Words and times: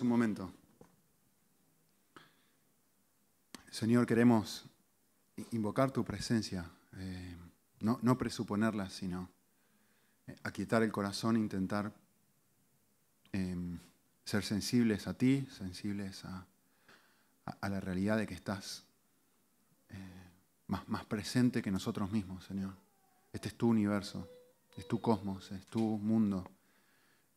Un 0.00 0.08
momento. 0.08 0.50
Señor, 3.70 4.06
queremos 4.06 4.64
invocar 5.50 5.90
tu 5.90 6.02
presencia, 6.02 6.64
eh, 6.96 7.36
no, 7.80 8.16
presuponerla, 8.16 8.88
sino 8.88 9.28
eh, 10.26 10.34
aquietar 10.44 10.82
el 10.82 10.90
corazón, 10.90 11.36
intentar 11.36 11.92
em, 13.32 13.78
ser 14.24 14.44
sensibles 14.44 15.06
a 15.06 15.12
ti, 15.12 15.46
sensibles 15.50 16.24
a, 16.24 16.46
la 17.60 17.80
realidad 17.80 18.16
de 18.16 18.26
que 18.26 18.34
estás 18.34 18.86
eh, 19.90 20.30
más 20.68 21.04
presente 21.04 21.60
que 21.60 21.70
nosotros 21.70 22.10
mismos, 22.10 22.46
Señor. 22.46 22.74
Este 23.30 23.48
es 23.48 23.54
tu 23.56 23.68
universo, 23.68 24.26
es 24.74 24.88
tu 24.88 25.02
cosmos, 25.02 25.52
es 25.52 25.66
tu 25.66 25.98
mundo, 25.98 26.50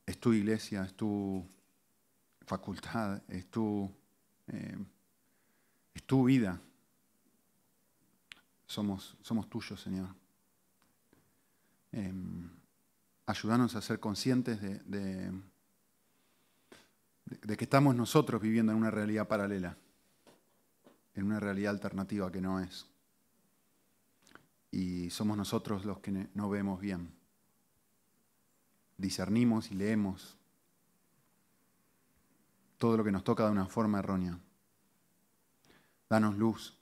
es 0.05 0.17
tu 0.17 0.31
iglesia, 0.31 0.85
es 0.85 0.93
tu 0.93 1.45
facultad, 2.45 3.21
es 3.27 3.49
tu, 3.49 3.91
es 5.93 6.03
tu 6.03 6.25
vida. 6.25 6.61
Somos, 8.65 9.17
somos 9.21 9.49
tuyos, 9.49 9.81
Señor. 9.81 10.09
Eh, 11.91 12.13
a 13.27 13.33
ser 13.81 13.99
conscientes 13.99 14.61
de, 14.61 14.79
de, 17.25 17.57
que 17.57 17.63
estamos 17.63 17.95
nosotros 17.95 18.41
viviendo 18.41 18.71
en 18.71 18.77
una 18.77 18.91
realidad 18.91 19.27
paralela, 19.27 19.77
en 21.15 21.25
una 21.25 21.39
realidad 21.39 21.71
alternativa 21.73 22.31
que 22.31 22.41
no 22.41 22.59
es. 22.59 22.85
Y 24.71 25.09
somos 25.09 25.37
nosotros 25.37 25.85
los 25.85 25.99
que 25.99 26.27
no 26.33 26.49
vemos 26.49 26.79
bien. 26.81 27.13
Discernimos 28.97 29.71
y 29.71 29.75
leemos 29.75 30.37
todo 32.77 32.97
lo 32.97 33.03
que 33.03 33.11
nos 33.11 33.23
toca 33.23 33.45
de 33.45 33.51
una 33.51 33.67
forma 33.67 33.99
errónea. 33.99 34.39
Danos 36.09 36.35
luz. 36.37 36.77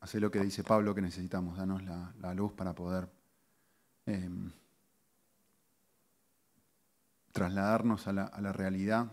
Hace 0.00 0.20
lo 0.20 0.30
que 0.30 0.40
dice 0.40 0.64
Pablo 0.64 0.94
que 0.94 1.02
necesitamos. 1.02 1.58
Danos 1.58 1.82
la, 1.82 2.34
luz 2.34 2.52
para 2.52 2.74
poder 2.74 3.08
eh, 4.06 4.30
trasladarnos 7.32 8.06
a 8.06 8.12
la, 8.12 8.52
realidad 8.52 9.10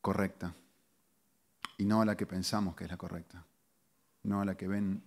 correcta 0.00 0.54
y 1.78 1.84
no 1.84 2.02
a 2.02 2.04
la 2.04 2.16
que 2.16 2.26
pensamos 2.26 2.76
que 2.76 2.84
es 2.84 2.90
la 2.90 2.96
correcta. 2.96 3.44
No 4.22 4.40
a 4.40 4.44
la 4.44 4.56
que 4.56 4.68
ven 4.68 5.02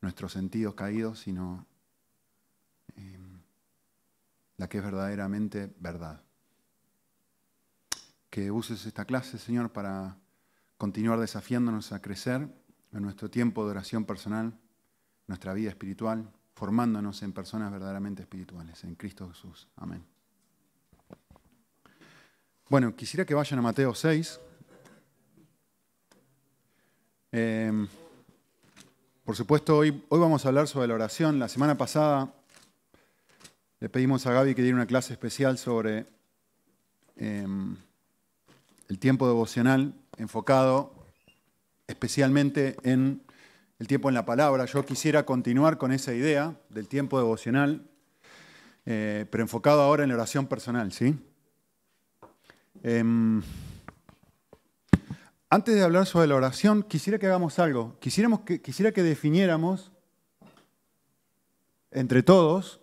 nuestros 0.00 0.32
sentidos 0.32 0.74
caídos, 0.74 1.20
sino 1.20 1.66
eh, 2.96 3.18
la 4.56 4.68
que 4.68 4.78
es 4.78 4.84
verdaderamente 4.84 5.72
verdad. 5.78 6.22
Que 8.32 8.50
uses 8.50 8.86
esta 8.86 9.04
clase, 9.04 9.36
Señor, 9.36 9.72
para 9.72 10.16
continuar 10.78 11.20
desafiándonos 11.20 11.92
a 11.92 12.00
crecer 12.00 12.48
en 12.90 13.02
nuestro 13.02 13.28
tiempo 13.28 13.62
de 13.66 13.72
oración 13.72 14.06
personal, 14.06 14.58
nuestra 15.26 15.52
vida 15.52 15.68
espiritual, 15.68 16.32
formándonos 16.54 17.22
en 17.22 17.34
personas 17.34 17.70
verdaderamente 17.70 18.22
espirituales, 18.22 18.84
en 18.84 18.94
Cristo 18.94 19.28
Jesús. 19.28 19.68
Amén. 19.76 20.02
Bueno, 22.70 22.96
quisiera 22.96 23.26
que 23.26 23.34
vayan 23.34 23.58
a 23.58 23.62
Mateo 23.62 23.94
6. 23.94 24.40
Eh, 27.32 27.86
por 29.26 29.36
supuesto, 29.36 29.76
hoy, 29.76 30.02
hoy 30.08 30.20
vamos 30.20 30.46
a 30.46 30.48
hablar 30.48 30.68
sobre 30.68 30.88
la 30.88 30.94
oración. 30.94 31.38
La 31.38 31.48
semana 31.48 31.76
pasada 31.76 32.32
le 33.78 33.90
pedimos 33.90 34.24
a 34.26 34.32
Gaby 34.32 34.54
que 34.54 34.62
diera 34.62 34.74
una 34.74 34.86
clase 34.86 35.12
especial 35.12 35.58
sobre 35.58 36.06
eh, 37.16 37.46
el 38.92 38.98
tiempo 38.98 39.26
devocional 39.26 39.94
enfocado 40.18 40.92
especialmente 41.86 42.76
en 42.82 43.22
el 43.78 43.86
tiempo 43.86 44.10
en 44.10 44.14
la 44.14 44.26
palabra. 44.26 44.66
Yo 44.66 44.84
quisiera 44.84 45.24
continuar 45.24 45.78
con 45.78 45.92
esa 45.92 46.12
idea 46.12 46.60
del 46.68 46.88
tiempo 46.88 47.16
devocional, 47.16 47.88
eh, 48.84 49.24
pero 49.30 49.42
enfocado 49.42 49.80
ahora 49.80 50.02
en 50.02 50.10
la 50.10 50.16
oración 50.16 50.46
personal, 50.46 50.92
¿sí? 50.92 51.18
Eh, 52.82 53.02
antes 55.48 55.74
de 55.74 55.82
hablar 55.82 56.04
sobre 56.04 56.26
la 56.26 56.34
oración, 56.34 56.82
quisiera 56.82 57.18
que 57.18 57.24
hagamos 57.24 57.58
algo. 57.58 57.96
Quisiéramos 57.98 58.40
quisiera 58.40 58.92
que 58.92 59.02
definiéramos 59.02 59.90
entre 61.90 62.22
todos 62.22 62.81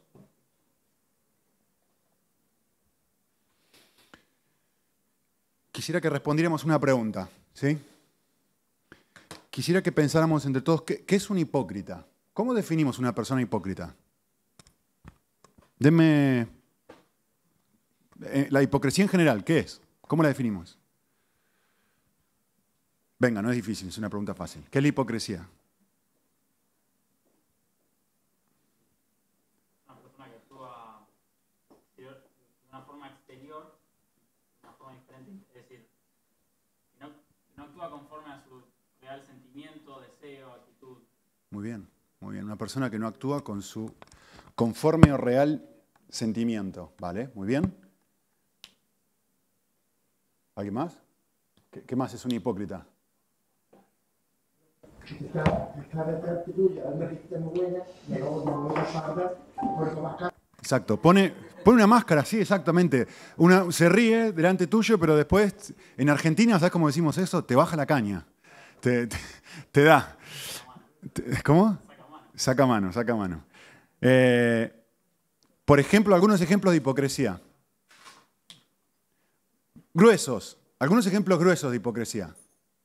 quisiera 5.79 6.01
que 6.01 6.09
respondiéramos 6.09 6.65
una 6.65 6.77
pregunta, 6.77 7.29
¿sí? 7.53 7.79
quisiera 9.49 9.81
que 9.81 9.93
pensáramos 9.93 10.45
entre 10.45 10.61
todos, 10.61 10.81
¿qué, 10.81 11.05
es 11.07 11.29
un 11.29 11.37
hipócrita? 11.37 12.05
¿Cómo 12.33 12.53
definimos 12.53 12.99
una 12.99 13.15
persona 13.15 13.41
hipócrita? 13.41 13.95
Denme 15.77 16.47
eh, 18.23 18.47
la 18.49 18.61
hipocresía 18.61 19.05
en 19.05 19.09
general, 19.09 19.45
¿qué 19.45 19.59
es? 19.59 19.81
¿Cómo 20.01 20.21
la 20.21 20.27
definimos? 20.27 20.77
Venga, 23.17 23.41
no 23.41 23.49
es 23.49 23.55
difícil, 23.55 23.87
es 23.87 23.97
una 23.97 24.09
pregunta 24.09 24.33
fácil. 24.33 24.65
¿Qué 24.69 24.79
es 24.79 24.81
la 24.81 24.89
hipocresía? 24.89 25.47
Una 29.87 29.99
persona 30.01 30.27
que 30.27 30.35
actúa 30.35 31.07
de 31.95 32.07
una 32.69 32.81
forma 32.81 33.07
exterior, 33.07 33.79
de 34.61 34.67
una 34.67 34.77
forma 34.77 34.93
diferente, 34.93 35.31
es 35.47 35.53
decir, 35.53 35.87
no, 36.99 37.11
no 37.55 37.63
actúa 37.63 37.89
conforme 37.89 38.31
a 38.31 38.43
su 38.43 38.63
real 39.01 39.25
sentimiento, 39.25 40.01
deseo, 40.01 40.53
actitud. 40.53 40.97
Muy 41.59 41.67
bien, 41.67 41.89
muy 42.21 42.33
bien. 42.35 42.45
Una 42.45 42.55
persona 42.55 42.89
que 42.89 42.97
no 42.97 43.05
actúa 43.05 43.43
con 43.43 43.61
su 43.61 43.93
conforme 44.55 45.11
o 45.11 45.17
real 45.17 45.61
sentimiento. 46.07 46.93
¿Vale? 46.97 47.31
Muy 47.35 47.49
bien. 47.49 47.75
¿Alguien 50.55 50.73
más? 50.73 50.97
¿Qué, 51.69 51.83
qué 51.83 51.97
más 51.97 52.13
es 52.13 52.23
un 52.23 52.31
hipócrita? 52.31 52.85
Exacto, 60.59 61.01
pone, 61.01 61.33
pone 61.65 61.75
una 61.75 61.87
máscara, 61.87 62.23
sí, 62.23 62.39
exactamente. 62.39 63.05
Una, 63.35 63.69
se 63.69 63.89
ríe 63.89 64.31
delante 64.31 64.67
tuyo, 64.67 64.97
pero 64.97 65.17
después, 65.17 65.73
en 65.97 66.09
Argentina, 66.09 66.57
¿sabes 66.57 66.71
cómo 66.71 66.87
decimos 66.87 67.17
eso? 67.17 67.43
Te 67.43 67.57
baja 67.57 67.75
la 67.75 67.85
caña 67.85 68.25
te, 68.79 69.07
te, 69.07 69.17
te 69.71 69.83
da. 69.83 70.15
¿Cómo? 71.43 71.77
Saca 72.35 72.65
mano, 72.65 72.91
saca 72.93 73.15
mano. 73.15 73.43
Eh, 74.01 74.71
por 75.65 75.79
ejemplo, 75.79 76.15
algunos 76.15 76.41
ejemplos 76.41 76.71
de 76.71 76.77
hipocresía. 76.77 77.41
Gruesos, 79.93 80.57
algunos 80.79 81.05
ejemplos 81.05 81.39
gruesos 81.39 81.71
de 81.71 81.77
hipocresía. 81.77 82.35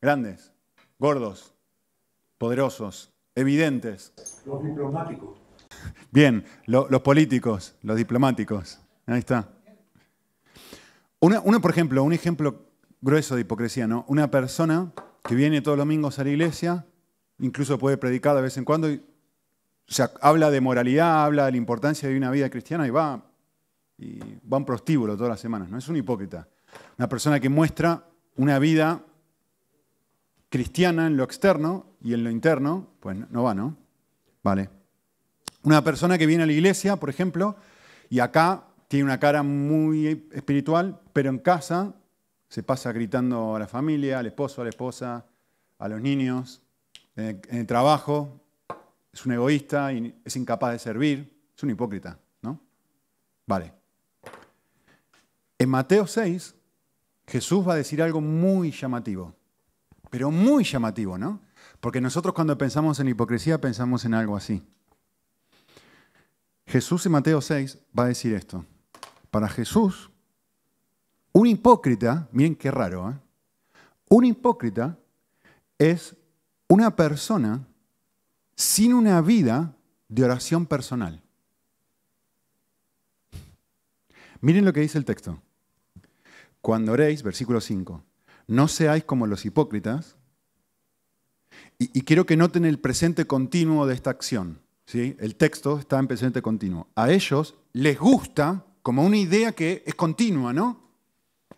Grandes, 0.01 0.53
gordos, 0.99 1.55
poderosos, 2.39 3.13
evidentes. 3.35 4.13
Los 4.45 4.63
diplomáticos. 4.65 5.39
Bien, 6.11 6.45
lo, 6.67 6.89
los 6.89 7.03
políticos, 7.03 7.77
los 7.83 7.97
diplomáticos. 7.97 8.81
Ahí 9.07 9.19
está. 9.19 9.49
Una, 11.21 11.41
una, 11.41 11.61
por 11.61 11.71
ejemplo, 11.71 12.03
un 12.03 12.13
ejemplo 12.13 12.67
grueso 13.01 13.35
de 13.35 13.43
hipocresía, 13.43 13.87
¿no? 13.87 14.05
Una 14.09 14.31
persona 14.31 14.93
que 15.25 15.35
viene 15.35 15.61
todos 15.61 15.77
los 15.77 15.87
domingos 15.87 16.19
a 16.19 16.25
la 16.25 16.31
iglesia, 16.31 16.87
incluso 17.45 17.79
puede 17.79 17.99
predicar 17.99 18.35
de 18.35 18.43
vez 18.43 18.57
en 18.57 18.65
cuando, 18.65 18.91
y, 18.91 19.03
habla 20.21 20.51
de 20.51 20.61
moralidad, 20.61 21.25
habla 21.25 21.47
de 21.47 21.53
la 21.53 21.57
importancia 21.57 22.09
de 22.09 22.17
una 22.17 22.31
vida 22.31 22.49
cristiana 22.49 22.87
y 22.87 22.91
va, 22.91 23.23
y 23.99 24.19
va 24.51 24.57
un 24.57 24.65
prostíbulo 24.65 25.15
todas 25.15 25.31
las 25.31 25.41
semanas, 25.41 25.69
¿no? 25.69 25.79
Es 25.79 25.89
un 25.89 25.97
hipócrita. 25.97 26.49
Una 26.99 27.09
persona 27.09 27.39
que 27.39 27.51
muestra 27.51 28.05
una 28.37 28.59
vida 28.59 29.03
cristiana 30.49 31.07
en 31.07 31.17
lo 31.17 31.25
externo 31.25 31.87
y 32.03 32.15
en 32.15 32.25
lo 32.25 32.31
interno, 32.31 32.89
pues 33.01 33.17
no 33.31 33.43
va, 33.43 33.55
¿no? 33.55 33.77
Vale. 34.43 34.71
Una 35.63 35.85
persona 35.85 36.17
que 36.17 36.27
viene 36.27 36.45
a 36.45 36.47
la 36.47 36.53
iglesia, 36.53 36.97
por 36.97 37.11
ejemplo, 37.11 37.57
y 38.09 38.21
acá 38.21 38.65
tiene 38.89 39.05
una 39.05 39.21
cara 39.21 39.43
muy 39.43 40.29
espiritual, 40.33 41.01
pero 41.13 41.29
en 41.29 41.39
casa 41.39 41.95
se 42.49 42.63
pasa 42.63 42.93
gritando 42.93 43.55
a 43.55 43.59
la 43.59 43.67
familia, 43.67 44.19
al 44.19 44.27
esposo, 44.27 44.61
a 44.61 44.65
la 44.65 44.71
esposa, 44.71 45.27
a 45.79 45.89
los 45.89 46.01
niños, 46.01 46.64
en 47.17 47.41
el, 47.51 47.67
trabajo, 47.67 48.41
es 49.13 49.25
un 49.25 49.33
egoísta 49.33 49.93
y 49.93 50.15
es 50.25 50.37
incapaz 50.37 50.73
de 50.73 50.79
servir, 50.79 51.33
es 51.57 51.63
un 51.63 51.71
hipócrita, 51.71 52.19
¿no? 52.43 52.61
Vale. 53.47 53.73
En 55.59 55.69
Mateo 55.69 56.07
6, 56.07 56.55
Jesús 57.27 57.67
va 57.67 57.75
a 57.75 57.77
decir 57.77 58.03
algo 58.03 58.21
muy 58.21 58.71
llamativo, 58.71 59.35
pero 60.11 60.31
muy 60.31 60.65
llamativo, 60.65 61.17
¿no? 61.17 61.41
Porque 61.81 62.01
nosotros 62.01 62.35
cuando 62.35 62.59
pensamos 62.59 62.99
en 63.01 63.09
hipocresía 63.09 63.61
pensamos 63.61 64.05
en 64.05 64.15
algo 64.15 64.37
así. 64.37 64.63
Jesús 66.67 67.07
en 67.07 67.13
Mateo 67.13 67.41
6 67.41 67.79
va 67.97 68.05
a 68.05 68.09
decir 68.09 68.35
esto. 68.35 68.65
Para 69.31 69.49
Jesús, 69.49 70.11
un 71.33 71.47
hipócrita, 71.47 72.29
miren 72.33 72.57
qué 72.57 72.71
raro, 72.71 73.11
¿eh? 73.11 73.15
Un 74.09 74.25
hipócrita 74.25 74.99
es 75.79 76.17
una 76.75 76.97
persona 76.97 77.69
sin 78.57 78.95
una 78.95 79.21
vida 79.21 79.77
de 80.09 80.25
oración 80.25 80.67
personal. 80.67 81.23
Miren 84.41 84.65
lo 84.65 84.73
que 84.73 84.81
dice 84.81 84.99
el 84.99 85.05
texto. 85.05 85.41
Cuando 86.61 86.91
oréis, 86.91 87.23
versículo 87.23 87.61
5, 87.61 88.03
no 88.49 88.67
seáis 88.67 89.05
como 89.05 89.29
los 89.29 89.45
hipócritas. 89.45 90.17
Y, 91.79 92.03
quiero 92.03 92.27
que 92.27 92.37
noten 92.37 92.65
el 92.65 92.81
presente 92.81 93.25
continuo 93.25 93.87
de 93.87 93.95
esta 93.95 94.11
acción. 94.11 94.61
¿sí? 94.85 95.17
El 95.21 95.37
texto 95.37 95.79
está 95.79 96.01
en 96.01 96.09
presente 96.09 96.43
continuo. 96.43 96.89
A 96.97 97.13
ellos 97.13 97.55
les 97.73 97.97
gusta 98.01 98.67
como 98.83 99.05
una 99.05 99.17
idea 99.17 99.53
que 99.53 99.85
es 99.87 99.95
continua, 99.95 100.53
¿no? 100.53 100.81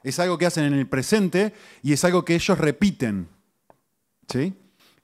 Es 0.03 0.19
algo 0.21 0.37
que 0.37 0.45
hacen 0.45 0.65
en 0.65 0.75
el 0.75 0.87
presente 0.87 1.55
y 1.83 1.95
es 1.95 2.05
algo 2.05 2.23
que 2.23 2.35
ellos 2.35 2.59
repiten. 2.59 3.29
¿sí? 4.29 4.55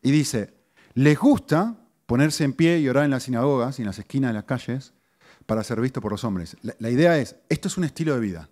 Y 0.03 0.11
dice, 0.11 0.55
les 0.95 1.19
gusta 1.19 1.77
ponerse 2.07 2.45
en 2.45 2.53
pie 2.53 2.79
y 2.81 2.89
orar 2.89 3.05
en 3.05 3.11
las 3.11 3.23
sinagogas 3.23 3.79
y 3.79 3.83
en 3.83 3.87
las 3.87 3.99
esquinas 3.99 4.31
de 4.31 4.35
las 4.35 4.45
calles 4.45 4.93
para 5.47 5.65
ser 5.65 5.81
visto 5.81 6.01
por 6.01 6.13
los 6.13 6.25
hombres. 6.25 6.57
La, 6.79 6.91
idea 6.91 7.19
es, 7.19 7.37
esto 7.49 7.69
es 7.69 7.79
un 7.79 7.85
estilo 7.85 8.15
de 8.15 8.21
vida. 8.21 8.49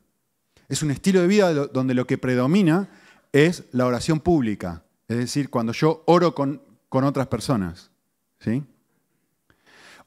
Es 0.69 0.82
un 0.82 0.91
estilo 0.91 1.20
de 1.20 1.26
vida 1.26 1.52
donde 1.52 1.94
lo 1.94 2.06
que 2.06 2.19
predomina 2.19 2.88
es 3.32 3.64
la 3.73 3.87
oración 3.87 4.20
pública, 4.20 4.85
es 5.08 5.17
decir, 5.17 5.50
cuando 5.50 5.73
yo 5.73 6.02
oro 6.06 6.35
con, 6.35 6.62
con 6.88 7.05
otras 7.05 7.26
personas. 7.26 7.91
¿sí? 8.38 8.62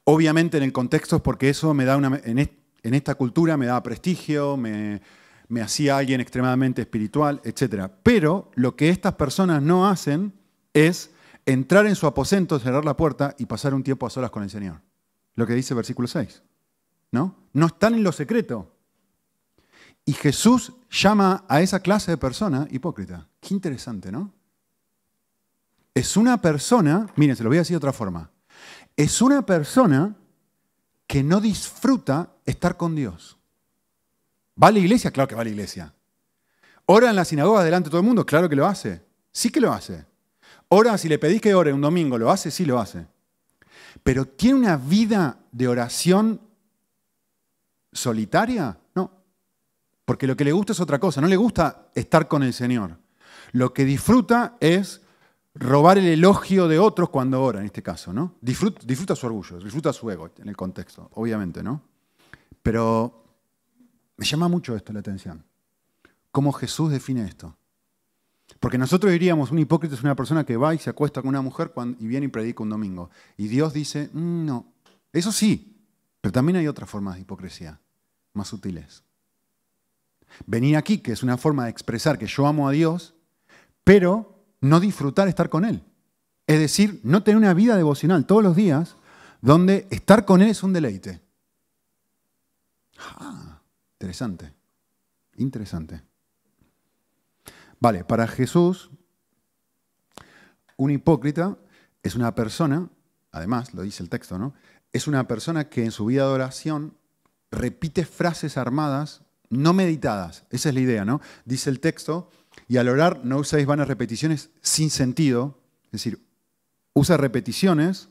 Obviamente 0.05 0.57
en 0.57 0.63
el 0.63 0.73
contexto 0.73 1.17
es 1.17 1.21
porque 1.21 1.49
eso 1.49 1.73
me 1.73 1.85
da 1.85 1.97
una, 1.97 2.21
en, 2.23 2.49
esta 2.93 3.15
cultura 3.15 3.55
me 3.55 3.65
da 3.65 3.83
prestigio, 3.83 4.57
me, 4.57 5.01
me 5.47 5.61
hacía 5.61 5.97
alguien 5.97 6.21
extremadamente 6.21 6.81
espiritual, 6.81 7.41
etc. 7.43 7.89
Pero 8.01 8.51
lo 8.55 8.75
que 8.75 8.89
estas 8.89 9.13
personas 9.13 9.61
no 9.61 9.87
hacen 9.87 10.33
es 10.73 11.11
entrar 11.45 11.85
en 11.85 11.95
su 11.95 12.07
aposento, 12.07 12.59
cerrar 12.59 12.85
la 12.85 12.97
puerta 12.97 13.35
y 13.37 13.45
pasar 13.45 13.73
un 13.73 13.83
tiempo 13.83 14.05
a 14.05 14.09
solas 14.09 14.31
con 14.31 14.43
el 14.43 14.49
Señor. 14.49 14.81
Lo 15.35 15.47
que 15.47 15.53
dice 15.53 15.73
versículo 15.73 16.07
6. 16.07 16.43
¿No? 17.11 17.35
No 17.53 17.67
están 17.67 17.93
en 17.93 18.03
lo 18.03 18.11
secreto. 18.11 18.71
Y 20.05 20.13
Jesús 20.13 20.73
llama 20.89 21.45
a 21.47 21.61
esa 21.61 21.79
clase 21.79 22.11
de 22.11 22.17
persona 22.17 22.67
hipócrita. 22.71 23.27
Qué 23.39 23.53
interesante, 23.53 24.11
¿no? 24.11 24.33
Es 25.93 26.17
una 26.17 26.41
persona, 26.41 27.07
miren, 27.15 27.35
se 27.35 27.43
lo 27.43 27.49
voy 27.49 27.57
a 27.57 27.61
decir 27.61 27.75
de 27.75 27.77
otra 27.77 27.93
forma. 27.93 28.31
Es 28.97 29.21
una 29.21 29.45
persona 29.45 30.15
que 31.07 31.23
no 31.23 31.39
disfruta 31.39 32.33
estar 32.45 32.75
con 32.75 32.95
Dios. 32.95 33.37
¿Va 34.61 34.67
a 34.67 34.71
la 34.71 34.79
iglesia? 34.79 35.11
Claro 35.11 35.27
que 35.27 35.35
va 35.35 35.41
a 35.41 35.45
la 35.45 35.51
iglesia. 35.51 35.93
¿Ora 36.85 37.09
en 37.09 37.15
la 37.15 37.25
sinagoga 37.25 37.63
delante 37.63 37.87
de 37.87 37.91
todo 37.91 38.01
el 38.01 38.07
mundo? 38.07 38.25
Claro 38.25 38.49
que 38.49 38.55
lo 38.55 38.65
hace. 38.65 39.05
Sí 39.31 39.49
que 39.49 39.61
lo 39.61 39.71
hace. 39.71 40.05
Ora, 40.75 40.97
si 40.97 41.07
le 41.07 41.19
pedís 41.19 41.39
que 41.39 41.53
ore 41.53 41.71
un 41.71 41.81
domingo, 41.81 42.17
¿lo 42.17 42.31
hace? 42.31 42.49
Sí, 42.49 42.65
lo 42.65 42.79
hace. 42.79 43.05
Pero 44.01 44.25
¿tiene 44.25 44.57
una 44.57 44.75
vida 44.75 45.37
de 45.51 45.67
oración 45.67 46.41
solitaria? 47.91 48.79
No. 48.95 49.11
Porque 50.03 50.25
lo 50.25 50.35
que 50.35 50.43
le 50.43 50.51
gusta 50.51 50.73
es 50.73 50.79
otra 50.79 50.99
cosa. 50.99 51.21
No 51.21 51.27
le 51.27 51.35
gusta 51.35 51.89
estar 51.93 52.27
con 52.27 52.41
el 52.41 52.53
Señor. 52.53 52.97
Lo 53.51 53.71
que 53.71 53.85
disfruta 53.85 54.57
es 54.59 55.03
robar 55.53 55.99
el 55.99 56.07
elogio 56.07 56.67
de 56.67 56.79
otros 56.79 57.09
cuando 57.09 57.43
ora, 57.43 57.59
en 57.59 57.67
este 57.67 57.83
caso, 57.83 58.11
¿no? 58.11 58.35
Disfruta, 58.41 58.81
disfruta 58.83 59.15
su 59.15 59.27
orgullo, 59.27 59.59
disfruta 59.59 59.93
su 59.93 60.09
ego 60.09 60.31
en 60.39 60.49
el 60.49 60.57
contexto, 60.57 61.07
obviamente, 61.13 61.61
¿no? 61.61 61.83
Pero 62.63 63.27
me 64.17 64.25
llama 64.25 64.47
mucho 64.47 64.75
esto 64.75 64.91
la 64.91 65.01
atención. 65.01 65.45
¿Cómo 66.31 66.51
Jesús 66.51 66.89
define 66.89 67.25
esto? 67.25 67.55
Porque 68.59 68.77
nosotros 68.77 69.11
diríamos, 69.11 69.51
un 69.51 69.59
hipócrita 69.59 69.95
es 69.95 70.03
una 70.03 70.15
persona 70.15 70.45
que 70.45 70.57
va 70.57 70.73
y 70.73 70.77
se 70.77 70.89
acuesta 70.89 71.21
con 71.21 71.29
una 71.29 71.41
mujer 71.41 71.73
y 71.99 72.07
viene 72.07 72.27
y 72.27 72.29
predica 72.29 72.63
un 72.63 72.69
domingo. 72.69 73.09
Y 73.37 73.47
Dios 73.47 73.73
dice, 73.73 74.09
mm, 74.13 74.45
no, 74.45 74.73
eso 75.11 75.31
sí, 75.31 75.77
pero 76.21 76.31
también 76.31 76.57
hay 76.57 76.67
otras 76.67 76.89
formas 76.89 77.15
de 77.15 77.21
hipocresía, 77.21 77.79
más 78.33 78.47
sutiles. 78.47 79.03
Venir 80.45 80.77
aquí, 80.77 80.99
que 80.99 81.11
es 81.11 81.23
una 81.23 81.37
forma 81.37 81.65
de 81.65 81.71
expresar 81.71 82.17
que 82.17 82.25
yo 82.25 82.47
amo 82.47 82.67
a 82.67 82.71
Dios, 82.71 83.13
pero 83.83 84.45
no 84.61 84.79
disfrutar 84.79 85.27
estar 85.27 85.49
con 85.49 85.65
Él. 85.65 85.83
Es 86.47 86.59
decir, 86.59 86.99
no 87.03 87.23
tener 87.23 87.37
una 87.37 87.53
vida 87.53 87.75
devocional 87.75 88.25
todos 88.25 88.43
los 88.43 88.55
días 88.55 88.95
donde 89.41 89.87
estar 89.91 90.25
con 90.25 90.41
Él 90.41 90.49
es 90.49 90.63
un 90.63 90.73
deleite. 90.73 91.21
Ah, 92.97 93.61
interesante, 93.99 94.53
interesante. 95.35 96.01
Vale, 97.83 98.05
para 98.05 98.29
Jesús, 98.29 98.91
un 100.77 100.89
hipócrita 100.89 101.57
es 102.01 102.15
una 102.15 102.33
persona, 102.33 102.89
además, 103.33 103.73
lo 103.73 103.81
dice 103.81 104.01
el 104.01 104.07
texto, 104.07 104.39
¿no? 104.39 104.53
Es 104.93 105.05
una 105.05 105.27
persona 105.27 105.67
que 105.67 105.83
en 105.83 105.91
su 105.91 106.05
vida 106.05 106.25
de 106.25 106.31
oración 106.31 106.95
repite 107.51 108.05
frases 108.05 108.55
armadas 108.55 109.23
no 109.49 109.73
meditadas. 109.73 110.45
Esa 110.49 110.69
es 110.69 110.75
la 110.75 110.79
idea, 110.79 111.03
¿no? 111.03 111.19
Dice 111.43 111.69
el 111.69 111.81
texto, 111.81 112.31
y 112.69 112.77
al 112.77 112.87
orar 112.87 113.25
no 113.25 113.39
usáis 113.39 113.65
vanas 113.65 113.89
repeticiones 113.89 114.49
sin 114.61 114.89
sentido, 114.89 115.59
es 115.87 115.91
decir, 115.91 116.25
usa 116.93 117.17
repeticiones, 117.17 118.07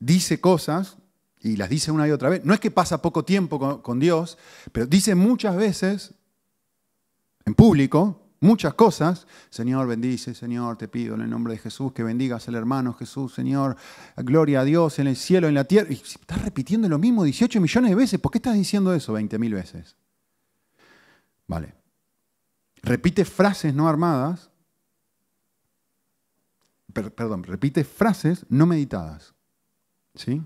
dice 0.00 0.40
cosas 0.40 0.96
y 1.38 1.56
las 1.56 1.68
dice 1.68 1.92
una 1.92 2.08
y 2.08 2.12
otra 2.12 2.30
vez. 2.30 2.46
No 2.46 2.54
es 2.54 2.60
que 2.60 2.70
pasa 2.70 3.02
poco 3.02 3.26
tiempo 3.26 3.58
con, 3.58 3.82
con 3.82 4.00
Dios, 4.00 4.38
pero 4.72 4.86
dice 4.86 5.14
muchas 5.14 5.54
veces 5.54 6.14
en 7.44 7.54
público 7.54 8.21
muchas 8.42 8.74
cosas. 8.74 9.26
Señor, 9.48 9.86
bendice, 9.86 10.34
Señor, 10.34 10.76
te 10.76 10.88
pido 10.88 11.14
en 11.14 11.22
el 11.22 11.30
nombre 11.30 11.54
de 11.54 11.58
Jesús 11.58 11.92
que 11.92 12.02
bendigas 12.02 12.46
al 12.48 12.56
hermano 12.56 12.92
Jesús, 12.92 13.32
Señor, 13.32 13.76
gloria 14.16 14.60
a 14.60 14.64
Dios 14.64 14.98
en 14.98 15.06
el 15.06 15.16
cielo, 15.16 15.48
en 15.48 15.54
la 15.54 15.64
tierra. 15.64 15.88
Y 15.90 15.94
estás 15.94 16.42
repitiendo 16.42 16.88
lo 16.88 16.98
mismo 16.98 17.24
18 17.24 17.60
millones 17.60 17.90
de 17.90 17.94
veces, 17.94 18.20
¿por 18.20 18.30
qué 18.30 18.38
estás 18.38 18.54
diciendo 18.54 18.92
eso 18.92 19.14
20 19.14 19.38
mil 19.38 19.54
veces? 19.54 19.96
Vale. 21.46 21.74
Repite 22.82 23.24
frases 23.24 23.72
no 23.74 23.88
armadas, 23.88 24.50
perdón, 26.92 27.44
repite 27.44 27.84
frases 27.84 28.44
no 28.48 28.66
meditadas. 28.66 29.34
¿Sí? 30.14 30.42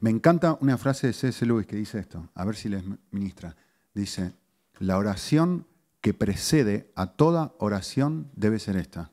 Me 0.00 0.10
encanta 0.10 0.56
una 0.60 0.76
frase 0.76 1.08
de 1.08 1.12
C.S. 1.12 1.44
Lewis 1.46 1.66
que 1.66 1.76
dice 1.76 1.98
esto, 1.98 2.28
a 2.34 2.44
ver 2.44 2.56
si 2.56 2.68
les 2.68 2.84
ministra. 3.10 3.56
Dice, 3.94 4.34
la 4.78 4.98
oración 4.98 5.66
que 6.00 6.14
precede 6.14 6.90
a 6.94 7.06
toda 7.14 7.54
oración 7.58 8.30
debe 8.34 8.58
ser 8.58 8.76
esta. 8.76 9.10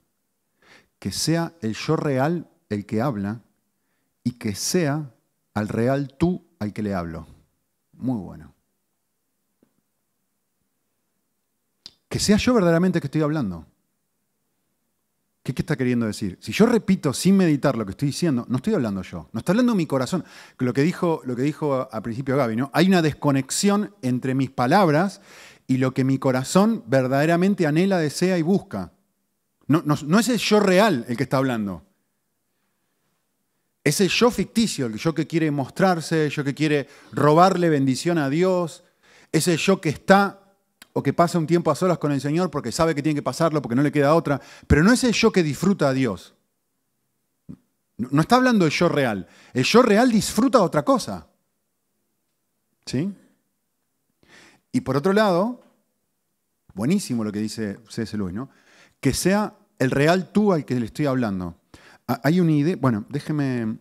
Que 0.99 1.11
sea 1.11 1.53
el 1.61 1.75
yo 1.75 1.95
real 1.95 2.49
el 2.69 2.85
que 2.85 3.01
habla 3.01 3.43
y 4.23 4.31
que 4.33 4.55
sea 4.55 5.13
al 5.53 5.67
real 5.67 6.15
tú 6.17 6.45
al 6.59 6.73
que 6.73 6.83
le 6.83 6.93
hablo. 6.93 7.27
Muy 7.93 8.19
bueno. 8.19 8.53
Que 12.09 12.19
sea 12.19 12.37
yo 12.37 12.53
verdaderamente 12.53 13.01
que 13.01 13.07
estoy 13.07 13.21
hablando. 13.21 13.65
¿Qué, 15.43 15.53
¿Qué, 15.53 15.61
está 15.61 15.77
queriendo 15.77 16.05
decir? 16.05 16.37
Si 16.41 16.51
yo 16.51 16.65
repito 16.65 17.13
sin 17.13 17.37
meditar 17.37 17.77
lo 17.77 17.85
que 17.85 17.91
estoy 17.91 18.07
diciendo, 18.07 18.45
no 18.49 18.57
estoy 18.57 18.73
hablando 18.73 19.01
yo, 19.01 19.29
no 19.31 19.39
está 19.39 19.53
hablando 19.53 19.75
mi 19.75 19.85
corazón. 19.85 20.25
Lo 20.57 20.73
que 20.73 20.81
dijo, 20.81 21.21
lo 21.25 21.35
que 21.35 21.41
dijo 21.41 21.87
al 21.91 22.01
principio 22.01 22.35
Gaby, 22.35 22.55
¿no? 22.55 22.69
Hay 22.73 22.87
una 22.87 23.01
desconexión 23.01 23.95
entre 24.01 24.35
mis 24.35 24.49
palabras 24.49 25.21
y 25.67 25.77
lo 25.77 25.93
que 25.93 26.05
mi 26.05 26.17
corazón 26.17 26.83
verdaderamente 26.87 27.67
anhela, 27.67 27.99
desea 27.99 28.37
y 28.37 28.41
busca. 28.41 28.93
No, 29.67 30.19
es 30.19 30.29
el 30.29 30.37
yo 30.37 30.61
real 30.61 31.05
el 31.09 31.17
que 31.17 31.23
está 31.23 31.37
hablando. 31.37 31.83
Es 33.83 33.99
el 33.99 34.07
yo 34.07 34.31
ficticio, 34.31 34.85
el 34.85 34.95
yo 34.95 35.13
que 35.13 35.27
quiere 35.27 35.51
mostrarse, 35.51 36.25
el 36.25 36.31
yo 36.31 36.43
que 36.43 36.53
quiere 36.53 36.87
robarle 37.11 37.69
bendición 37.69 38.17
a 38.17 38.29
Dios. 38.29 38.85
Es 39.33 39.49
el 39.49 39.57
yo 39.57 39.81
que 39.81 39.89
está 39.89 40.41
o 40.93 41.03
que 41.03 41.13
pasa 41.13 41.37
un 41.37 41.47
tiempo 41.47 41.69
a 41.69 41.75
solas 41.75 41.97
con 41.97 42.13
el 42.13 42.21
Señor 42.21 42.49
porque 42.49 42.71
sabe 42.71 42.95
que 42.95 43.03
tiene 43.03 43.17
que 43.17 43.23
pasarlo, 43.23 43.61
porque 43.61 43.75
no 43.75 43.83
le 43.83 43.91
queda 43.91 44.15
otra. 44.15 44.41
Pero 44.67 44.83
no 44.83 44.93
es 44.93 45.03
el 45.03 45.11
yo 45.13 45.31
que 45.33 45.43
disfruta 45.43 45.89
a 45.89 45.93
Dios. 45.93 46.33
No 47.97 48.21
está 48.21 48.37
hablando 48.37 48.63
del 48.63 48.73
yo 48.73 48.87
real. 48.87 49.27
El 49.53 49.65
yo 49.65 49.81
real 49.81 50.11
disfruta 50.11 50.61
otra 50.61 50.85
cosa. 50.85 51.27
¿Sí? 52.85 53.13
Y 54.77 54.81
por 54.81 54.95
otro 54.95 55.11
lado, 55.11 55.59
buenísimo 56.75 57.23
lo 57.23 57.31
que 57.31 57.39
dice 57.39 57.79
C.S. 57.89 58.15
Lewis, 58.15 58.35
¿no? 58.35 58.51
Que 58.99 59.11
sea 59.11 59.55
el 59.79 59.89
real 59.89 60.31
tú 60.31 60.53
al 60.53 60.65
que 60.65 60.79
le 60.79 60.85
estoy 60.85 61.07
hablando. 61.07 61.55
Hay 62.05 62.39
una 62.39 62.51
idea, 62.51 62.75
bueno, 62.79 63.03
déjeme, 63.09 63.79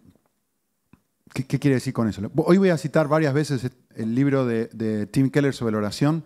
¿qué, 1.35 1.45
quiere 1.45 1.75
decir 1.75 1.93
con 1.93 2.09
eso? 2.09 2.23
Hoy 2.37 2.57
voy 2.57 2.71
a 2.71 2.79
citar 2.79 3.09
varias 3.09 3.35
veces 3.35 3.71
el 3.95 4.15
libro 4.15 4.47
de, 4.47 5.07
Tim 5.13 5.29
Keller 5.29 5.53
sobre 5.53 5.73
la 5.73 5.79
oración 5.81 6.25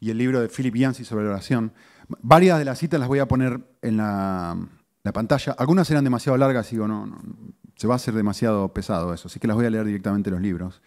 y 0.00 0.10
el 0.10 0.18
libro 0.18 0.40
de 0.40 0.48
Philip 0.48 0.74
Yancey 0.74 1.04
sobre 1.04 1.22
la 1.22 1.30
oración. 1.30 1.72
Varias 2.20 2.58
de 2.58 2.64
las 2.64 2.80
citas 2.80 2.98
las 2.98 3.08
voy 3.08 3.20
a 3.20 3.28
poner 3.28 3.60
en 3.82 3.98
la, 3.98 4.58
pantalla. 5.14 5.52
Algunas 5.52 5.88
eran 5.92 6.02
demasiado 6.02 6.36
largas 6.36 6.72
y 6.72 6.74
digo, 6.74 6.88
no, 6.88 7.06
no, 7.06 7.20
se 7.76 7.86
va 7.86 7.94
a 7.94 7.96
hacer 7.96 8.14
demasiado 8.14 8.74
pesado 8.74 9.14
eso, 9.14 9.28
así 9.28 9.38
que 9.38 9.46
las 9.46 9.54
voy 9.54 9.66
a 9.66 9.70
leer 9.70 9.84
directamente 9.84 10.28
en 10.28 10.34
los 10.34 10.42
libros. 10.42 10.82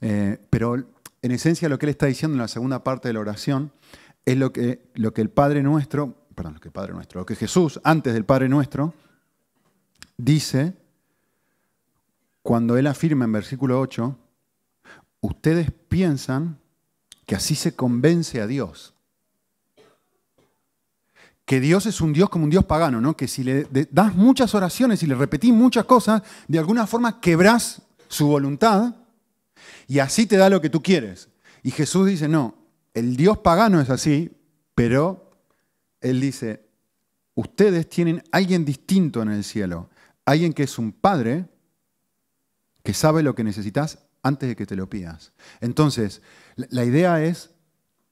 Eh, 0.00 0.38
pero 0.50 0.93
en 1.24 1.32
esencia 1.32 1.68
lo 1.68 1.78
que 1.78 1.86
él 1.86 1.90
está 1.90 2.06
diciendo 2.06 2.34
en 2.34 2.40
la 2.40 2.48
segunda 2.48 2.84
parte 2.84 3.08
de 3.08 3.14
la 3.14 3.20
oración 3.20 3.72
es 4.24 4.36
lo 4.36 4.52
que, 4.52 4.90
lo 4.94 5.12
que 5.12 5.22
el 5.22 5.30
Padre 5.30 5.62
nuestro 5.62 6.24
perdón, 6.34 6.58
que 6.60 6.70
Padre 6.70 6.92
Nuestro, 6.92 7.20
lo 7.20 7.26
que 7.26 7.36
Jesús, 7.36 7.80
antes 7.84 8.12
del 8.12 8.24
Padre 8.24 8.48
Nuestro, 8.48 8.92
dice 10.16 10.74
cuando 12.42 12.76
Él 12.76 12.86
afirma 12.86 13.24
en 13.24 13.32
versículo 13.32 13.80
8, 13.80 14.18
ustedes 15.22 15.70
piensan 15.88 16.58
que 17.24 17.36
así 17.36 17.54
se 17.54 17.74
convence 17.74 18.40
a 18.40 18.46
Dios. 18.46 18.92
Que 21.46 21.60
Dios 21.60 21.86
es 21.86 22.02
un 22.02 22.12
Dios 22.12 22.28
como 22.28 22.44
un 22.44 22.50
Dios 22.50 22.64
pagano, 22.64 23.00
¿no? 23.00 23.16
Que 23.16 23.28
si 23.28 23.44
le 23.44 23.66
das 23.90 24.14
muchas 24.14 24.54
oraciones 24.54 25.02
y 25.02 25.06
le 25.06 25.14
repetís 25.14 25.54
muchas 25.54 25.84
cosas, 25.84 26.22
de 26.48 26.58
alguna 26.58 26.86
forma 26.86 27.20
quebrás 27.20 27.82
su 28.08 28.26
voluntad 28.26 28.94
y 29.86 29.98
así 29.98 30.26
te 30.26 30.36
da 30.36 30.50
lo 30.50 30.60
que 30.60 30.70
tú 30.70 30.82
quieres. 30.82 31.28
Y 31.62 31.70
Jesús 31.70 32.06
dice, 32.06 32.28
no, 32.28 32.56
el 32.92 33.16
Dios 33.16 33.38
pagano 33.38 33.80
es 33.80 33.90
así, 33.90 34.32
pero 34.74 35.30
Él 36.00 36.20
dice, 36.20 36.66
ustedes 37.34 37.88
tienen 37.88 38.22
alguien 38.32 38.64
distinto 38.64 39.22
en 39.22 39.30
el 39.30 39.44
cielo, 39.44 39.90
alguien 40.24 40.52
que 40.52 40.64
es 40.64 40.78
un 40.78 40.92
padre 40.92 41.46
que 42.82 42.94
sabe 42.94 43.22
lo 43.22 43.34
que 43.34 43.44
necesitas 43.44 43.98
antes 44.22 44.48
de 44.48 44.56
que 44.56 44.66
te 44.66 44.76
lo 44.76 44.88
pidas. 44.88 45.32
Entonces, 45.60 46.22
la 46.56 46.84
idea 46.84 47.22
es 47.22 47.50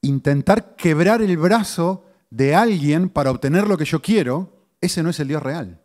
intentar 0.00 0.74
quebrar 0.76 1.22
el 1.22 1.36
brazo 1.36 2.04
de 2.30 2.54
alguien 2.54 3.08
para 3.08 3.30
obtener 3.30 3.68
lo 3.68 3.76
que 3.76 3.84
yo 3.84 4.00
quiero, 4.00 4.66
ese 4.80 5.02
no 5.02 5.10
es 5.10 5.20
el 5.20 5.28
Dios 5.28 5.42
real. 5.42 5.81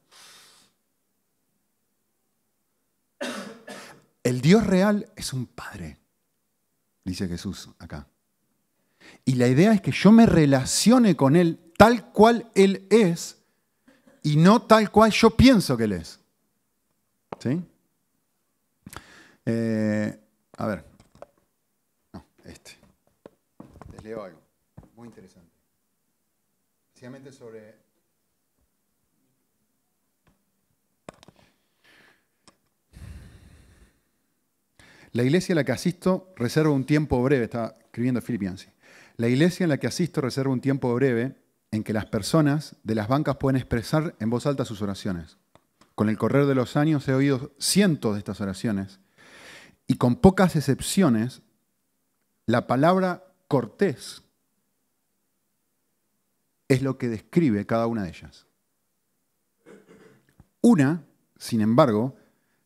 El 4.28 4.42
Dios 4.42 4.68
real 4.68 5.10
es 5.16 5.32
un 5.32 5.46
Padre, 5.46 5.98
dice 7.06 7.30
Jesús 7.30 7.70
acá. 7.80 8.10
Y 9.24 9.36
la 9.36 9.48
idea 9.48 9.72
es 9.72 9.80
que 9.80 9.92
yo 9.92 10.12
me 10.12 10.26
relacione 10.26 11.16
con 11.16 11.38
Él 11.38 11.72
tal 11.78 12.12
cual 12.12 12.52
Él 12.54 12.86
es 12.90 13.38
y 14.24 14.36
no 14.36 14.64
tal 14.64 14.92
cual 14.92 15.12
yo 15.12 15.30
pienso 15.30 15.78
que 15.78 15.86
Él 15.86 15.94
es. 15.94 16.20
¿Sí? 17.40 17.64
Eh, 19.46 20.20
a 20.58 20.68
ver. 20.68 20.84
No, 22.12 22.26
este. 22.44 22.72
Les 23.94 24.04
leo 24.04 24.24
algo. 24.26 24.42
Muy 24.98 25.08
interesante. 25.08 25.56
Especialmente 26.88 27.32
sobre. 27.32 27.78
La 35.12 35.24
iglesia 35.24 35.54
a 35.54 35.58
la 35.58 35.64
que 35.64 35.72
asisto 35.72 36.34
reserva 36.36 36.72
un 36.72 36.86
tiempo 36.86 37.22
breve, 37.24 37.46
está 37.46 37.78
escribiendo 37.86 38.22
Filipiansi. 38.22 38.68
La 39.16 39.28
iglesia 39.28 39.64
en 39.64 39.70
la 39.70 39.78
que 39.78 39.88
asisto 39.88 40.22
reserva 40.22 40.52
un 40.52 40.62
tiempo 40.62 40.94
breve 40.94 41.36
en 41.72 41.84
que 41.84 41.94
las 41.94 42.06
personas 42.06 42.76
de 42.84 42.96
las 42.96 43.08
bancas 43.08 43.38
pueden 43.38 43.58
expresar 43.58 44.16
en 44.20 44.30
voz 44.30 44.46
alta 44.46 44.66
sus 44.66 44.82
oraciones. 44.82 45.38
Con 45.96 46.10
el 46.10 46.18
correr 46.18 46.46
de 46.46 46.56
los 46.56 46.78
años 46.78 47.08
he 47.08 47.14
oído 47.14 47.52
cientos 47.58 48.14
de 48.14 48.20
estas 48.20 48.42
oraciones 48.42 49.00
y 49.88 49.96
con 49.96 50.18
pocas 50.18 50.56
excepciones, 50.56 51.42
la 52.46 52.68
palabra 52.68 53.24
cortés 53.48 54.22
es 56.68 56.82
lo 56.82 56.98
que 56.98 57.08
describe 57.08 57.66
cada 57.66 57.88
una 57.88 58.04
de 58.04 58.10
ellas. 58.10 58.46
Una, 60.62 61.04
sin 61.38 61.62
embargo, 61.62 62.16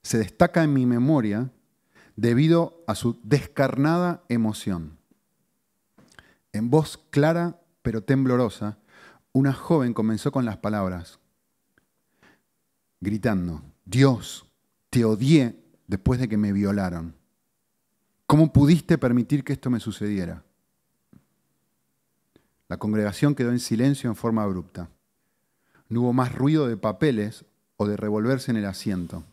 se 0.01 0.17
destaca 0.17 0.63
en 0.63 0.73
mi 0.73 0.85
memoria 0.85 1.51
debido 2.21 2.83
a 2.85 2.93
su 2.93 3.19
descarnada 3.23 4.23
emoción. 4.29 4.99
En 6.53 6.69
voz 6.69 6.99
clara 7.09 7.59
pero 7.81 8.03
temblorosa, 8.03 8.77
una 9.33 9.53
joven 9.53 9.95
comenzó 9.95 10.31
con 10.31 10.45
las 10.45 10.57
palabras, 10.57 11.19
gritando, 12.99 13.63
Dios, 13.85 14.45
te 14.91 15.03
odié 15.03 15.63
después 15.87 16.19
de 16.19 16.29
que 16.29 16.37
me 16.37 16.53
violaron. 16.53 17.15
¿Cómo 18.27 18.53
pudiste 18.53 18.99
permitir 18.99 19.43
que 19.43 19.53
esto 19.53 19.71
me 19.71 19.79
sucediera? 19.79 20.43
La 22.67 22.77
congregación 22.77 23.33
quedó 23.33 23.49
en 23.49 23.59
silencio 23.59 24.11
en 24.11 24.15
forma 24.15 24.43
abrupta. 24.43 24.89
No 25.89 26.01
hubo 26.01 26.13
más 26.13 26.35
ruido 26.35 26.67
de 26.67 26.77
papeles 26.77 27.45
o 27.77 27.87
de 27.87 27.97
revolverse 27.97 28.51
en 28.51 28.57
el 28.57 28.65
asiento. 28.65 29.23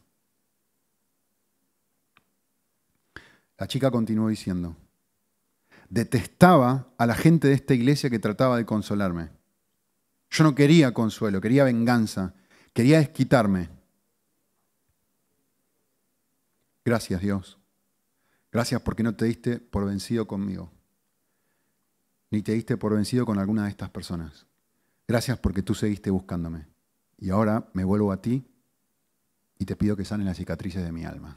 La 3.59 3.67
chica 3.67 3.91
continuó 3.91 4.29
diciendo, 4.29 4.77
detestaba 5.89 6.95
a 6.97 7.07
la 7.07 7.15
gente 7.15 7.49
de 7.49 7.55
esta 7.55 7.75
iglesia 7.75 8.09
que 8.09 8.21
trataba 8.21 8.57
de 8.57 8.65
consolarme. 8.65 9.31
Yo 10.31 10.45
no 10.45 10.55
quería 10.55 10.95
consuelo, 10.95 11.41
quería 11.41 11.65
venganza, 11.65 12.35
quería 12.73 12.99
desquitarme. 12.99 13.69
Gracias 16.85 17.21
Dios. 17.21 17.59
Gracias 18.53 18.81
porque 18.81 19.03
no 19.03 19.15
te 19.15 19.25
diste 19.25 19.59
por 19.59 19.85
vencido 19.85 20.27
conmigo, 20.27 20.71
ni 22.31 22.43
te 22.43 22.53
diste 22.53 22.77
por 22.77 22.95
vencido 22.95 23.27
con 23.27 23.39
alguna 23.39 23.65
de 23.65 23.71
estas 23.71 23.91
personas. 23.91 24.47
Gracias 25.07 25.39
porque 25.39 25.63
tú 25.63 25.75
seguiste 25.75 26.11
buscándome. 26.11 26.67
Y 27.19 27.31
ahora 27.31 27.69
me 27.73 27.85
vuelvo 27.85 28.13
a 28.13 28.23
ti 28.23 28.47
y 29.59 29.65
te 29.65 29.75
pido 29.75 29.97
que 29.97 30.05
sanen 30.05 30.27
las 30.27 30.37
cicatrices 30.37 30.85
de 30.85 30.93
mi 30.93 31.05
alma. 31.05 31.37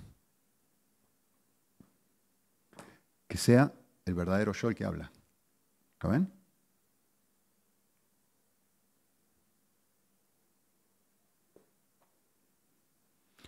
Que 3.32 3.38
sea 3.38 3.72
el 4.04 4.14
verdadero 4.14 4.52
yo 4.52 4.68
el 4.68 4.76
que 4.76 4.84
habla. 4.84 5.10
¿Lo 6.02 6.10
ven? 6.10 6.30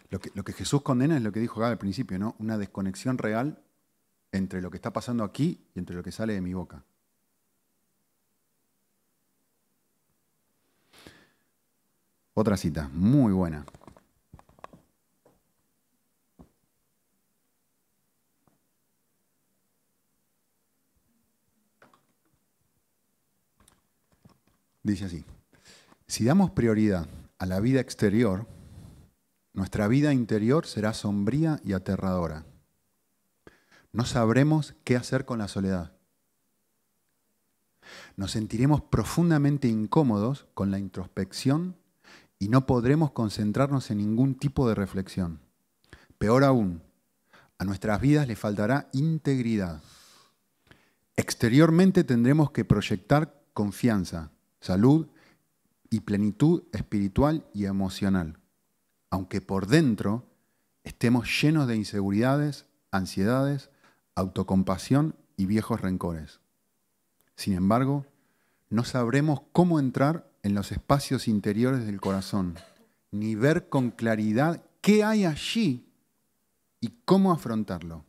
Lo 0.10 0.44
que, 0.46 0.54
Jesús 0.54 0.84
condena 0.84 1.18
es 1.18 1.22
lo 1.22 1.34
que 1.34 1.42
dijo 1.42 1.60
acá 1.60 1.70
al 1.70 1.78
principio, 1.78 2.18
¿no? 2.18 2.38
Una 2.40 2.58
desconexión 2.58 3.18
real 3.18 3.62
entre 4.32 4.62
lo 4.62 4.72
que 4.72 4.78
está 4.78 4.94
pasando 4.94 5.26
aquí 5.26 5.68
y 5.76 5.80
entre 5.80 5.98
lo 5.98 6.02
que 6.02 6.14
sale 6.14 6.32
de 6.32 6.40
mi 6.40 6.54
boca. 6.54 6.86
Otra 12.36 12.56
cita, 12.56 12.88
muy 12.94 13.34
buena. 13.34 13.66
Dice 24.84 25.06
así, 25.06 25.26
si 26.08 26.26
damos 26.26 26.52
prioridad 26.52 27.08
a 27.40 27.46
la 27.46 27.60
vida 27.62 27.80
exterior, 27.80 28.46
nuestra 29.54 29.88
vida 29.88 30.14
interior 30.14 30.66
será 30.66 30.94
sombría 30.94 31.62
y 31.64 31.74
aterradora. 31.74 32.46
No 33.94 34.04
sabremos 34.06 34.76
qué 34.84 34.98
hacer 34.98 35.26
con 35.26 35.40
la 35.40 35.48
soledad. 35.48 35.94
Nos 38.18 38.32
sentiremos 38.32 38.82
profundamente 38.82 39.68
incómodos 39.68 40.48
con 40.54 40.72
la 40.72 40.80
introspección 40.80 41.78
y 42.40 42.50
no 42.50 42.66
podremos 42.66 43.12
concentrarnos 43.12 43.90
en 43.92 44.00
ningún 44.00 44.36
tipo 44.36 44.68
de 44.68 44.76
reflexión. 44.76 45.40
Peor 46.18 46.44
aún, 46.44 46.82
a 47.58 47.66
nuestras 47.66 48.02
vidas 48.02 48.28
le 48.28 48.36
faltará 48.36 48.90
integridad. 48.92 49.82
Exteriormente 51.16 52.04
tendremos 52.04 52.52
que 52.52 52.66
proyectar 52.66 53.44
confianza, 53.54 54.32
salud 54.64 55.08
y 55.90 56.00
plenitud 56.00 56.64
espiritual 56.72 57.46
y 57.54 57.66
emocional 57.66 58.40
aunque 59.14 59.42
por 59.42 59.68
dentro 59.68 60.26
estemos 60.84 61.30
llenos 61.40 61.68
de 61.68 61.76
inseguridades, 61.76 62.66
ansiedades, 62.90 63.70
autocompasión 64.16 65.16
y 65.38 65.46
viejos 65.46 65.82
rencores. 65.82 66.40
Sin 67.36 67.54
embargo, 67.54 68.08
no 68.72 68.84
sabremos 68.84 69.44
cómo 69.52 69.80
entrar 69.80 70.28
en 70.42 70.56
los 70.56 70.72
espacios 70.72 71.28
interiores 71.28 71.86
del 71.86 72.02
corazón, 72.02 72.56
ni 73.12 73.36
ver 73.36 73.70
con 73.70 73.92
claridad 73.92 74.64
qué 74.82 75.04
hay 75.04 75.26
allí 75.26 75.86
y 76.82 76.88
cómo 77.06 77.32
afrontarlo. 77.32 78.06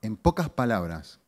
En 0.00 0.16
pocas 0.16 0.48
palabras, 0.48 1.20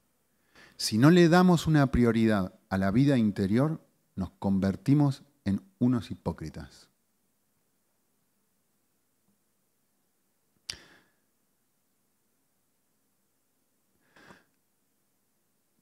si 0.79 0.97
no 0.97 1.11
le 1.11 1.29
damos 1.29 1.67
una 1.67 1.89
prioridad 1.89 2.55
a 2.71 2.79
la 2.79 2.91
vida 2.91 3.19
interior, 3.19 3.86
nos 4.16 4.30
convertimos 4.38 5.23
en 5.44 5.62
unos 5.78 6.11
hipócritas. 6.11 6.88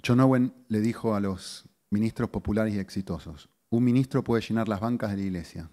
John 0.07 0.21
Owen 0.21 0.53
le 0.69 0.81
dijo 0.81 1.15
a 1.15 1.21
los 1.21 1.67
ministros 1.89 2.29
populares 2.29 2.75
y 2.75 2.79
exitosos, 2.79 3.49
un 3.71 3.85
ministro 3.85 4.23
puede 4.23 4.43
llenar 4.43 4.69
las 4.69 4.81
bancas 4.81 5.11
de 5.11 5.17
la 5.17 5.23
iglesia, 5.23 5.71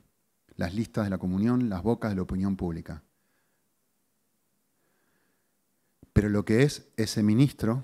las 0.55 0.73
listas 0.73 1.03
de 1.03 1.09
la 1.09 1.17
comunión, 1.17 1.67
las 1.67 1.83
bocas 1.83 2.11
de 2.11 2.15
la 2.15 2.21
opinión 2.21 2.55
pública. 2.55 3.03
Pero 6.13 6.29
lo 6.29 6.45
que 6.45 6.63
es 6.63 6.87
ese 6.95 7.23
ministro 7.23 7.83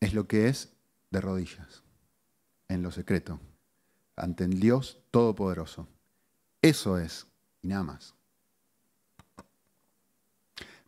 es 0.00 0.12
lo 0.12 0.26
que 0.26 0.48
es 0.48 0.74
de 1.10 1.20
rodillas, 1.22 1.82
en 2.68 2.82
lo 2.82 2.90
secreto, 2.90 3.40
ante 4.16 4.44
el 4.44 4.60
Dios 4.60 5.00
Todopoderoso. 5.10 5.88
Eso 6.62 6.98
es, 6.98 7.26
y 7.62 7.68
nada 7.68 7.82
más. 7.82 8.14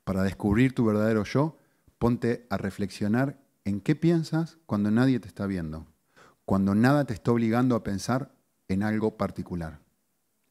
Para 0.04 0.22
descubrir 0.22 0.74
tu 0.74 0.84
verdadero 0.84 1.24
yo, 1.24 1.58
ponte 1.98 2.46
a 2.50 2.56
reflexionar 2.56 3.38
en 3.64 3.80
qué 3.80 3.96
piensas 3.96 4.58
cuando 4.66 4.90
nadie 4.90 5.18
te 5.18 5.28
está 5.28 5.46
viendo, 5.46 5.86
cuando 6.44 6.74
nada 6.74 7.04
te 7.04 7.14
está 7.14 7.32
obligando 7.32 7.74
a 7.74 7.82
pensar 7.82 8.32
en 8.68 8.82
algo 8.82 9.16
particular. 9.16 9.80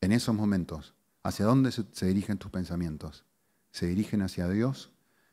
En 0.02 0.12
esos 0.12 0.36
momentos, 0.36 0.94
¿hacia 1.24 1.46
dónde 1.46 1.72
se 1.72 2.06
dirigen 2.06 2.38
tus 2.38 2.52
pensamientos? 2.52 3.24
¿Se 3.72 3.88
dirigen 3.88 4.22
hacia 4.22 4.48
Dios? 4.50 4.92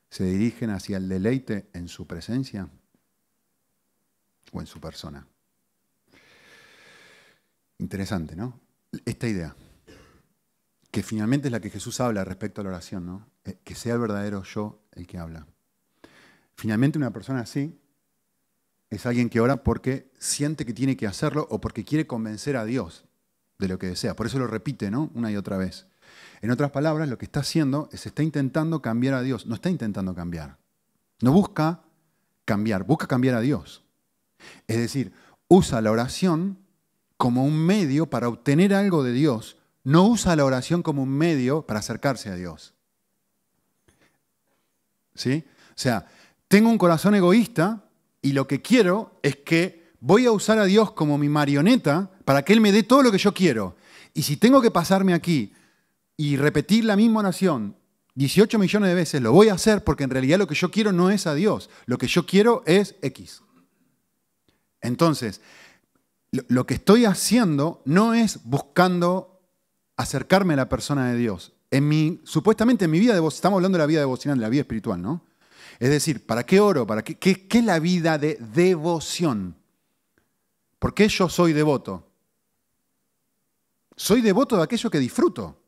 ¿Se 0.08 0.25
dirigen 0.25 0.70
hacia 0.70 0.99
el 0.99 1.08
deleite 1.08 1.68
en 1.72 1.88
su 1.88 2.06
presencia 2.06 2.68
o 4.52 4.61
en 4.61 4.66
su 4.66 4.80
persona? 4.80 5.26
Interesante, 7.78 8.36
¿no? 8.36 8.60
Esta 9.04 9.26
idea, 9.26 9.56
que 10.90 11.02
finalmente 11.02 11.48
es 11.48 11.52
la 11.52 11.60
que 11.60 11.70
Jesús 11.70 12.00
habla 12.00 12.24
respecto 12.24 12.60
a 12.60 12.64
la 12.64 12.70
oración, 12.70 13.06
¿no? 13.06 13.26
Eh, 13.44 13.58
que 13.64 13.74
sea 13.74 13.94
el 13.94 14.00
verdadero 14.00 14.42
yo 14.42 14.82
el 14.92 15.06
que 15.06 15.18
habla. 15.18 15.46
Finalmente 16.54 16.98
una 16.98 17.12
persona 17.12 17.40
así 17.40 17.78
es 18.90 19.06
alguien 19.06 19.30
que 19.30 19.40
ora 19.40 19.64
porque 19.64 20.12
siente 20.18 20.66
que 20.66 20.74
tiene 20.74 20.96
que 20.96 21.06
hacerlo 21.06 21.46
o 21.50 21.60
porque 21.60 21.84
quiere 21.84 22.06
convencer 22.06 22.58
a 22.58 22.66
Dios 22.66 23.06
de 23.58 23.68
lo 23.68 23.78
que 23.78 23.86
desea. 23.86 24.14
Por 24.14 24.26
eso 24.26 24.38
lo 24.38 24.46
repite, 24.46 24.90
¿no? 24.90 25.10
Una 25.14 25.30
y 25.30 25.36
otra 25.36 25.56
vez. 25.56 25.86
En 26.42 26.50
otras 26.50 26.72
palabras, 26.72 27.08
lo 27.08 27.16
que 27.16 27.24
está 27.24 27.40
haciendo 27.40 27.88
es 27.90 28.04
está 28.04 28.22
intentando 28.22 28.82
cambiar 28.82 29.14
a 29.14 29.22
Dios. 29.22 29.46
No 29.46 29.54
está 29.54 29.70
intentando 29.70 30.14
cambiar. 30.14 30.58
No 31.22 31.32
busca 31.32 31.82
cambiar, 32.44 32.84
busca 32.84 33.06
cambiar 33.06 33.36
a 33.36 33.40
Dios. 33.40 33.82
Es 34.66 34.76
decir, 34.76 35.12
usa 35.48 35.80
la 35.80 35.90
oración 35.90 36.58
como 37.22 37.44
un 37.44 37.56
medio 37.56 38.10
para 38.10 38.26
obtener 38.26 38.74
algo 38.74 39.04
de 39.04 39.12
Dios. 39.12 39.56
No 39.84 40.08
usa 40.08 40.34
la 40.34 40.44
oración 40.44 40.82
como 40.82 41.04
un 41.04 41.10
medio 41.10 41.62
para 41.62 41.78
acercarse 41.78 42.30
a 42.30 42.34
Dios. 42.34 42.74
¿Sí? 45.14 45.44
O 45.68 45.76
sea, 45.76 46.08
tengo 46.48 46.68
un 46.68 46.78
corazón 46.78 47.14
egoísta 47.14 47.84
y 48.22 48.32
lo 48.32 48.48
que 48.48 48.60
quiero 48.60 49.20
es 49.22 49.36
que 49.36 49.92
voy 50.00 50.26
a 50.26 50.32
usar 50.32 50.58
a 50.58 50.64
Dios 50.64 50.90
como 50.94 51.16
mi 51.16 51.28
marioneta 51.28 52.10
para 52.24 52.44
que 52.44 52.54
Él 52.54 52.60
me 52.60 52.72
dé 52.72 52.82
todo 52.82 53.04
lo 53.04 53.12
que 53.12 53.18
yo 53.18 53.32
quiero. 53.32 53.76
Y 54.14 54.22
si 54.22 54.36
tengo 54.36 54.60
que 54.60 54.72
pasarme 54.72 55.14
aquí 55.14 55.52
y 56.16 56.36
repetir 56.36 56.84
la 56.84 56.96
misma 56.96 57.20
oración 57.20 57.76
18 58.16 58.58
millones 58.58 58.88
de 58.88 58.96
veces, 58.96 59.22
lo 59.22 59.30
voy 59.30 59.48
a 59.48 59.54
hacer 59.54 59.84
porque 59.84 60.02
en 60.02 60.10
realidad 60.10 60.38
lo 60.38 60.48
que 60.48 60.56
yo 60.56 60.72
quiero 60.72 60.90
no 60.90 61.08
es 61.08 61.28
a 61.28 61.36
Dios, 61.36 61.70
lo 61.86 61.98
que 61.98 62.08
yo 62.08 62.26
quiero 62.26 62.64
es 62.66 62.96
X. 63.00 63.42
Entonces, 64.80 65.40
lo 66.32 66.66
que 66.66 66.74
estoy 66.74 67.04
haciendo 67.04 67.82
no 67.84 68.14
es 68.14 68.42
buscando 68.44 69.42
acercarme 69.96 70.54
a 70.54 70.56
la 70.56 70.68
persona 70.68 71.10
de 71.12 71.18
Dios. 71.18 71.52
En 71.70 71.88
mi, 71.88 72.20
supuestamente 72.24 72.86
en 72.86 72.90
mi 72.90 72.98
vida, 72.98 73.14
estamos 73.28 73.58
hablando 73.58 73.76
de 73.76 73.82
la 73.82 73.86
vida 73.86 74.00
devocional, 74.00 74.38
de 74.38 74.42
la 74.42 74.48
vida 74.48 74.62
espiritual, 74.62 75.00
¿no? 75.00 75.26
Es 75.78 75.90
decir, 75.90 76.26
¿para 76.26 76.44
qué 76.44 76.60
oro? 76.60 76.86
¿Para 76.86 77.02
qué, 77.02 77.16
qué, 77.16 77.46
qué 77.48 77.58
es 77.58 77.64
la 77.64 77.78
vida 77.78 78.18
de 78.18 78.38
devoción? 78.54 79.56
¿Por 80.78 80.94
qué 80.94 81.08
yo 81.08 81.28
soy 81.28 81.52
devoto? 81.52 82.08
Soy 83.96 84.20
devoto 84.20 84.56
de 84.56 84.62
aquello 84.62 84.90
que 84.90 84.98
disfruto. 84.98 85.58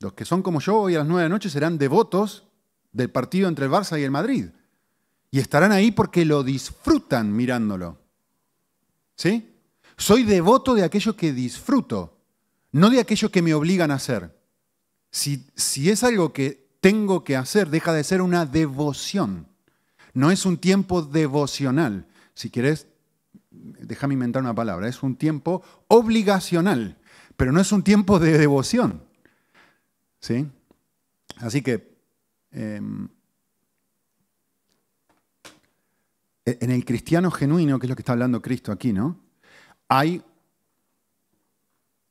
Los 0.00 0.12
que 0.12 0.24
son 0.24 0.42
como 0.42 0.60
yo 0.60 0.78
hoy 0.78 0.94
a 0.94 0.98
las 0.98 1.06
nueve 1.06 1.22
de 1.22 1.28
la 1.28 1.34
noche 1.34 1.50
serán 1.50 1.78
devotos 1.78 2.46
del 2.92 3.10
partido 3.10 3.48
entre 3.48 3.66
el 3.66 3.70
Barça 3.70 3.98
y 3.98 4.04
el 4.04 4.10
Madrid. 4.10 4.46
Y 5.30 5.40
estarán 5.40 5.72
ahí 5.72 5.90
porque 5.90 6.24
lo 6.24 6.42
disfrutan 6.42 7.34
mirándolo. 7.34 7.98
¿Sí? 9.18 9.52
Soy 9.96 10.22
devoto 10.22 10.74
de 10.74 10.84
aquello 10.84 11.16
que 11.16 11.32
disfruto, 11.32 12.16
no 12.70 12.88
de 12.88 13.00
aquello 13.00 13.30
que 13.32 13.42
me 13.42 13.52
obligan 13.52 13.90
a 13.90 13.94
hacer. 13.94 14.38
Si, 15.10 15.44
si 15.56 15.90
es 15.90 16.04
algo 16.04 16.32
que 16.32 16.68
tengo 16.80 17.24
que 17.24 17.36
hacer 17.36 17.68
deja 17.68 17.92
de 17.92 18.04
ser 18.04 18.22
una 18.22 18.46
devoción. 18.46 19.48
No 20.14 20.30
es 20.30 20.46
un 20.46 20.56
tiempo 20.56 21.02
devocional. 21.02 22.06
Si 22.34 22.48
quieres, 22.48 22.86
déjame 23.50 24.14
inventar 24.14 24.42
una 24.42 24.54
palabra. 24.54 24.88
Es 24.88 25.02
un 25.02 25.16
tiempo 25.16 25.62
obligacional, 25.88 26.96
pero 27.36 27.50
no 27.50 27.60
es 27.60 27.72
un 27.72 27.82
tiempo 27.82 28.20
de 28.20 28.38
devoción. 28.38 29.02
¿Sí? 30.20 30.46
Así 31.38 31.62
que 31.62 31.96
em, 32.52 33.08
e, 36.37 36.37
en 36.60 36.70
el 36.70 36.84
cristiano 36.84 37.30
genuino, 37.30 37.78
que 37.78 37.86
es 37.86 37.90
lo 37.90 37.96
que 37.96 38.02
está 38.02 38.12
hablando 38.12 38.40
Cristo 38.40 38.72
aquí, 38.72 38.92
¿no? 38.92 39.20
Hay, 39.88 40.22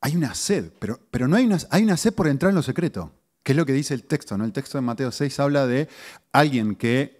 hay 0.01 0.15
una 0.15 0.35
sed, 0.35 0.71
pero, 0.79 0.99
pero 1.09 1.27
no 1.27 1.35
hay 1.35 1.45
una, 1.45 1.57
hay 1.69 1.83
una 1.83 1.97
sed 1.97 2.13
por 2.13 2.27
entrar 2.27 2.49
en 2.49 2.55
lo 2.55 2.63
secreto. 2.63 3.11
¿Qué 3.47 3.53
es 3.53 3.57
lo 3.57 3.65
que 3.65 3.71
dice 3.71 3.93
el 3.93 4.03
texto? 4.03 4.37
¿no? 4.37 4.43
El 4.43 4.51
texto 4.51 4.77
de 4.77 4.81
Mateo 4.81 5.09
6 5.09 5.39
habla 5.39 5.65
de 5.67 5.87
alguien 6.33 6.75
que 6.75 7.17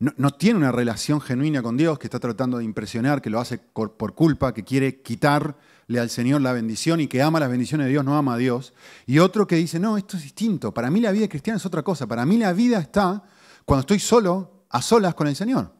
no, 0.00 0.30
tiene 0.32 0.58
una 0.58 0.72
relación 0.72 1.20
genuina 1.20 1.62
con 1.62 1.76
Dios, 1.76 1.98
que 1.98 2.06
está 2.08 2.18
tratando 2.18 2.58
de 2.58 2.64
impresionar, 2.64 3.22
que 3.22 3.30
lo 3.30 3.38
hace 3.40 3.58
por, 3.58 4.14
culpa, 4.14 4.54
que 4.54 4.64
quiere 4.64 5.02
quitarle 5.02 5.98
al 5.98 6.10
Señor 6.10 6.40
la 6.40 6.52
bendición 6.52 7.00
y 7.00 7.08
que 7.08 7.22
ama 7.22 7.40
las 7.40 7.48
bendiciones 7.50 7.86
de 7.86 7.90
Dios, 7.90 8.04
no 8.04 8.16
ama 8.16 8.34
a 8.34 8.38
Dios. 8.38 8.74
Y 9.06 9.18
otro 9.20 9.46
que 9.46 9.54
dice, 9.56 9.78
no, 9.78 9.96
esto 9.96 10.16
es 10.16 10.24
distinto. 10.24 10.74
Para 10.74 10.90
mí 10.90 11.00
la 11.00 11.12
vida 11.12 11.28
cristiana 11.28 11.58
es 11.58 11.66
otra 11.66 11.82
cosa. 11.82 12.06
Para 12.06 12.26
mí 12.26 12.36
la 12.38 12.52
vida 12.52 12.78
está 12.78 13.24
cuando 13.64 13.80
estoy 13.80 14.00
solo, 14.00 14.64
a 14.70 14.82
solas 14.82 15.14
con 15.14 15.28
el 15.28 15.36
Señor. 15.36 15.72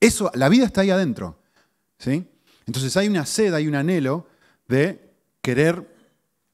Eso, 0.00 0.30
la 0.34 0.48
vida 0.48 0.64
está 0.64 0.80
ahí 0.80 0.90
adentro. 0.90 1.38
¿sí? 1.98 2.26
Entonces 2.66 2.96
hay 2.96 3.06
una 3.08 3.26
sed, 3.26 3.52
hay 3.52 3.68
un 3.68 3.74
anhelo 3.74 4.26
de 4.66 5.12
querer 5.42 5.86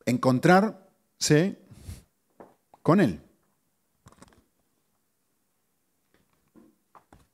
encontrarse 0.05 1.59
con 2.83 3.01
Él. 3.01 3.21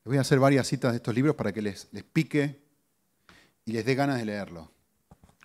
Voy 0.05 0.19
a 0.19 0.23
hacer 0.23 0.39
varias 0.39 0.67
citas 0.67 0.93
de 0.93 0.97
estos 0.97 1.15
libros 1.15 1.37
para 1.37 1.53
que 1.53 1.63
les, 1.63 1.89
pique 2.13 2.61
y 3.65 3.73
les 3.73 3.85
dé 3.85 3.95
ganas 3.95 4.19
de 4.19 4.25
leerlo. 4.25 4.71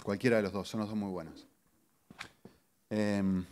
Cualquiera 0.04 0.38
de 0.38 0.44
los 0.44 0.52
dos, 0.52 0.68
son 0.68 0.80
los 0.80 0.90
dos 0.90 0.98
muy 0.98 1.12
buenos. 1.12 1.48
Em, 2.90 3.46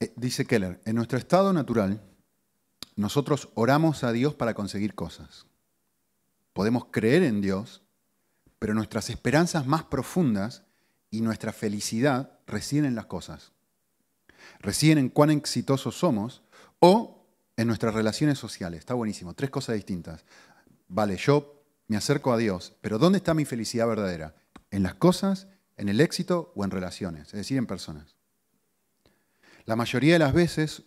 eh, 0.00 0.12
dice 0.16 0.46
Keller, 0.46 0.80
en 0.84 0.94
nuestro 0.94 1.18
estado 1.18 1.52
natural, 1.52 2.00
nosotros 2.98 3.48
oramos 3.54 4.02
a 4.02 4.10
Dios 4.10 4.34
para 4.34 4.54
conseguir 4.54 4.96
cosas. 4.96 5.46
Podemos 6.52 6.86
creer 6.90 7.22
en 7.22 7.40
Dios, 7.40 7.84
pero 8.58 8.74
nuestras 8.74 9.08
esperanzas 9.08 9.68
más 9.68 9.84
profundas 9.84 10.64
y 11.08 11.20
nuestra 11.20 11.52
felicidad 11.52 12.40
residen 12.48 12.86
en 12.86 12.96
las 12.96 13.06
cosas. 13.06 13.52
Residen 14.58 14.98
en 14.98 15.10
cuán 15.10 15.30
exitosos 15.30 15.96
somos 15.96 16.42
o 16.80 17.24
en 17.56 17.68
nuestras 17.68 17.94
relaciones 17.94 18.36
sociales. 18.36 18.80
Está 18.80 18.94
buenísimo. 18.94 19.32
Tres 19.32 19.50
cosas 19.50 19.76
distintas. 19.76 20.24
Vale, 20.88 21.16
yo 21.18 21.62
me 21.86 21.96
acerco 21.96 22.32
a 22.32 22.36
Dios, 22.36 22.74
pero 22.80 22.98
¿dónde 22.98 23.18
está 23.18 23.32
mi 23.32 23.44
felicidad 23.44 23.86
verdadera? 23.86 24.34
¿En 24.72 24.82
las 24.82 24.94
cosas, 24.94 25.46
en 25.76 25.88
el 25.88 26.00
éxito 26.00 26.52
o 26.56 26.64
en 26.64 26.72
relaciones? 26.72 27.28
Es 27.28 27.34
decir, 27.34 27.58
en 27.58 27.66
personas. 27.68 28.16
La 29.66 29.76
mayoría 29.76 30.14
de 30.14 30.18
las 30.18 30.32
veces 30.32 30.82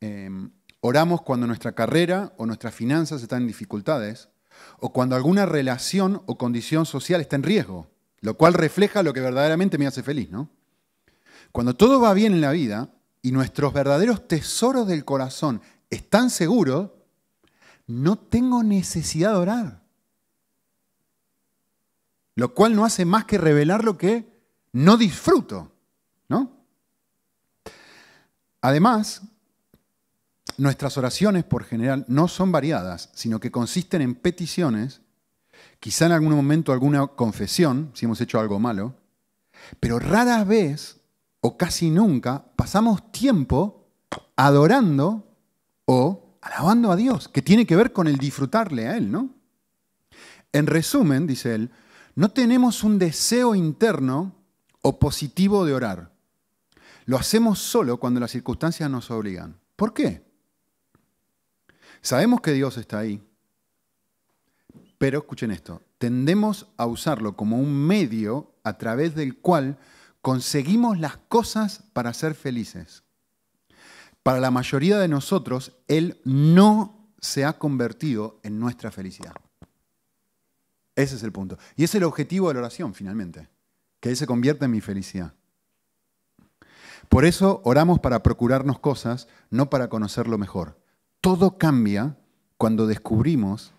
em, 0.00 0.50
oramos 0.86 1.22
cuando 1.22 1.46
nuestra 1.46 1.72
carrera 1.72 2.34
o 2.36 2.44
nuestras 2.44 2.74
finanzas 2.74 3.22
están 3.22 3.40
en 3.40 3.48
dificultades 3.48 4.28
o 4.78 4.92
cuando 4.92 5.16
alguna 5.16 5.46
relación 5.46 6.22
o 6.26 6.36
condición 6.36 6.84
social 6.84 7.22
está 7.22 7.36
en 7.36 7.42
riesgo. 7.42 7.90
Lo 8.20 8.36
cual 8.36 8.52
refleja 8.52 9.02
lo 9.02 9.14
que 9.14 9.22
verdaderamente 9.22 9.78
me 9.78 9.86
hace 9.86 10.02
feliz, 10.02 10.30
¿no? 10.30 10.50
Cuando 11.52 11.74
todo 11.74 12.02
va 12.02 12.12
bien 12.12 12.34
en 12.34 12.42
la 12.42 12.50
vida 12.50 12.90
y 13.22 13.32
nuestros 13.32 13.72
verdaderos 13.72 14.28
tesoros 14.28 14.86
del 14.86 15.06
corazón 15.06 15.62
están 15.88 16.28
seguros, 16.28 16.90
no 17.86 18.16
tengo 18.16 18.62
necesidad 18.62 19.30
de 19.30 19.38
orar. 19.38 19.82
Lo 22.34 22.52
cual 22.52 22.76
no 22.76 22.84
hace 22.84 23.06
más 23.06 23.24
que 23.24 23.38
revelar 23.38 23.84
lo 23.84 23.96
que 23.96 24.30
no 24.72 24.98
disfruto, 24.98 25.72
¿no? 26.28 26.58
Además, 28.60 29.22
nuestras 30.56 30.96
oraciones 30.98 31.44
por 31.44 31.64
general 31.64 32.04
no 32.08 32.28
son 32.28 32.52
variadas, 32.52 33.10
sino 33.14 33.40
que 33.40 33.50
consisten 33.50 34.02
en 34.02 34.14
peticiones 34.14 35.00
quizá 35.80 36.06
en 36.06 36.12
algún 36.12 36.34
momento 36.34 36.72
alguna 36.72 37.06
confesión, 37.06 37.90
si 37.94 38.06
hemos 38.06 38.20
hecho 38.20 38.40
algo 38.40 38.58
malo, 38.58 38.94
pero 39.80 39.98
rara 39.98 40.44
vez 40.44 41.00
o 41.40 41.56
casi 41.56 41.90
nunca 41.90 42.44
pasamos 42.56 43.12
tiempo 43.12 43.90
adorando 44.36 45.26
o 45.84 46.38
alabando 46.40 46.90
a 46.90 46.96
Dios, 46.96 47.28
que 47.28 47.42
tiene 47.42 47.66
que 47.66 47.76
ver 47.76 47.92
con 47.92 48.06
el 48.06 48.16
disfrutarle 48.16 48.88
a 48.88 48.96
Él, 48.96 49.10
¿no? 49.10 49.30
En 50.54 50.66
resumen, 50.66 51.26
dice 51.26 51.54
él, 51.54 51.70
no 52.14 52.30
tenemos 52.30 52.84
un 52.84 52.98
deseo 52.98 53.54
interno 53.54 54.36
o 54.82 55.00
positivo 55.00 55.66
de 55.66 55.74
orar. 55.74 56.12
Lo 57.06 57.18
hacemos 57.18 57.58
solo 57.58 57.98
cuando 57.98 58.20
las 58.20 58.30
circunstancias 58.30 58.88
nos 58.88 59.10
obligan. 59.10 59.58
¿Por 59.74 59.92
qué? 59.92 60.23
Sabemos 62.04 62.42
que 62.42 62.52
Dios 62.52 62.76
está 62.76 62.98
ahí, 62.98 63.26
pero 64.98 65.20
escuchen 65.20 65.50
esto, 65.50 65.80
tendemos 65.96 66.66
a 66.76 66.84
usarlo 66.84 67.34
como 67.34 67.58
un 67.58 67.74
medio 67.74 68.52
a 68.62 68.76
través 68.76 69.14
del 69.14 69.38
cual 69.38 69.78
conseguimos 70.20 70.98
las 70.98 71.16
cosas 71.16 71.82
para 71.94 72.12
ser 72.12 72.34
felices. 72.34 73.04
Para 74.22 74.38
la 74.38 74.50
mayoría 74.50 74.98
de 74.98 75.08
nosotros, 75.08 75.78
Él 75.88 76.20
no 76.24 77.08
se 77.22 77.46
ha 77.46 77.54
convertido 77.58 78.38
en 78.42 78.60
nuestra 78.60 78.90
felicidad. 78.90 79.34
Ese 80.96 81.16
es 81.16 81.22
el 81.22 81.32
punto. 81.32 81.56
Y 81.74 81.84
es 81.84 81.94
el 81.94 82.04
objetivo 82.04 82.48
de 82.48 82.54
la 82.54 82.60
oración, 82.60 82.92
finalmente, 82.92 83.48
que 84.00 84.10
Él 84.10 84.18
se 84.18 84.26
convierta 84.26 84.66
en 84.66 84.72
mi 84.72 84.82
felicidad. 84.82 85.32
Por 87.08 87.24
eso 87.24 87.62
oramos 87.64 87.98
para 88.00 88.22
procurarnos 88.22 88.78
cosas, 88.78 89.26
no 89.48 89.70
para 89.70 89.88
conocerlo 89.88 90.36
mejor. 90.36 90.83
Todo 91.24 91.56
cambia 91.56 92.18
cuando 92.58 92.86
descubrimos 92.86 93.72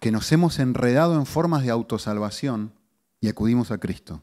que 0.00 0.10
nos 0.10 0.32
hemos 0.32 0.58
enredado 0.58 1.16
en 1.16 1.26
formas 1.26 1.62
de 1.62 1.68
autosalvación 1.68 2.72
y 3.20 3.28
acudimos 3.28 3.70
a 3.70 3.76
Cristo. 3.76 4.22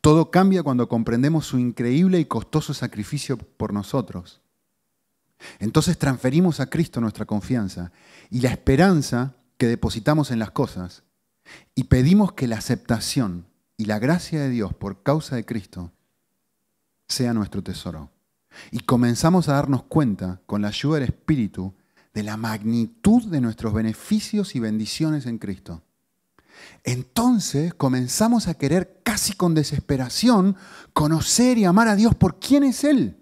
Todo 0.00 0.30
cambia 0.30 0.62
cuando 0.62 0.88
comprendemos 0.88 1.44
su 1.44 1.58
increíble 1.58 2.18
y 2.18 2.24
costoso 2.24 2.72
sacrificio 2.72 3.36
por 3.36 3.74
nosotros. 3.74 4.40
Entonces 5.58 5.98
transferimos 5.98 6.58
a 6.58 6.70
Cristo 6.70 7.02
nuestra 7.02 7.26
confianza 7.26 7.92
y 8.30 8.40
la 8.40 8.48
esperanza 8.48 9.34
que 9.58 9.66
depositamos 9.66 10.30
en 10.30 10.38
las 10.38 10.52
cosas 10.52 11.02
y 11.74 11.84
pedimos 11.84 12.32
que 12.32 12.48
la 12.48 12.56
aceptación 12.56 13.44
y 13.76 13.84
la 13.84 13.98
gracia 13.98 14.40
de 14.40 14.48
Dios 14.48 14.72
por 14.72 15.02
causa 15.02 15.36
de 15.36 15.44
Cristo 15.44 15.92
sea 17.08 17.34
nuestro 17.34 17.62
tesoro. 17.62 18.13
Y 18.70 18.80
comenzamos 18.80 19.48
a 19.48 19.54
darnos 19.54 19.84
cuenta, 19.84 20.40
con 20.46 20.62
la 20.62 20.68
ayuda 20.68 20.96
del 20.96 21.08
Espíritu, 21.08 21.74
de 22.12 22.22
la 22.22 22.36
magnitud 22.36 23.24
de 23.24 23.40
nuestros 23.40 23.74
beneficios 23.74 24.54
y 24.54 24.60
bendiciones 24.60 25.26
en 25.26 25.38
Cristo. 25.38 25.82
Entonces 26.84 27.74
comenzamos 27.74 28.46
a 28.46 28.54
querer 28.54 29.00
casi 29.02 29.32
con 29.32 29.54
desesperación 29.54 30.56
conocer 30.92 31.58
y 31.58 31.64
amar 31.64 31.88
a 31.88 31.96
Dios 31.96 32.14
por 32.14 32.38
quién 32.38 32.62
es 32.62 32.84
Él. 32.84 33.16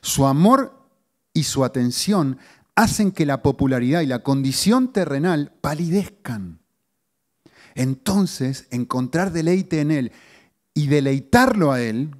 Su 0.00 0.26
amor 0.26 0.88
y 1.32 1.44
su 1.44 1.64
atención 1.64 2.38
hacen 2.74 3.12
que 3.12 3.26
la 3.26 3.42
popularidad 3.42 4.00
y 4.02 4.06
la 4.06 4.22
condición 4.22 4.92
terrenal 4.92 5.52
palidezcan. 5.60 6.60
Entonces, 7.74 8.66
encontrar 8.70 9.32
deleite 9.32 9.80
en 9.80 9.90
Él 9.90 10.12
y 10.74 10.88
deleitarlo 10.88 11.72
a 11.72 11.80
Él 11.80 12.16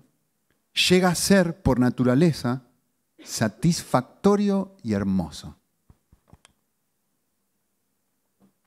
llega 0.76 1.08
a 1.08 1.14
ser, 1.14 1.62
por 1.62 1.78
naturaleza, 1.78 2.62
satisfactorio 3.24 4.76
y 4.82 4.92
hermoso. 4.92 5.56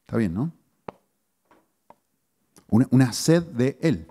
Está 0.02 0.18
bien, 0.18 0.34
¿no? 0.34 0.52
Una, 2.70 3.14
sed 3.14 3.44
de 3.44 3.78
Él. 3.82 4.08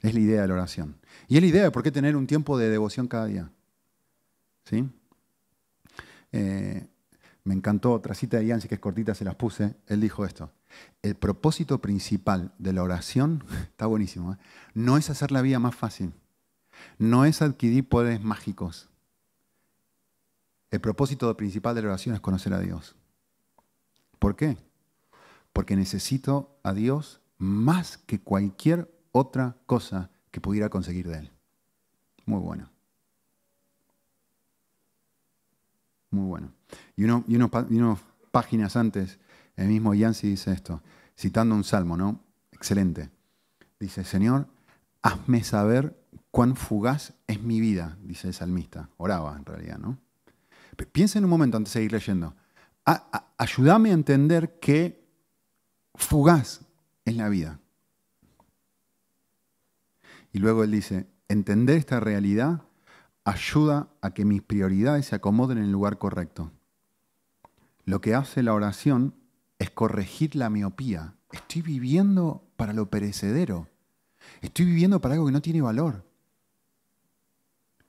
Es 0.00 0.14
la 0.14 0.20
idea 0.20 0.42
de 0.42 0.48
la 0.48 0.54
oración. 0.54 0.96
Y 1.26 1.36
es 1.36 1.42
la 1.42 1.48
idea 1.48 1.62
de 1.64 1.70
por 1.70 1.82
qué 1.82 1.90
tener 1.90 2.16
un 2.16 2.26
tiempo 2.26 2.56
de 2.56 2.70
devoción 2.70 3.08
cada 3.08 3.26
día. 3.26 3.50
¿Sí? 4.64 4.88
Eh, 6.32 6.86
me 7.44 7.54
encantó 7.54 7.92
otra 7.92 8.14
cita 8.14 8.38
de 8.38 8.46
Yancy 8.46 8.68
que 8.68 8.76
es 8.76 8.80
cortita, 8.80 9.14
se 9.14 9.24
las 9.24 9.34
puse. 9.34 9.74
Él 9.86 10.00
dijo 10.00 10.24
esto. 10.24 10.52
El 11.02 11.16
propósito 11.16 11.80
principal 11.80 12.52
de 12.58 12.72
la 12.72 12.82
oración, 12.82 13.44
está 13.62 13.86
buenísimo, 13.86 14.34
¿eh? 14.34 14.36
no 14.74 14.96
es 14.96 15.10
hacer 15.10 15.32
la 15.32 15.42
vida 15.42 15.58
más 15.58 15.74
fácil. 15.74 16.12
No 16.98 17.24
es 17.24 17.42
adquirir 17.42 17.88
poderes 17.88 18.22
mágicos. 18.22 18.88
El 20.70 20.80
propósito 20.80 21.34
principal 21.36 21.74
de 21.74 21.82
la 21.82 21.88
oración 21.88 22.14
es 22.14 22.20
conocer 22.20 22.52
a 22.52 22.60
Dios. 22.60 22.94
¿Por 24.18 24.36
qué? 24.36 24.56
Porque 25.52 25.76
necesito 25.76 26.58
a 26.62 26.72
Dios 26.72 27.20
más 27.38 27.96
que 27.98 28.20
cualquier 28.20 28.92
otra 29.12 29.56
cosa 29.66 30.10
que 30.30 30.40
pudiera 30.40 30.68
conseguir 30.68 31.08
de 31.08 31.18
Él. 31.18 31.30
Muy 32.26 32.40
bueno. 32.40 32.70
Muy 36.10 36.26
bueno. 36.26 36.52
Y, 36.96 37.04
uno, 37.04 37.98
páginas 38.30 38.76
antes, 38.76 39.18
el 39.56 39.68
mismo 39.68 39.94
Yancy 39.94 40.28
dice 40.28 40.52
esto, 40.52 40.82
citando 41.16 41.54
un 41.54 41.64
salmo, 41.64 41.96
¿no? 41.96 42.20
Excelente. 42.52 43.10
Dice, 43.78 44.04
Señor, 44.04 44.46
hazme 45.02 45.44
saber 45.44 45.96
cuán 46.38 46.54
fugaz 46.54 47.14
es 47.26 47.42
mi 47.42 47.58
vida, 47.58 47.98
dice 48.00 48.28
el 48.28 48.32
salmista. 48.32 48.90
Oraba 48.96 49.36
en 49.36 49.44
realidad, 49.44 49.76
¿no? 49.76 49.98
Piensa 50.92 51.18
en 51.18 51.24
un 51.24 51.30
momento 51.30 51.56
antes 51.56 51.72
de 51.72 51.80
seguir 51.80 51.90
leyendo. 51.90 52.36
ayúdame 53.38 53.90
a 53.90 53.94
entender 53.94 54.60
qué 54.60 55.04
fugaz 55.96 56.60
es 57.04 57.16
la 57.16 57.28
vida. 57.28 57.58
Y 60.30 60.38
luego 60.38 60.62
él 60.62 60.70
dice, 60.70 61.08
entender 61.26 61.76
esta 61.76 61.98
realidad 61.98 62.62
ayuda 63.24 63.88
a 64.00 64.14
que 64.14 64.24
mis 64.24 64.40
prioridades 64.40 65.06
se 65.06 65.16
acomoden 65.16 65.58
en 65.58 65.64
el 65.64 65.72
lugar 65.72 65.98
correcto. 65.98 66.52
Lo 67.84 68.00
que 68.00 68.14
hace 68.14 68.44
la 68.44 68.54
oración 68.54 69.12
es 69.58 69.70
corregir 69.70 70.36
la 70.36 70.50
miopía. 70.50 71.16
Estoy 71.32 71.62
viviendo 71.62 72.48
para 72.56 72.72
lo 72.74 72.88
perecedero. 72.88 73.66
Estoy 74.40 74.66
viviendo 74.66 75.00
para 75.00 75.14
algo 75.14 75.26
que 75.26 75.32
no 75.32 75.42
tiene 75.42 75.62
valor. 75.62 76.07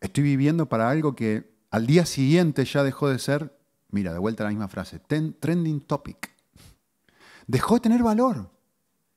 Estoy 0.01 0.23
viviendo 0.23 0.67
para 0.67 0.89
algo 0.89 1.15
que 1.15 1.51
al 1.71 1.85
día 1.85 2.05
siguiente 2.05 2.65
ya 2.65 2.83
dejó 2.83 3.09
de 3.09 3.19
ser, 3.19 3.57
mira, 3.89 4.13
de 4.13 4.19
vuelta 4.19 4.43
la 4.43 4.49
misma 4.49 4.67
frase, 4.67 4.99
trending 4.99 5.81
topic. 5.81 6.31
Dejó 7.47 7.75
de 7.75 7.81
tener 7.81 8.03
valor. 8.03 8.49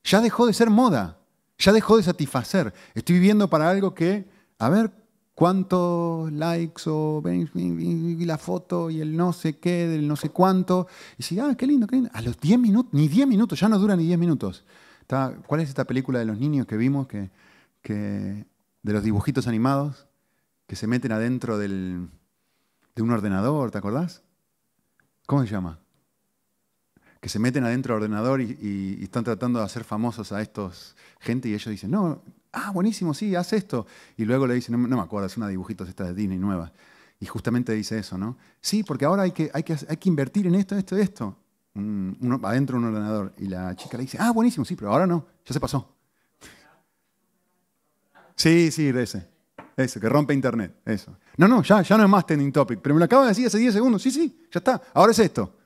Ya 0.04 0.20
dejó 0.20 0.46
de 0.46 0.54
ser 0.54 0.70
moda. 0.70 1.18
Ya 1.58 1.72
dejó 1.72 1.96
de 1.96 2.02
satisfacer. 2.02 2.72
Estoy 2.94 3.16
viviendo 3.16 3.48
para 3.48 3.70
algo 3.70 3.94
que, 3.94 4.28
a 4.58 4.68
ver, 4.68 4.90
cuántos 5.34 6.32
likes 6.32 6.82
o 6.86 7.22
la 7.24 8.38
foto 8.38 8.90
y 8.90 9.00
el 9.00 9.16
no 9.16 9.32
sé 9.32 9.58
qué, 9.58 9.86
del 9.86 10.08
no 10.08 10.16
sé 10.16 10.30
cuánto. 10.30 10.86
Y 11.18 11.22
si, 11.22 11.38
ah, 11.38 11.54
qué 11.56 11.66
lindo, 11.66 11.86
qué 11.86 11.96
lindo. 11.96 12.10
A 12.12 12.22
los 12.22 12.38
10 12.40 12.58
minutos, 12.58 12.92
ni 12.92 13.08
10 13.08 13.26
minutos, 13.26 13.60
ya 13.60 13.68
no 13.68 13.78
dura 13.78 13.96
ni 13.96 14.06
10 14.06 14.18
minutos. 14.18 14.64
¿Cuál 15.46 15.60
es 15.60 15.68
esta 15.68 15.84
película 15.84 16.18
de 16.18 16.24
los 16.24 16.38
niños 16.38 16.66
que 16.66 16.76
vimos, 16.76 17.06
que, 17.06 17.30
de 17.82 18.92
los 18.92 19.02
dibujitos 19.02 19.46
animados, 19.46 20.06
que 20.72 20.76
se 20.76 20.86
meten 20.86 21.12
adentro 21.12 21.58
del, 21.58 22.08
de 22.94 23.02
un 23.02 23.10
ordenador, 23.10 23.70
¿te 23.70 23.76
acordás? 23.76 24.22
¿Cómo 25.26 25.42
se 25.42 25.48
llama? 25.48 25.78
Que 27.20 27.28
se 27.28 27.38
meten 27.38 27.64
adentro 27.64 27.92
del 27.92 28.04
ordenador 28.04 28.40
y, 28.40 28.98
están 29.02 29.22
tratando 29.22 29.58
de 29.58 29.66
hacer 29.66 29.84
famosos 29.84 30.32
a 30.32 30.40
estos 30.40 30.96
gente 31.20 31.50
y 31.50 31.52
ellos 31.52 31.68
dicen, 31.68 31.90
no, 31.90 32.22
ah, 32.52 32.70
buenísimo, 32.70 33.12
sí, 33.12 33.34
haz 33.34 33.52
esto. 33.52 33.86
Y 34.16 34.24
luego 34.24 34.46
le 34.46 34.54
dicen, 34.54 34.80
no, 34.80 34.96
me 34.96 35.02
acuerdo, 35.02 35.26
es 35.26 35.36
una 35.36 35.46
dibujitos 35.46 35.90
esta 35.90 36.04
de 36.04 36.14
Disney 36.14 36.38
nueva. 36.38 36.72
Y 37.20 37.26
justamente 37.26 37.74
dice 37.74 37.98
eso, 37.98 38.16
¿no? 38.16 38.38
Sí, 38.62 38.82
porque 38.82 39.04
ahora 39.04 39.24
hay 39.24 39.32
que, 39.32 39.50
hay 39.52 39.64
que, 39.64 39.76
hay 39.86 39.96
que 39.98 40.08
invertir 40.08 40.46
en 40.46 40.54
esto, 40.54 40.74
esto, 40.74 40.96
esto. 40.96 41.36
uno, 41.74 42.40
adentro 42.44 42.78
de 42.78 42.86
un 42.86 42.94
ordenador. 42.94 43.34
Y 43.36 43.44
la 43.48 43.76
chica 43.76 43.98
le 43.98 44.04
dice, 44.04 44.16
ah, 44.18 44.30
buenísimo, 44.30 44.64
sí, 44.64 44.74
pero 44.74 44.90
ahora 44.90 45.06
no, 45.06 45.26
ya 45.44 45.52
se 45.52 45.60
pasó. 45.60 45.94
Sí, 48.36 48.70
sí, 48.70 48.88
ese. 48.88 49.31
Eso, 49.76 50.00
que 50.00 50.08
rompe 50.08 50.34
internet. 50.34 50.74
Eso. 50.84 51.16
No, 51.36 51.48
no, 51.48 51.62
ya, 51.62 51.82
ya 51.82 51.96
no 51.96 52.04
es 52.04 52.10
más 52.10 52.26
trending 52.26 52.52
topic. 52.52 52.80
Pero 52.82 52.94
me 52.94 52.98
lo 52.98 53.04
acabo 53.04 53.22
de 53.22 53.28
decir 53.28 53.46
hace 53.46 53.58
10 53.58 53.74
segundos. 53.74 54.02
Sí, 54.02 54.10
sí, 54.10 54.46
ya 54.50 54.58
está. 54.58 54.82
Ahora 54.92 55.12
es 55.12 55.18
esto. 55.18 55.56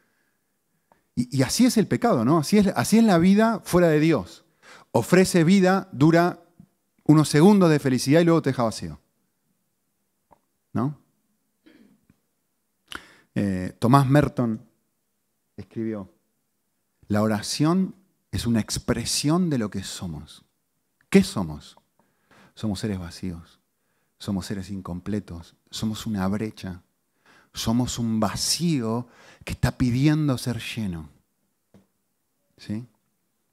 Y, 1.14 1.42
así 1.42 1.64
es 1.64 1.78
el 1.78 1.88
pecado, 1.88 2.24
¿no? 2.24 2.38
Así 2.38 2.58
es, 2.58 2.66
así 2.76 2.98
es 2.98 3.04
la 3.04 3.18
vida 3.18 3.60
fuera 3.64 3.88
de 3.88 4.00
Dios. 4.00 4.44
Ofrece 4.92 5.44
vida, 5.44 5.88
dura 5.92 6.42
unos 7.04 7.28
segundos 7.28 7.70
de 7.70 7.78
felicidad 7.78 8.20
y 8.20 8.24
luego 8.24 8.42
te 8.42 8.50
deja 8.50 8.64
vacío. 8.64 9.00
¿No? 10.74 10.98
Eh, 13.34 13.74
Tomás 13.78 14.06
Merton 14.06 14.60
escribió, 15.56 16.12
la 17.08 17.22
oración 17.22 17.94
es 18.30 18.46
una 18.46 18.60
expresión 18.60 19.48
de 19.48 19.58
lo 19.58 19.70
que 19.70 19.82
somos. 19.82 20.44
¿Qué 21.08 21.22
somos? 21.22 21.76
Somos 22.54 22.80
seres 22.80 22.98
vacíos, 22.98 23.60
somos 24.18 24.46
seres 24.46 24.70
incompletos, 24.70 25.56
somos 25.70 26.06
una 26.06 26.26
brecha, 26.28 26.82
somos 27.52 27.98
un 27.98 28.20
vacío 28.20 29.08
que 29.44 29.52
está 29.52 29.76
pidiendo 29.76 30.38
ser 30.38 30.60
lleno. 30.60 31.08
¿Sí? 32.56 32.86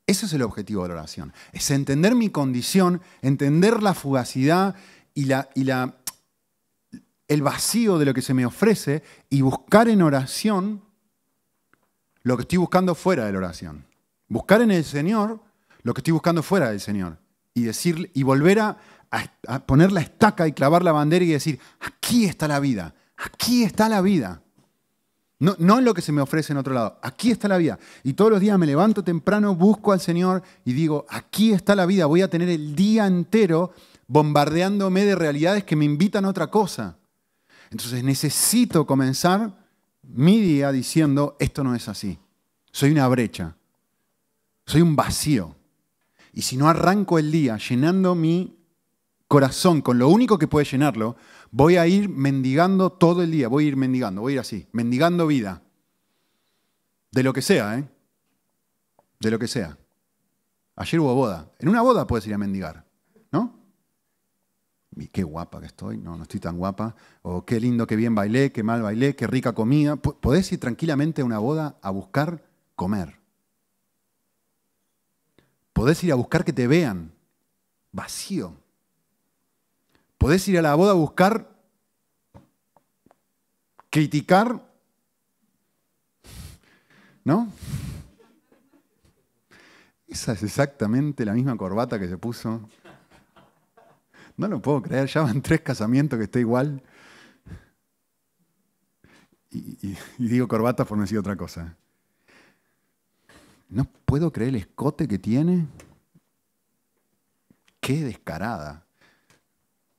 Ese 0.05 0.25
es 0.25 0.33
el 0.33 0.41
objetivo 0.41 0.83
de 0.83 0.89
la 0.89 0.95
oración, 0.95 1.33
es 1.53 1.71
entender 1.71 2.15
mi 2.15 2.29
condición, 2.29 3.01
entender 3.21 3.81
la 3.81 3.93
fugacidad 3.93 4.75
y, 5.13 5.25
la, 5.25 5.49
y 5.55 5.63
la, 5.63 5.95
el 7.27 7.41
vacío 7.41 7.97
de 7.97 8.05
lo 8.05 8.13
que 8.13 8.21
se 8.21 8.33
me 8.33 8.45
ofrece 8.45 9.03
y 9.29 9.41
buscar 9.41 9.87
en 9.87 10.01
oración 10.01 10.83
lo 12.23 12.35
que 12.37 12.41
estoy 12.41 12.57
buscando 12.57 12.95
fuera 12.95 13.25
de 13.25 13.31
la 13.33 13.37
oración. 13.37 13.85
Buscar 14.27 14.61
en 14.61 14.71
el 14.71 14.83
Señor 14.83 15.41
lo 15.83 15.93
que 15.93 15.99
estoy 15.99 16.13
buscando 16.13 16.43
fuera 16.43 16.69
del 16.69 16.79
Señor 16.79 17.17
y 17.53 17.63
decir 17.63 18.11
y 18.13 18.23
volver 18.23 18.59
a, 18.59 18.77
a, 19.47 19.59
poner 19.59 19.91
la 19.91 20.01
estaca 20.01 20.47
y 20.47 20.53
clavar 20.53 20.83
la 20.83 20.91
bandera 20.91 21.23
y 21.23 21.29
decir, 21.29 21.59
aquí 21.79 22.25
está 22.25 22.47
la 22.47 22.59
vida, 22.59 22.95
aquí 23.17 23.63
está 23.63 23.87
la 23.87 24.01
vida. 24.01 24.41
No, 25.39 25.55
no 25.59 25.81
lo 25.81 25.93
que 25.93 26.01
se 26.01 26.11
me 26.11 26.21
ofrece 26.21 26.53
en 26.53 26.57
otro 26.57 26.73
lado. 26.73 26.97
Aquí 27.01 27.29
está 27.29 27.47
la 27.47 27.57
vida. 27.57 27.77
Y 28.03 28.13
todos 28.13 28.31
los 28.31 28.39
días 28.39 28.57
me 28.57 28.65
levanto 28.65 29.03
temprano, 29.03 29.55
busco 29.55 29.91
al 29.91 29.99
Señor 29.99 30.41
y 30.63 30.73
digo, 30.73 31.05
aquí 31.09 31.51
está 31.51 31.75
la 31.75 31.85
vida. 31.85 32.05
Voy 32.05 32.21
a 32.21 32.29
tener 32.29 32.47
el 32.49 32.75
día 32.75 33.05
entero 33.05 33.73
bombardeándome 34.07 35.03
de 35.03 35.15
realidades 35.15 35.65
que 35.65 35.75
me 35.75 35.85
invitan 35.85 36.23
a 36.25 36.29
otra 36.29 36.47
cosa. 36.47 36.97
Entonces 37.71 38.03
necesito 38.03 38.85
comenzar 38.85 39.53
mi 40.01 40.39
día 40.39 40.71
diciendo, 40.71 41.35
esto 41.39 41.63
no 41.63 41.75
es 41.75 41.89
así. 41.89 42.17
Soy 42.71 42.91
una 42.91 43.07
brecha. 43.07 43.57
Soy 44.65 44.81
un 44.81 44.95
vacío. 44.95 45.55
Y 46.31 46.43
si 46.43 46.55
no 46.55 46.69
arranco 46.69 47.19
el 47.19 47.31
día 47.31 47.57
llenando 47.57 48.15
mi 48.15 48.62
corazón 49.33 49.81
con 49.81 49.97
lo 49.97 50.09
único 50.09 50.37
que 50.37 50.47
puede 50.47 50.63
llenarlo, 50.63 51.15
voy 51.49 51.77
a 51.77 51.87
ir 51.87 52.07
mendigando 52.07 52.91
todo 52.91 53.23
el 53.23 53.31
día. 53.31 53.47
Voy 53.47 53.65
a 53.65 53.67
ir 53.69 53.75
mendigando, 53.75 54.21
voy 54.21 54.33
a 54.33 54.35
ir 54.35 54.39
así, 54.39 54.67
mendigando 54.73 55.25
vida. 55.25 55.63
De 57.11 57.23
lo 57.23 57.33
que 57.33 57.41
sea, 57.41 57.79
¿eh? 57.79 57.89
De 59.19 59.31
lo 59.31 59.39
que 59.39 59.47
sea. 59.47 59.75
Ayer 60.75 60.99
hubo 60.99 61.15
boda. 61.15 61.51
En 61.57 61.67
una 61.67 61.81
boda 61.81 62.05
puedes 62.05 62.27
ir 62.27 62.35
a 62.35 62.37
mendigar, 62.37 62.85
¿no? 63.31 63.59
Y 64.97 65.07
qué 65.07 65.23
guapa 65.23 65.59
que 65.59 65.65
estoy, 65.65 65.97
no, 65.97 66.15
no 66.15 66.21
estoy 66.21 66.39
tan 66.39 66.55
guapa. 66.55 66.95
O 67.23 67.43
qué 67.43 67.59
lindo, 67.59 67.87
qué 67.87 67.95
bien 67.95 68.13
bailé, 68.13 68.51
qué 68.51 68.61
mal 68.61 68.83
bailé, 68.83 69.15
qué 69.15 69.25
rica 69.25 69.53
comida. 69.53 69.95
Podés 69.95 70.51
ir 70.51 70.59
tranquilamente 70.59 71.23
a 71.23 71.25
una 71.25 71.39
boda 71.39 71.79
a 71.81 71.89
buscar 71.89 72.45
comer. 72.75 73.19
Podés 75.73 76.03
ir 76.03 76.11
a 76.11 76.15
buscar 76.15 76.45
que 76.45 76.53
te 76.53 76.67
vean. 76.67 77.11
Vacío. 77.91 78.62
Podés 80.23 80.47
ir 80.47 80.57
a 80.57 80.61
la 80.61 80.73
boda 80.75 80.91
a 80.91 80.93
buscar 80.93 81.53
criticar. 83.89 84.65
¿No? 87.25 87.51
Esa 90.07 90.31
es 90.31 90.43
exactamente 90.43 91.25
la 91.25 91.33
misma 91.33 91.57
corbata 91.57 91.99
que 91.99 92.07
se 92.07 92.17
puso. 92.17 92.61
No 94.37 94.47
lo 94.47 94.61
puedo 94.61 94.81
creer, 94.81 95.09
ya 95.09 95.23
van 95.23 95.41
tres 95.41 95.59
casamientos 95.59 96.17
que 96.17 96.23
está 96.23 96.39
igual. 96.39 96.81
Y, 99.51 99.97
digo 100.17 100.47
corbata 100.47 100.85
por 100.85 100.97
no 100.97 101.03
decir 101.03 101.17
otra 101.17 101.35
cosa. 101.35 101.75
No 103.67 103.83
puedo 104.05 104.31
creer 104.31 104.51
el 104.51 104.55
escote 104.55 105.05
que 105.05 105.19
tiene. 105.19 105.67
Qué 107.81 108.05
descarada. 108.05 108.85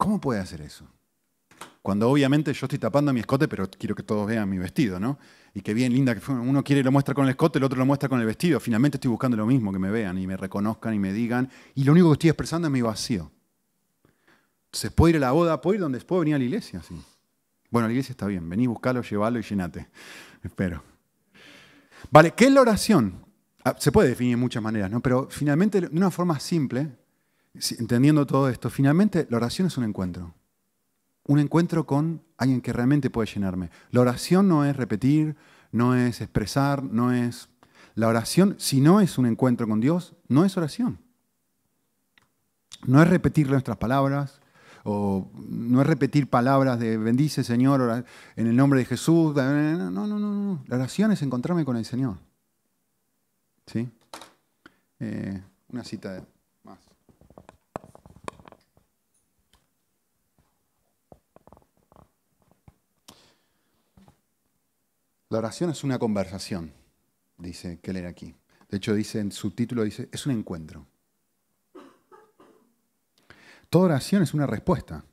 ¿Cómo 0.05 0.21
puede 0.21 0.39
hacer 0.39 0.61
eso? 0.61 0.87
Cuando 1.81 2.11
obviamente 2.11 2.53
yo 2.53 2.67
estoy 2.67 2.79
tapando 2.79 3.11
mi 3.15 3.21
escote, 3.21 3.49
pero 3.49 3.71
quiero 3.71 3.95
que 3.95 4.03
todos 4.03 4.27
vean 4.27 4.47
mi 4.51 4.59
vestido, 4.59 5.01
¿no? 5.01 5.19
Y 5.55 5.63
qué 5.63 5.73
bien 5.73 5.95
linda 5.95 6.15
que 6.15 6.21
fue. 6.21 6.35
Uno 6.35 6.63
quiere 6.63 6.83
lo 6.83 6.93
muestra 6.93 7.15
con 7.15 7.25
el 7.25 7.31
escote, 7.31 7.57
el 7.57 7.65
otro 7.65 7.79
lo 7.79 7.87
muestra 7.87 8.07
con 8.07 8.21
el 8.21 8.27
vestido. 8.27 8.61
Finalmente 8.61 8.99
estoy 8.99 9.11
buscando 9.11 9.35
lo 9.35 9.47
mismo, 9.47 9.73
que 9.73 9.79
me 9.79 9.91
vean 9.91 10.19
y 10.19 10.27
me 10.27 10.37
reconozcan 10.37 10.93
y 10.93 10.99
me 10.99 11.11
digan. 11.11 11.49
Y 11.75 11.85
lo 11.85 11.93
único 11.93 12.09
que 12.11 12.13
estoy 12.13 12.29
expresando 12.29 12.69
es 12.69 12.73
mi 12.73 12.83
vacío. 12.83 13.33
Entonces, 14.67 14.93
puedo 14.93 15.09
ir 15.09 15.17
a 15.17 15.21
la 15.21 15.33
boda, 15.33 15.59
puedo 15.63 15.77
ir 15.77 15.81
donde 15.81 15.99
puedo 16.01 16.21
venir 16.21 16.35
a 16.35 16.39
la 16.39 16.45
iglesia, 16.45 16.83
sí. 16.83 17.03
Bueno, 17.71 17.89
la 17.89 17.95
iglesia 17.95 18.13
está 18.13 18.27
bien, 18.27 18.47
vení, 18.47 18.67
buscalo, 18.67 19.01
llévalo 19.01 19.39
y 19.39 19.43
llenate. 19.43 19.89
Espero. 20.43 20.83
Vale, 22.11 22.33
¿qué 22.33 22.45
es 22.45 22.53
la 22.53 22.61
oración? 22.61 23.25
Ah, 23.65 23.75
se 23.79 23.91
puede 23.91 24.11
definir 24.11 24.35
de 24.35 24.41
muchas 24.43 24.63
maneras, 24.63 24.91
¿no? 24.91 25.01
Pero 25.01 25.29
finalmente, 25.31 25.81
de 25.81 25.87
una 25.87 26.11
forma 26.11 26.39
simple, 26.39 26.93
entendiendo 27.79 28.27
todo 28.27 28.49
esto, 28.49 28.71
finalmente 28.71 29.27
la 29.31 29.37
oración 29.37 29.67
es 29.67 29.77
un 29.77 29.85
encuentro. 29.85 30.35
Un 31.27 31.39
encuentro 31.39 31.87
con 31.87 32.23
alguien 32.37 32.61
que 32.61 32.73
realmente 32.73 33.11
puede 33.11 33.33
llenarme. 33.33 33.71
La 33.91 34.01
oración 34.01 34.49
no 34.49 34.65
es 34.65 34.77
repetir, 34.77 35.37
no 35.73 35.95
es 35.95 36.21
expresar, 36.21 36.83
no 36.83 37.13
es... 37.13 37.49
La 37.95 38.09
oración, 38.09 38.57
si 38.59 38.81
no 38.81 39.01
es 39.01 39.19
un 39.19 39.27
encuentro 39.27 39.69
con 39.69 39.81
Dios, 39.81 40.15
no 40.29 40.45
es 40.45 40.57
oración. 40.57 40.99
No 42.87 43.01
es 43.01 43.09
repetir 43.09 43.49
nuestras 43.49 43.77
palabras, 43.77 44.41
o 44.85 45.31
no 45.35 45.81
es 45.81 45.87
repetir 45.87 46.29
palabras 46.29 46.79
de 46.79 46.99
bendice 46.99 47.43
Señor 47.43 48.05
en 48.37 48.47
el 48.47 48.55
nombre 48.55 48.81
de 48.81 48.85
Jesús. 48.85 49.35
No, 49.35 49.91
no, 49.91 50.07
no, 50.07 50.19
no. 50.19 50.65
La 50.67 50.77
oración 50.77 51.11
es 51.13 51.23
encontrarme 51.23 51.65
con 51.65 51.77
el 51.77 51.85
Señor. 51.85 52.19
¿Sí? 53.67 53.89
Eh, 55.01 55.43
una 55.69 55.85
cita 55.85 56.11
más. 56.11 56.34
La 65.35 65.39
oración 65.39 65.71
es 65.71 65.83
una 65.83 65.99
conversación, 65.99 66.73
dice 67.39 67.81
Keller 67.81 68.07
aquí. 68.07 68.37
De 68.69 68.77
hecho, 68.77 68.95
dice 68.95 69.19
en 69.19 69.33
su 69.33 69.51
título, 69.51 69.83
dice, 69.83 70.09
es 70.13 70.27
un 70.27 70.33
encuentro. 70.33 70.87
Toda 73.69 73.87
oración 73.87 74.23
es 74.23 74.33
una 74.33 74.47
respuesta. 74.47 75.05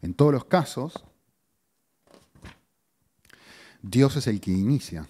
En 0.00 0.14
todos 0.14 0.32
los 0.32 0.46
casos, 0.46 1.04
Dios 3.80 4.16
es 4.16 4.26
el 4.26 4.40
que 4.40 4.50
inicia. 4.50 5.08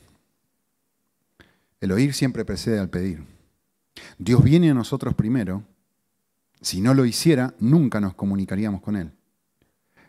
El 1.80 1.92
oír 1.92 2.12
siempre 2.12 2.44
precede 2.44 2.80
al 2.80 2.90
pedir. 2.90 3.24
Dios 4.18 4.44
viene 4.44 4.70
a 4.70 4.74
nosotros 4.74 5.14
primero. 5.14 5.64
Si 6.60 6.82
no 6.82 6.92
lo 6.92 7.06
hiciera, 7.06 7.54
nunca 7.60 7.98
nos 7.98 8.12
comunicaríamos 8.12 8.82
con 8.82 8.94
Él. 8.94 9.10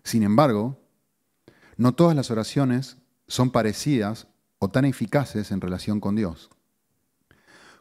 Sin 0.03 0.23
embargo, 0.23 0.77
no 1.77 1.95
todas 1.95 2.17
las 2.17 2.29
oraciones 2.29 2.97
son 3.27 3.51
parecidas 3.51 4.27
o 4.59 4.69
tan 4.69 4.85
eficaces 4.85 5.51
en 5.51 5.61
relación 5.61 5.99
con 5.99 6.15
Dios. 6.15 6.49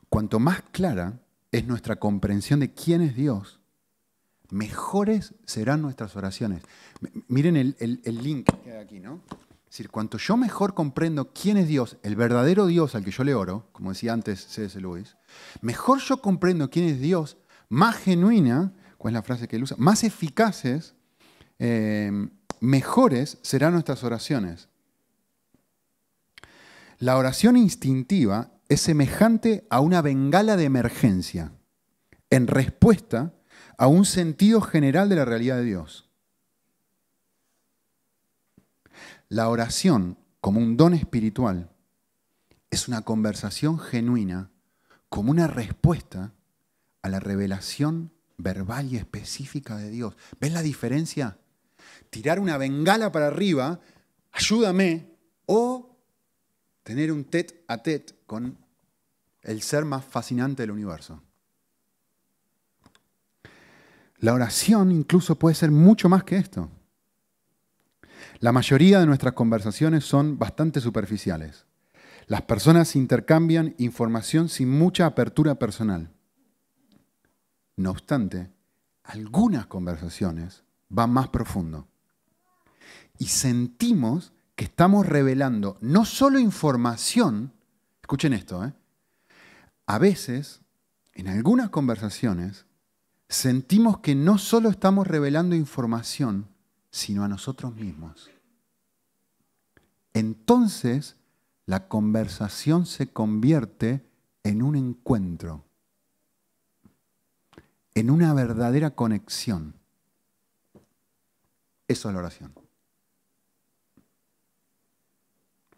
Cuanto 0.08 0.38
más 0.38 0.62
clara 0.72 1.20
es 1.50 1.66
nuestra 1.66 1.96
comprensión 1.96 2.60
de 2.60 2.72
quién 2.72 3.02
es 3.02 3.14
Dios, 3.14 3.60
mejores 4.50 5.34
serán 5.44 5.82
nuestras 5.82 6.16
oraciones. 6.16 6.62
Miren 7.28 7.56
el, 7.56 7.76
link 8.04 8.48
que 8.62 8.72
hay 8.72 8.78
aquí, 8.78 9.00
¿no? 9.00 9.20
Es 9.64 9.78
decir, 9.78 9.90
cuanto 9.90 10.18
yo 10.18 10.36
mejor 10.36 10.74
comprendo 10.74 11.32
quién 11.32 11.56
es 11.56 11.66
Dios, 11.66 11.96
el 12.02 12.14
verdadero 12.14 12.66
Dios 12.66 12.94
al 12.94 13.04
que 13.04 13.10
yo 13.10 13.24
le 13.24 13.34
oro, 13.34 13.68
como 13.72 13.90
decía 13.90 14.12
antes 14.12 14.46
C.S. 14.48 14.78
Lewis, 14.78 15.16
mejor 15.62 15.98
yo 16.00 16.20
comprendo 16.20 16.68
quién 16.68 16.84
es 16.84 17.00
Dios, 17.00 17.38
más 17.70 17.96
genuina, 17.96 18.74
¿cuál 18.98 19.14
es 19.14 19.14
la 19.14 19.22
frase 19.22 19.48
que 19.48 19.56
él 19.56 19.62
usa? 19.62 19.78
Más 19.80 20.04
eficaces, 20.04 20.94
eh, 21.58 22.28
mejores 22.60 23.38
serán 23.40 23.72
nuestras 23.72 24.04
oraciones. 24.04 24.68
La 27.02 27.16
oración 27.16 27.56
instintiva 27.56 28.52
es 28.68 28.80
semejante 28.80 29.66
a 29.70 29.80
una 29.80 30.02
bengala 30.02 30.56
de 30.56 30.62
emergencia 30.62 31.52
en 32.30 32.46
respuesta 32.46 33.34
a 33.76 33.88
un 33.88 34.04
sentido 34.04 34.60
general 34.60 35.08
de 35.08 35.16
la 35.16 35.24
realidad 35.24 35.56
de 35.56 35.64
Dios. 35.64 36.08
La 39.28 39.48
oración 39.48 40.16
como 40.40 40.60
un 40.60 40.76
don 40.76 40.94
espiritual 40.94 41.72
es 42.70 42.86
una 42.86 43.02
conversación 43.02 43.80
genuina 43.80 44.52
como 45.08 45.32
una 45.32 45.48
respuesta 45.48 46.34
a 47.02 47.08
la 47.08 47.18
revelación 47.18 48.12
verbal 48.36 48.92
y 48.92 48.96
específica 48.96 49.76
de 49.76 49.90
Dios. 49.90 50.14
¿Ves 50.40 50.52
la 50.52 50.62
diferencia? 50.62 51.36
Tirar 52.10 52.38
una 52.38 52.58
bengala 52.58 53.10
para 53.10 53.26
arriba, 53.26 53.80
ayúdame, 54.30 55.10
o 55.46 55.91
tener 56.82 57.12
un 57.12 57.24
tet 57.24 57.64
a 57.68 57.78
tet 57.78 58.14
con 58.26 58.58
el 59.42 59.62
ser 59.62 59.84
más 59.84 60.04
fascinante 60.04 60.62
del 60.62 60.70
universo. 60.70 61.22
La 64.18 64.34
oración 64.34 64.92
incluso 64.92 65.36
puede 65.38 65.54
ser 65.54 65.70
mucho 65.70 66.08
más 66.08 66.22
que 66.22 66.36
esto. 66.36 66.70
La 68.38 68.52
mayoría 68.52 69.00
de 69.00 69.06
nuestras 69.06 69.34
conversaciones 69.34 70.04
son 70.04 70.38
bastante 70.38 70.80
superficiales. 70.80 71.66
Las 72.26 72.42
personas 72.42 72.94
intercambian 72.94 73.74
información 73.78 74.48
sin 74.48 74.70
mucha 74.70 75.06
apertura 75.06 75.56
personal. 75.56 76.12
No 77.76 77.90
obstante, 77.90 78.50
algunas 79.02 79.66
conversaciones 79.66 80.62
van 80.88 81.10
más 81.10 81.28
profundo. 81.28 81.88
Y 83.18 83.26
sentimos 83.26 84.32
que 84.54 84.64
estamos 84.64 85.06
revelando 85.06 85.78
no 85.80 86.04
solo 86.04 86.38
información, 86.38 87.52
escuchen 88.00 88.32
esto, 88.32 88.64
¿eh? 88.64 88.72
a 89.86 89.98
veces, 89.98 90.60
en 91.14 91.28
algunas 91.28 91.70
conversaciones, 91.70 92.66
sentimos 93.28 93.98
que 93.98 94.14
no 94.14 94.38
solo 94.38 94.68
estamos 94.68 95.06
revelando 95.06 95.56
información, 95.56 96.48
sino 96.90 97.24
a 97.24 97.28
nosotros 97.28 97.74
mismos. 97.74 98.30
Entonces, 100.14 101.16
la 101.66 101.88
conversación 101.88 102.86
se 102.86 103.08
convierte 103.08 104.04
en 104.42 104.62
un 104.62 104.76
encuentro, 104.76 105.64
en 107.94 108.10
una 108.10 108.34
verdadera 108.34 108.90
conexión. 108.90 109.74
Eso 111.88 112.08
es 112.08 112.14
la 112.14 112.20
oración. 112.20 112.61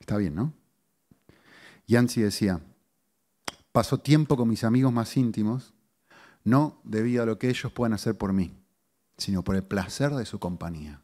Está 0.05 0.19
bien, 0.19 0.35
¿no? 0.35 0.53
Yancy 1.87 2.21
decía, 2.21 2.61
paso 3.73 4.01
tiempo 4.01 4.37
con 4.37 4.47
mis 4.51 4.63
amigos 4.63 4.93
más 4.93 5.17
íntimos, 5.17 5.73
no 6.45 6.79
debido 6.85 7.23
a 7.23 7.27
lo 7.27 7.39
que 7.39 7.49
ellos 7.49 7.73
puedan 7.73 7.95
hacer 7.95 8.19
por 8.19 8.35
mí, 8.35 8.55
sino 9.17 9.43
por 9.43 9.57
el 9.57 9.63
placer 9.63 10.11
de 10.11 10.27
su 10.27 10.39
compañía. 10.39 11.03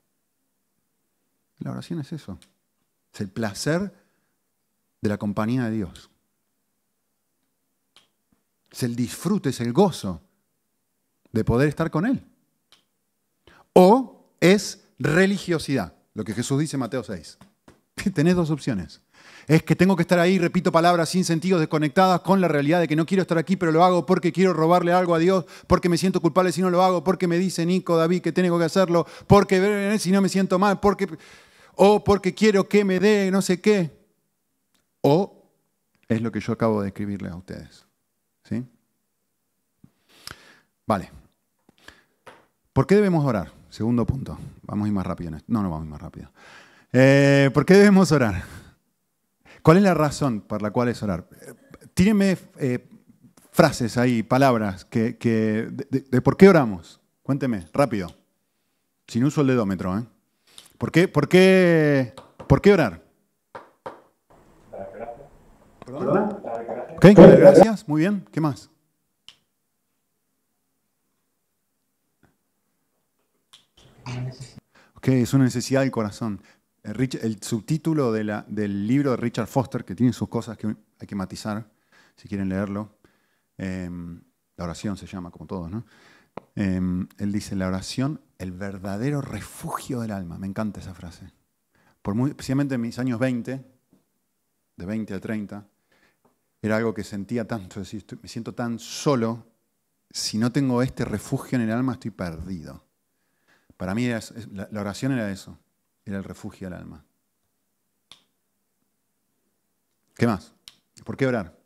La 1.61 1.71
oración 1.71 2.01
es 2.01 2.13
eso, 2.13 2.39
es 3.15 3.23
el 3.23 3.31
placer 3.31 3.91
de 5.01 5.09
la 5.09 5.17
compañía 5.17 5.65
de 5.65 5.77
Dios. 5.77 6.11
Es 8.71 8.83
el 8.83 8.95
disfrute, 8.97 9.49
es 9.49 9.61
el 9.63 9.73
gozo 9.73 10.21
de 11.33 11.43
poder 11.43 11.71
estar 11.71 11.91
con 11.91 12.05
Él. 12.05 12.23
O 13.73 14.35
es 14.41 14.85
religiosidad, 14.99 15.95
lo 16.13 16.23
que 16.23 16.35
Jesús 16.35 16.61
dice 16.61 16.77
en 16.77 16.81
Mateo 16.81 17.03
6. 17.03 17.39
Tenés 18.15 18.37
dos 18.37 18.51
opciones. 18.51 19.01
Es 19.47 19.63
que 19.63 19.75
tengo 19.75 19.97
que 19.97 20.03
estar 20.03 20.19
ahí, 20.19 20.39
repito 20.39 20.71
palabras 20.71 21.09
sin 21.09 21.25
sentido, 21.25 21.59
desconectadas 21.59 22.21
con 22.21 22.41
la 22.41 22.49
realidad 22.49 22.81
de 22.81 22.87
que 22.87 22.95
no 22.95 23.07
quiero 23.07 23.23
estar 23.23 23.39
aquí, 23.39 23.57
pero 23.57 23.73
lo 23.73 23.83
hago 23.83 24.07
porque 24.07 24.33
quiero 24.33 24.53
robarle 24.53 24.93
algo 24.93 25.15
a 25.15 25.19
Dios, 25.19 25.45
porque 25.67 25.89
me 25.89 25.99
siento 25.99 26.21
culpable 26.21 26.53
si 26.53 26.61
no 26.61 26.71
lo 26.71 26.83
hago, 26.83 27.03
porque 27.03 27.27
me 27.27 27.39
dice 27.39 27.67
Nico, 27.67 27.97
David, 27.97 28.23
que 28.23 28.33
tengo 28.33 28.59
que 28.59 28.65
hacerlo, 28.65 29.07
porque 29.27 29.97
si 29.99 30.13
no 30.13 30.21
me 30.21 30.29
siento 30.29 30.59
mal, 30.59 30.79
porque, 30.79 31.09
o 31.75 32.05
porque 32.05 32.35
quiero 32.35 32.69
que 32.69 32.85
me 32.85 33.01
dé 33.01 33.31
no 33.31 33.43
sé 33.43 33.61
qué. 33.61 33.91
O 35.01 35.41
es 36.11 36.21
lo 36.21 36.33
que 36.33 36.41
yo 36.41 36.53
acabo 36.53 36.83
de 36.83 36.89
escribirle 36.89 37.29
a 37.29 37.37
ustedes. 37.37 37.87
¿Sí? 38.43 38.65
Vale. 40.87 41.11
¿Por 42.73 42.87
qué 42.87 42.97
debemos 42.97 43.25
orar? 43.25 43.53
Segundo 43.69 44.05
punto. 44.05 44.37
Vamos 44.63 44.87
a 44.87 44.89
ir 44.89 44.95
más 44.95 45.07
rápido. 45.07 45.31
No, 45.47 45.63
no 45.63 45.71
vamos 45.71 45.83
a 45.83 45.85
ir 45.85 45.91
más 45.91 46.01
rápido. 46.01 46.33
Eh, 46.93 47.51
¿Por 47.55 47.65
qué 47.65 47.75
debemos 47.75 48.11
orar? 48.11 48.43
¿Cuál 49.63 49.77
es 49.77 49.83
la 49.83 49.95
razón 49.95 50.41
por 50.41 50.63
la 50.63 50.71
cual 50.71 50.89
es 50.89 51.03
orar? 51.03 51.29
Tírenme 51.95 52.37
eh, 52.59 52.89
frases 53.53 53.97
ahí, 53.97 54.23
palabras 54.23 54.85
que, 54.85 55.13
de, 55.71 56.23
por 56.23 56.37
qué 56.37 56.49
oramos. 56.49 57.01
Cuénteme, 57.23 57.67
rápido. 57.73 58.13
Sin 59.07 59.25
uso 59.25 59.43
el 59.43 59.49
dedómetro. 59.49 59.97
¿eh? 59.99 60.05
¿Por, 60.79 60.91
qué, 60.91 61.07
por, 61.07 61.29
qué, 61.29 62.15
¿Por 62.49 62.61
qué 62.61 62.73
orar? 62.73 63.05
¿Perdón? 65.85 66.43
Ok, 66.97 67.05
gracias. 67.15 67.87
Muy 67.87 68.01
bien. 68.01 68.27
¿Qué 68.33 68.41
más? 68.41 68.71
Ok, 74.97 75.09
es 75.09 75.33
una 75.35 75.45
necesidad 75.45 75.81
del 75.81 75.91
corazón. 75.91 76.43
El, 76.83 77.43
subtítulo 77.43 78.13
del 78.13 78.87
libro 78.87 79.11
de 79.11 79.17
Richard 79.17 79.47
Foster, 79.47 79.85
que 79.85 79.95
tiene 79.95 80.13
sus 80.13 80.29
cosas 80.29 80.57
que 80.57 80.67
hay 80.67 81.07
que 81.07 81.15
matizar, 81.15 81.71
si 82.17 82.29
quieren 82.29 82.49
leerlo, 82.49 82.99
em, 83.59 84.21
la 84.57 84.65
oración 84.65 84.97
se 84.97 85.07
llama, 85.07 85.31
como 85.31 85.47
todos, 85.47 85.71
¿no? 85.71 85.85
Em, 86.55 87.07
él 87.19 87.33
dice, 87.33 87.55
la 87.57 87.69
oración, 87.69 88.21
el 88.39 88.53
verdadero 88.53 89.21
refugio 89.21 90.01
del 90.01 90.13
alma. 90.13 90.39
Me 90.39 90.47
encanta 90.47 90.81
esa 90.81 90.95
frase. 90.95 91.31
Por 92.03 92.15
muy, 92.15 92.31
especialmente 92.31 92.75
en 92.75 92.81
mis 92.81 92.99
años 92.99 93.19
20, 93.19 93.65
de 94.77 94.87
20 94.87 95.15
a 95.15 95.21
30, 95.21 95.67
era 96.63 96.77
algo 96.77 96.95
que 96.95 97.05
sentía 97.05 97.47
tanto, 97.47 97.81
me 97.81 98.29
siento 98.29 98.55
tan 98.55 98.79
solo, 98.79 99.47
si 100.11 100.39
no 100.39 100.51
tengo 100.51 100.83
este 100.83 101.05
refugio 101.05 101.57
en 101.57 101.63
el 101.63 101.71
alma 101.71 101.95
estoy 101.95 102.11
perdido. 102.11 102.85
Para 103.77 103.95
mí 103.95 104.09
la 104.09 104.81
oración 104.81 105.13
era 105.13 105.31
eso, 105.31 105.59
era 106.11 106.19
el 106.19 106.25
refugio 106.25 106.69
del 106.69 106.79
alma. 106.79 107.05
¿Qué 110.15 110.27
más? 110.27 110.53
¿Por 111.05 111.17
qué 111.17 111.27
orar? 111.27 111.57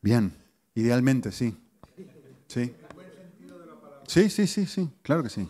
Bien, 0.00 0.32
idealmente, 0.74 1.32
sí. 1.32 1.56
Sí. 2.46 2.76
Sí, 4.06 4.28
sí, 4.28 4.46
sí, 4.46 4.66
sí, 4.66 4.90
claro 5.02 5.22
que 5.22 5.30
sí. 5.30 5.48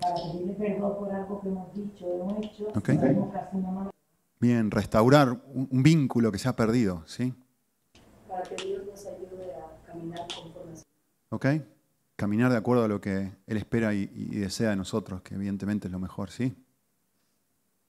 Para 0.00 0.14
pedirle 0.14 0.54
perdón 0.54 0.96
por 0.96 1.12
algo 1.12 1.40
que 1.40 1.48
hemos 1.48 1.74
dicho 1.74 2.06
hemos 2.06 2.44
hecho, 2.44 2.68
okay. 2.74 2.98
Bien, 4.38 4.70
restaurar 4.70 5.32
un, 5.52 5.82
vínculo 5.82 6.30
que 6.30 6.38
se 6.38 6.48
ha 6.48 6.54
perdido, 6.54 7.02
¿sí? 7.06 7.34
Para 8.28 8.42
que 8.44 8.64
Dios 8.64 8.86
nos 8.86 9.06
ayude 9.06 9.54
a 9.54 9.86
caminar 9.86 10.26
conforme 10.32 10.80
Ok 11.30 11.75
caminar 12.16 12.50
de 12.50 12.56
acuerdo 12.56 12.84
a 12.84 12.88
lo 12.88 13.00
que 13.00 13.32
Él 13.46 13.56
espera 13.56 13.94
y, 13.94 14.06
desea 14.06 14.70
de 14.70 14.76
nosotros, 14.76 15.22
que 15.22 15.34
evidentemente 15.34 15.88
es 15.88 15.92
lo 15.92 15.98
mejor, 15.98 16.30
¿sí? 16.30 16.56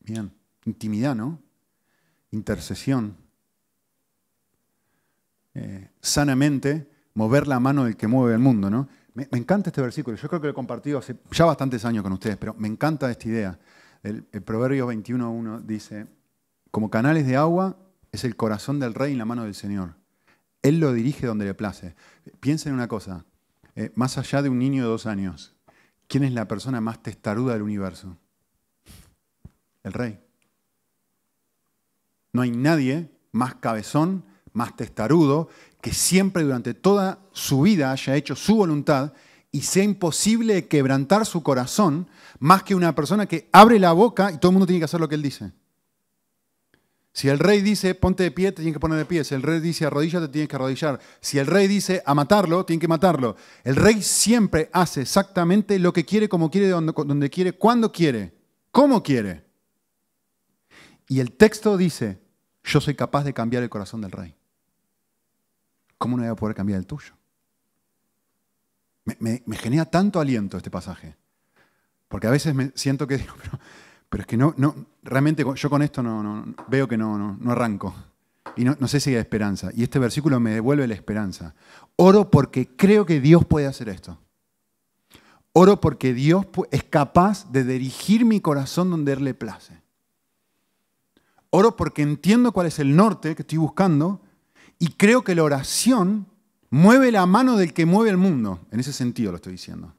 Bien. 0.02 0.32
Intimidad, 0.66 1.16
¿no? 1.16 1.42
Intercesión. 2.32 3.16
Eh, 5.54 5.90
sanamente 6.02 6.90
mover 7.13 7.48
la 7.48 7.60
mano 7.60 7.86
del 7.86 7.96
que 7.96 8.08
mueve 8.08 8.34
el 8.34 8.40
mundo, 8.40 8.70
¿no? 8.70 8.88
Me, 9.13 9.28
encanta 9.32 9.70
este 9.70 9.82
versículo. 9.82 10.18
Yo 10.18 10.28
creo 10.28 10.42
que 10.42 10.48
lo 10.48 10.52
he 10.52 10.54
compartido 10.54 11.00
hace 11.00 11.16
ya 11.32 11.46
bastantes 11.46 11.84
años 11.86 12.04
con 12.04 12.13
ustedes, 12.13 12.38
pero 12.38 12.54
me 12.54 12.68
encanta 12.68 13.10
esta 13.10 13.28
idea. 13.28 13.60
El, 14.04 14.28
el 14.32 14.44
Proverbio 14.44 14.92
21.1 14.92 15.62
dice, 15.62 16.06
como 16.70 16.92
canales 16.92 17.26
de 17.26 17.38
agua 17.38 17.78
es 18.12 18.24
el 18.24 18.36
corazón 18.36 18.80
del 18.80 18.94
rey 18.94 19.13
en 19.13 19.18
la 19.18 19.26
mano 19.26 19.46
del 19.46 19.56
Señor. 19.56 19.96
Él 20.62 20.80
lo 20.80 20.94
dirige 20.94 21.26
donde 21.26 21.46
le 21.46 21.54
place. 21.54 21.96
Piensen 22.40 22.72
en 22.72 22.76
una 22.76 22.88
cosa, 22.88 23.26
eh, 23.78 23.92
más 23.94 24.18
allá 24.18 24.42
de 24.42 24.50
un 24.50 24.58
niño 24.58 24.82
de 24.82 24.90
dos 24.90 25.06
años, 25.06 25.54
¿quién 26.08 26.24
es 26.24 26.34
la 26.34 26.48
persona 26.48 26.82
más 26.82 27.04
testaruda 27.04 27.54
del 27.54 27.62
universo? 27.62 28.18
El 29.84 29.94
rey. 29.94 30.20
No 32.34 32.42
hay 32.42 32.50
nadie 32.50 33.12
más 33.32 33.54
cabezón, 33.54 34.26
más 34.52 34.76
testarudo, 34.76 35.50
que 35.80 35.94
siempre 35.94 36.42
durante 36.42 36.74
toda 36.74 37.20
su 37.34 37.62
vida 37.62 37.92
haya 37.92 38.16
hecho 38.16 38.36
su 38.36 38.56
voluntad 38.56 39.13
y 39.52 39.62
sea 39.62 39.84
imposible 39.84 40.68
quebrantar 40.68 41.28
su 41.28 41.44
corazón 41.44 42.08
más 42.40 42.63
que 42.63 42.74
una 42.74 42.96
persona 42.96 43.28
que 43.28 43.48
abre 43.52 43.78
la 43.78 43.92
boca 43.92 44.32
y 44.32 44.40
todo 44.40 44.50
el 44.50 44.54
mundo 44.54 44.66
tiene 44.66 44.80
que 44.80 44.86
hacer 44.86 45.00
lo 45.00 45.08
que 45.08 45.16
él 45.16 45.22
dice. 45.22 45.52
Si 47.17 47.30
el 47.30 47.39
rey 47.39 47.63
dice 47.63 47.95
ponte 47.95 48.21
de 48.21 48.30
pie, 48.30 48.51
te 48.51 48.62
tiene 48.62 48.73
que 48.73 48.80
poner 48.80 48.99
de 48.99 49.06
pie. 49.06 49.23
Si 49.23 49.34
el 49.34 49.41
rey 49.41 49.60
dice 49.60 49.88
arrodíllate, 49.88 50.27
te 50.27 50.34
tienes 50.34 50.49
que 50.49 50.56
arrodillar. 50.56 50.99
Si 51.19 51.39
el 51.39 51.47
rey 51.47 51.67
dice 51.67 52.03
a 52.06 52.13
matarlo, 52.13 52.63
tiene 52.63 52.80
que 52.80 52.88
matarlo. 52.88 53.36
El 53.63 53.75
rey 53.75 54.03
siempre 54.03 54.69
hace 54.71 55.01
exactamente 55.01 55.80
lo 55.80 55.91
que 55.91 56.06
quiere, 56.06 56.30
como 56.30 56.51
quiere, 56.51 56.67
donde, 56.69 57.30
quiere, 57.32 57.53
cuando 57.53 57.91
quiere, 57.91 58.36
cómo 58.69 59.01
quiere. 59.01 59.43
Y 61.08 61.19
el 61.19 61.32
texto 61.32 61.75
dice, 61.75 62.21
yo 62.63 62.80
soy 62.80 62.93
capaz 62.93 63.23
de 63.23 63.34
cambiar 63.34 63.63
el 63.63 63.69
corazón 63.71 64.01
del 64.01 64.12
rey. 64.12 64.36
¿Cómo 65.97 66.17
no 66.17 66.21
voy 66.21 66.32
a 66.32 66.36
poder 66.36 66.56
cambiar 66.56 66.77
el 66.77 66.86
tuyo? 66.86 67.15
Me, 69.06 69.41
me 69.43 69.58
genera 69.58 69.86
tanto 69.86 70.19
aliento 70.19 70.56
este 70.56 70.69
pasaje. 70.69 71.15
Porque 72.10 72.27
a 72.27 72.30
veces 72.30 72.53
me 72.53 72.71
siento 72.75 73.08
que 73.08 73.17
digo, 73.17 73.34
pero 73.41 73.60
pero 74.10 74.22
es 74.22 74.28
que 74.28 74.38
no, 74.38 74.54
no, 74.58 74.76
realmente 75.04 75.43
yo 75.56 75.70
con 75.70 75.82
esto 75.82 76.02
no, 76.02 76.24
no 76.24 76.56
veo 76.67 76.88
que 76.88 76.98
no, 76.98 77.17
no, 77.17 77.52
arranco. 77.52 77.93
Y 78.56 78.63
no, 78.63 78.88
sé 78.88 79.00
si 79.00 79.12
hay 79.12 79.17
esperanza. 79.17 79.70
Y 79.76 79.84
este 79.84 80.00
versículo 80.00 80.39
me 80.39 80.52
devuelve 80.52 80.88
la 80.88 80.96
esperanza. 80.96 81.54
Oro 81.96 82.32
porque 82.32 82.76
creo 82.76 83.06
que 83.06 83.20
Dios 83.20 83.46
puede 83.46 83.67
hacer 83.67 83.89
esto. 83.89 84.17
Oro 85.54 85.80
porque 85.80 86.13
Dios 86.13 86.46
es 86.72 86.84
capaz 86.84 87.52
de 87.52 87.63
dirigir 87.63 88.26
mi 88.26 88.39
corazón 88.39 88.89
donde 88.89 89.13
Él 89.13 89.24
le 89.24 89.34
place. 89.34 89.82
Oro 91.49 91.76
porque 91.76 92.01
entiendo 92.01 92.51
cuál 92.51 92.68
es 92.68 92.80
el 92.80 92.95
norte 92.95 93.36
que 93.36 93.43
estoy 93.43 93.58
buscando 93.58 94.22
y 94.80 94.89
creo 94.93 95.24
que 95.24 95.36
la 95.36 95.43
oración 95.43 96.28
mueve 96.70 97.12
la 97.12 97.26
mano 97.26 97.58
del 97.58 97.74
que 97.74 97.86
mueve 97.86 98.10
el 98.10 98.18
mundo. 98.18 98.60
En 98.72 98.80
ese 98.80 98.93
sentido 98.93 99.32
lo 99.32 99.38
estoy 99.38 99.53
diciendo. 99.53 99.97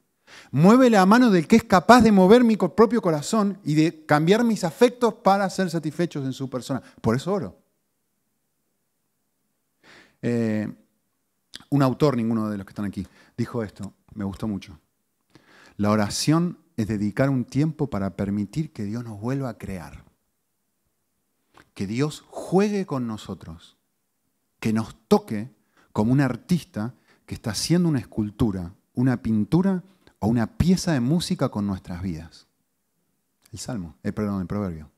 Mueve 0.51 0.91
la 0.91 1.05
mano 1.07 1.31
del 1.31 1.47
que 1.47 1.57
es 1.57 1.65
capaz 1.65 2.03
de 2.03 2.13
mover 2.13 2.45
mi 2.45 2.57
propio 2.57 3.03
corazón 3.03 3.59
y 3.65 3.75
de 3.75 4.05
cambiar 4.07 4.45
mis 4.45 4.65
afectos 4.65 5.15
para 5.15 5.49
ser 5.51 5.71
satisfechos 5.71 6.25
en 6.25 6.33
su 6.33 6.49
persona. 6.49 6.83
Por 7.01 7.17
eso 7.17 7.33
oro. 7.33 7.59
Eh, 10.23 10.73
un 11.71 11.83
autor, 11.83 12.17
ninguno 12.17 12.49
de 12.49 12.57
los 12.57 12.67
que 12.67 12.71
están 12.71 12.87
aquí, 12.87 13.07
dijo 13.37 13.63
esto, 13.63 13.95
me 14.15 14.25
gustó 14.25 14.49
mucho. 14.49 14.79
La 15.77 15.91
oración 15.91 16.59
es 16.77 16.89
dedicar 16.89 17.31
un 17.31 17.45
tiempo 17.45 17.89
para 17.89 18.17
permitir 18.17 18.73
que 18.73 18.85
Dios 18.85 19.05
nos 19.05 19.21
vuelva 19.21 19.51
a 19.51 19.59
crear. 19.59 20.05
Que 21.75 21.87
Dios 21.87 22.25
juegue 22.29 22.87
con 22.87 23.07
nosotros. 23.07 23.77
Que 24.61 24.73
nos 24.73 24.97
toque 25.09 25.51
como 25.93 26.13
un 26.13 26.21
artista 26.21 26.95
que 27.27 27.35
está 27.35 27.51
haciendo 27.51 27.89
una 27.89 27.99
escultura, 27.99 28.75
una 28.95 29.23
pintura 29.23 29.85
o 30.21 30.27
una 30.27 30.59
pieza 30.59 30.93
de 30.93 31.01
música 31.01 31.49
con 31.49 31.67
nuestras 31.67 32.03
vidas. 32.03 32.47
El 33.53 33.59
Salmo, 33.59 33.97
eh, 34.03 34.13
perdón, 34.13 34.41
el 34.41 34.47
Proverbio. 34.47 34.91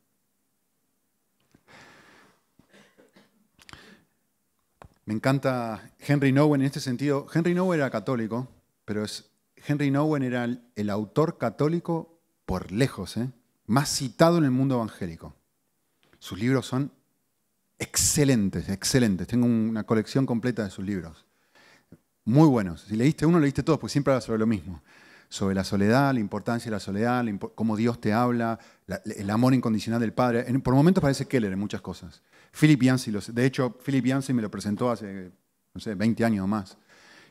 Me 5.04 5.14
encanta 5.14 5.92
Henry 5.98 6.32
Nowen 6.32 6.60
en 6.60 6.68
este 6.68 6.78
sentido. 6.78 7.26
Henry 7.34 7.54
Nowen 7.54 7.80
era 7.80 7.90
católico, 7.90 8.48
pero 8.84 9.04
es, 9.04 9.30
Henry 9.56 9.90
Nowen 9.90 10.22
era 10.22 10.44
el, 10.44 10.90
autor 10.90 11.36
católico 11.36 12.20
por 12.46 12.70
lejos, 12.70 13.16
¿eh? 13.16 13.28
más 13.66 13.88
citado 13.88 14.38
en 14.38 14.44
el 14.44 14.50
mundo 14.50 14.76
evangélico. 14.76 15.34
Sus 16.18 16.38
libros 16.38 16.66
son 16.66 16.92
excelentes, 17.78 18.68
excelentes. 18.68 19.26
Tengo 19.26 19.46
una 19.46 19.84
colección 19.84 20.26
completa 20.26 20.62
de 20.62 20.70
sus 20.70 20.84
libros. 20.84 21.26
Muy 22.24 22.46
buenos. 22.46 22.82
Si 22.82 22.94
leíste 22.94 23.26
uno, 23.26 23.40
leíste 23.40 23.62
todos, 23.62 23.80
pues 23.80 23.90
siempre 23.92 24.12
habla 24.12 24.20
sobre 24.20 24.38
lo 24.38 24.46
mismo. 24.46 24.82
Sobre 25.30 25.54
la 25.54 25.62
soledad, 25.62 26.12
la 26.12 26.18
importancia 26.18 26.66
de 26.66 26.72
la 26.72 26.80
soledad, 26.80 27.24
cómo 27.54 27.76
Dios 27.76 28.00
te 28.00 28.12
habla, 28.12 28.58
el 29.04 29.30
amor 29.30 29.54
incondicional 29.54 30.00
del 30.00 30.12
Padre. 30.12 30.44
por 30.58 30.74
momentos 30.74 31.00
parece 31.00 31.26
Keller 31.26 31.52
en 31.52 31.58
muchas 31.58 31.80
cosas. 31.80 32.20
Philip 32.52 32.82
Yancey, 32.82 33.14
de 33.32 33.46
hecho, 33.46 33.78
Philip 33.78 34.04
Yancey 34.06 34.34
me 34.34 34.42
lo 34.42 34.50
presentó 34.50 34.90
hace, 34.90 35.30
no 35.72 35.80
sé, 35.80 35.94
20 35.94 36.24
años 36.24 36.44
o 36.44 36.48
más. 36.48 36.76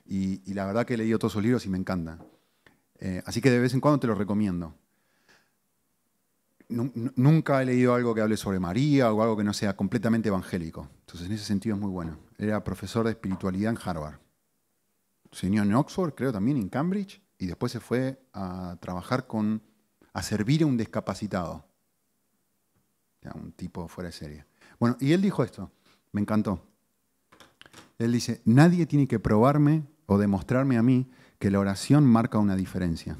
Y, 0.05 0.53
la 0.53 0.65
verdad 0.65 0.85
que 0.85 0.93
he 0.93 0.97
leído 0.97 1.19
todos 1.19 1.33
sus 1.33 1.43
libros 1.43 1.65
y 1.65 1.69
me 1.69 1.77
encanta. 1.77 2.17
Eh, 2.99 3.21
así 3.25 3.41
que 3.41 3.51
de 3.51 3.59
vez 3.59 3.73
en 3.73 3.81
cuando 3.81 3.99
te 3.99 4.07
lo 4.07 4.15
recomiendo. 4.15 4.73
Nunca 6.69 7.61
he 7.61 7.65
leído 7.65 7.95
algo 7.95 8.15
que 8.15 8.21
hable 8.21 8.37
sobre 8.37 8.59
María 8.59 9.11
o 9.11 9.21
algo 9.21 9.35
que 9.35 9.43
no 9.43 9.53
sea 9.53 9.75
completamente 9.75 10.29
evangélico. 10.29 10.87
Entonces, 11.01 11.27
en 11.27 11.33
ese 11.33 11.43
sentido 11.43 11.75
es 11.75 11.81
muy 11.81 11.91
bueno. 11.91 12.17
Era 12.37 12.63
profesor 12.63 13.05
de 13.05 13.11
espiritualidad 13.11 13.71
en 13.71 13.79
Harvard. 13.83 14.19
Enseñó 15.31 15.63
en 15.63 15.73
Oxford, 15.73 16.13
creo 16.13 16.31
también 16.31 16.57
en 16.57 16.69
Cambridge, 16.69 17.21
y 17.39 17.47
después 17.47 17.71
se 17.71 17.79
fue 17.79 18.21
a 18.33 18.77
trabajar 18.81 19.25
con, 19.25 19.63
a 20.13 20.21
servir 20.21 20.61
a 20.63 20.65
un 20.67 20.77
discapacitado. 20.77 21.65
un 23.33 23.53
tipo 23.53 23.87
fuera 23.87 24.09
de 24.09 24.13
serie. 24.13 24.45
Bueno, 24.77 24.97
y 24.99 25.13
él 25.13 25.21
dijo 25.21 25.43
esto, 25.43 25.71
me 26.11 26.21
encantó. 26.21 26.61
Él 27.97 28.11
dice, 28.11 28.41
nadie 28.45 28.85
tiene 28.85 29.07
que 29.07 29.19
probarme 29.19 29.83
o 30.05 30.17
demostrarme 30.17 30.77
a 30.77 30.83
mí 30.83 31.09
que 31.39 31.49
la 31.49 31.59
oración 31.59 32.05
marca 32.05 32.37
una 32.37 32.55
diferencia. 32.55 33.17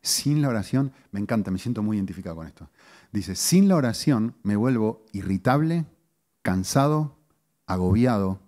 Sin 0.00 0.42
la 0.42 0.48
oración, 0.48 0.92
me 1.10 1.20
encanta, 1.20 1.50
me 1.50 1.58
siento 1.58 1.82
muy 1.82 1.98
identificado 1.98 2.36
con 2.36 2.46
esto. 2.46 2.70
Dice, 3.12 3.36
sin 3.36 3.68
la 3.68 3.76
oración 3.76 4.34
me 4.42 4.56
vuelvo 4.56 5.04
irritable, 5.12 5.84
cansado, 6.40 7.18
agobiado, 7.66 8.40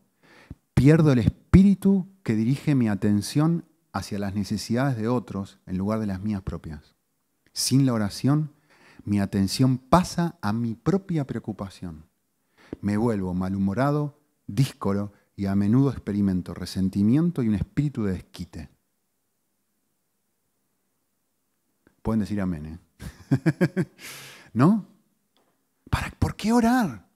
pierdo 0.72 1.12
el 1.12 1.18
espíritu 1.20 2.08
que 2.22 2.34
dirige 2.34 2.74
mi 2.74 2.88
atención 2.88 3.64
hacia 3.94 4.18
las 4.18 4.34
necesidades 4.34 4.96
de 4.96 5.06
otros 5.06 5.60
en 5.66 5.78
lugar 5.78 6.00
de 6.00 6.06
las 6.06 6.20
mías 6.20 6.42
propias. 6.42 6.96
Sin 7.52 7.86
la 7.86 7.92
oración, 7.92 8.52
mi 9.04 9.20
atención 9.20 9.78
pasa 9.78 10.36
a 10.42 10.52
mi 10.52 10.74
propia 10.74 11.26
preocupación. 11.26 12.04
Me 12.80 12.96
vuelvo 12.96 13.32
malhumorado, 13.34 14.18
díscolo 14.48 15.12
y 15.36 15.46
a 15.46 15.54
menudo 15.54 15.92
experimento 15.92 16.54
resentimiento 16.54 17.42
y 17.42 17.48
un 17.48 17.54
espíritu 17.54 18.02
de 18.04 18.14
desquite. 18.14 18.68
Pueden 22.02 22.20
decir 22.20 22.40
amén, 22.40 22.66
¿eh? 22.66 22.78
¿No? 24.54 24.86
¿Para, 25.88 26.10
¿Por 26.10 26.34
qué 26.34 26.52
orar? 26.52 27.06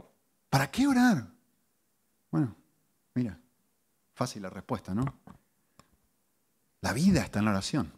¿Para 0.48 0.70
qué 0.70 0.86
orar? 0.86 1.28
Bueno, 2.30 2.54
mira, 3.14 3.36
fácil 4.14 4.42
la 4.42 4.50
respuesta, 4.50 4.94
¿no? 4.94 5.04
La 6.80 6.92
vida 6.92 7.22
está 7.22 7.38
en 7.38 7.46
la 7.46 7.50
oración. 7.52 7.92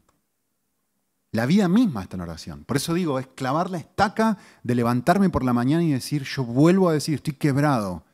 La 1.33 1.47
vida 1.47 1.69
misma 1.69 2.03
está 2.03 2.17
en 2.17 2.23
oración. 2.23 2.65
Por 2.65 2.77
eso 2.77 2.95
digo, 2.95 3.19
es 3.19 3.27
clavar 3.29 3.71
la 3.71 3.79
estaca 3.79 4.37
de 4.63 4.75
levantarme 4.75 5.31
por 5.31 5.45
la 5.45 5.53
mañana 5.53 5.85
y 5.85 5.93
decir, 5.93 6.25
yo 6.25 6.45
vuelvo 6.45 6.89
a 6.89 6.93
decir, 6.93 7.17
estoy 7.17 7.35
quebrado. 7.35 8.05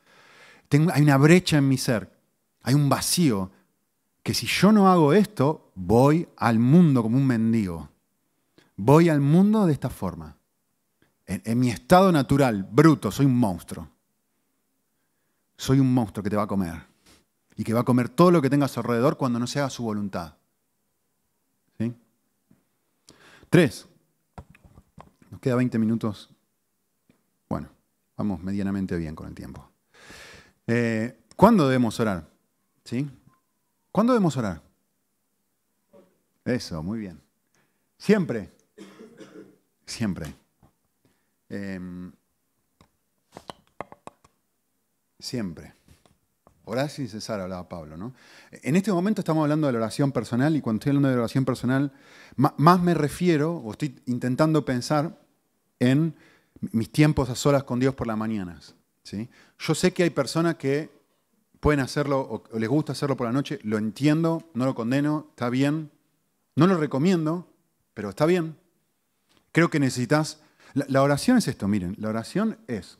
Tengo, 0.69 0.91
hay 0.93 1.01
una 1.01 1.17
brecha 1.17 1.57
en 1.57 1.67
mi 1.67 1.77
ser. 1.77 2.15
Hay 2.61 2.75
un 2.75 2.89
vacío 2.89 3.51
que 4.21 4.33
si 4.33 4.45
yo 4.45 4.71
no 4.71 4.89
hago 4.89 5.13
esto, 5.13 5.71
voy 5.73 6.27
al 6.35 6.59
mundo 6.59 7.01
como 7.01 7.17
un 7.17 7.25
mendigo. 7.25 7.89
Voy 8.75 9.09
al 9.09 9.21
mundo 9.21 9.65
de 9.65 9.73
esta 9.73 9.89
forma. 9.89 10.35
En, 11.25 11.59
mi 11.59 11.69
estado 11.69 12.11
natural, 12.11 12.67
bruto, 12.69 13.11
soy 13.11 13.25
un 13.25 13.37
monstruo. 13.37 13.89
Soy 15.57 15.79
un 15.79 15.93
monstruo 15.93 16.23
que 16.23 16.29
te 16.29 16.35
va 16.35 16.43
a 16.43 16.47
comer. 16.47 16.85
Y 17.55 17.63
que 17.63 17.73
va 17.73 17.79
a 17.79 17.85
comer 17.85 18.09
todo 18.09 18.29
lo 18.29 18.41
que 18.41 18.49
tenga 18.49 18.65
a 18.65 18.69
su 18.69 18.79
alrededor 18.79 19.17
cuando 19.17 19.39
no 19.39 19.47
se 19.47 19.59
haga 19.59 19.69
su 19.69 19.83
voluntad. 19.83 20.35
¿Sí? 21.77 21.93
Tres. 23.49 23.87
Nos 25.31 25.39
queda 25.39 25.55
20 25.55 25.79
minutos. 25.79 26.29
Bueno, 27.47 27.69
vamos 28.17 28.41
medianamente 28.43 28.95
bien 28.97 29.15
con 29.15 29.27
el 29.27 29.35
tiempo. 29.35 29.69
Eh, 30.67 31.17
¿Cuándo 31.35 31.67
debemos 31.67 31.99
orar? 31.99 32.27
¿Sí? 32.83 33.09
¿Cuándo 33.91 34.13
debemos 34.13 34.35
orar? 34.37 34.61
Eso, 36.43 36.81
muy 36.83 36.99
bien. 36.99 37.21
Siempre. 37.97 38.51
Siempre. 39.85 40.33
Em, 41.49 42.11
siempre. 45.19 45.76
Orar 46.69 46.89
sin 46.89 47.07
cesar, 47.07 47.39
hablaba 47.39 47.69
Pablo. 47.69 47.95
¿no? 47.95 48.13
En 48.51 48.75
este 48.75 48.91
momento 48.91 49.21
estamos 49.21 49.41
hablando 49.41 49.67
de 49.67 49.73
la 49.73 49.79
oración 49.79 50.11
personal 50.11 50.55
y 50.55 50.61
cuando 50.61 50.79
estoy 50.79 50.89
hablando 50.89 51.09
de 51.09 51.15
la 51.15 51.21
oración 51.21 51.45
personal, 51.45 51.93
más 52.35 52.81
me 52.81 52.93
refiero 52.93 53.55
o 53.55 53.71
estoy 53.71 53.99
intentando 54.05 54.65
pensar 54.65 55.17
en 55.79 56.13
mis 56.71 56.91
tiempos 56.91 57.29
a 57.29 57.35
solas 57.35 57.63
con 57.63 57.79
Dios 57.79 57.95
por 57.95 58.07
las 58.07 58.17
mañanas. 58.17 58.75
¿sí? 59.03 59.29
Yo 59.59 59.75
sé 59.75 59.93
que 59.93 60.03
hay 60.03 60.09
personas 60.09 60.55
que 60.55 60.91
pueden 61.59 61.79
hacerlo 61.79 62.43
o 62.51 62.59
les 62.59 62.69
gusta 62.69 62.91
hacerlo 62.91 63.15
por 63.15 63.27
la 63.27 63.33
noche, 63.33 63.59
lo 63.63 63.77
entiendo, 63.77 64.49
no 64.53 64.65
lo 64.65 64.75
condeno, 64.75 65.27
está 65.29 65.49
bien, 65.49 65.89
no 66.55 66.67
lo 66.67 66.75
recomiendo, 66.77 67.47
pero 67.93 68.09
está 68.09 68.25
bien. 68.25 68.57
Creo 69.51 69.69
que 69.69 69.79
necesitas... 69.79 70.41
La, 70.73 71.01
oración 71.01 71.37
es 71.37 71.47
esto, 71.47 71.67
miren, 71.67 71.95
la 71.97 72.09
oración 72.09 72.57
es... 72.67 72.99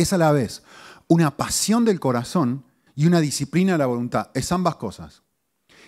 es 0.00 0.12
a 0.12 0.18
la 0.18 0.32
vez 0.32 0.62
una 1.08 1.36
pasión 1.36 1.84
del 1.84 2.00
corazón 2.00 2.64
y 2.94 3.06
una 3.06 3.20
disciplina 3.20 3.72
de 3.72 3.78
la 3.78 3.86
voluntad. 3.86 4.30
Es 4.34 4.52
ambas 4.52 4.76
cosas. 4.76 5.22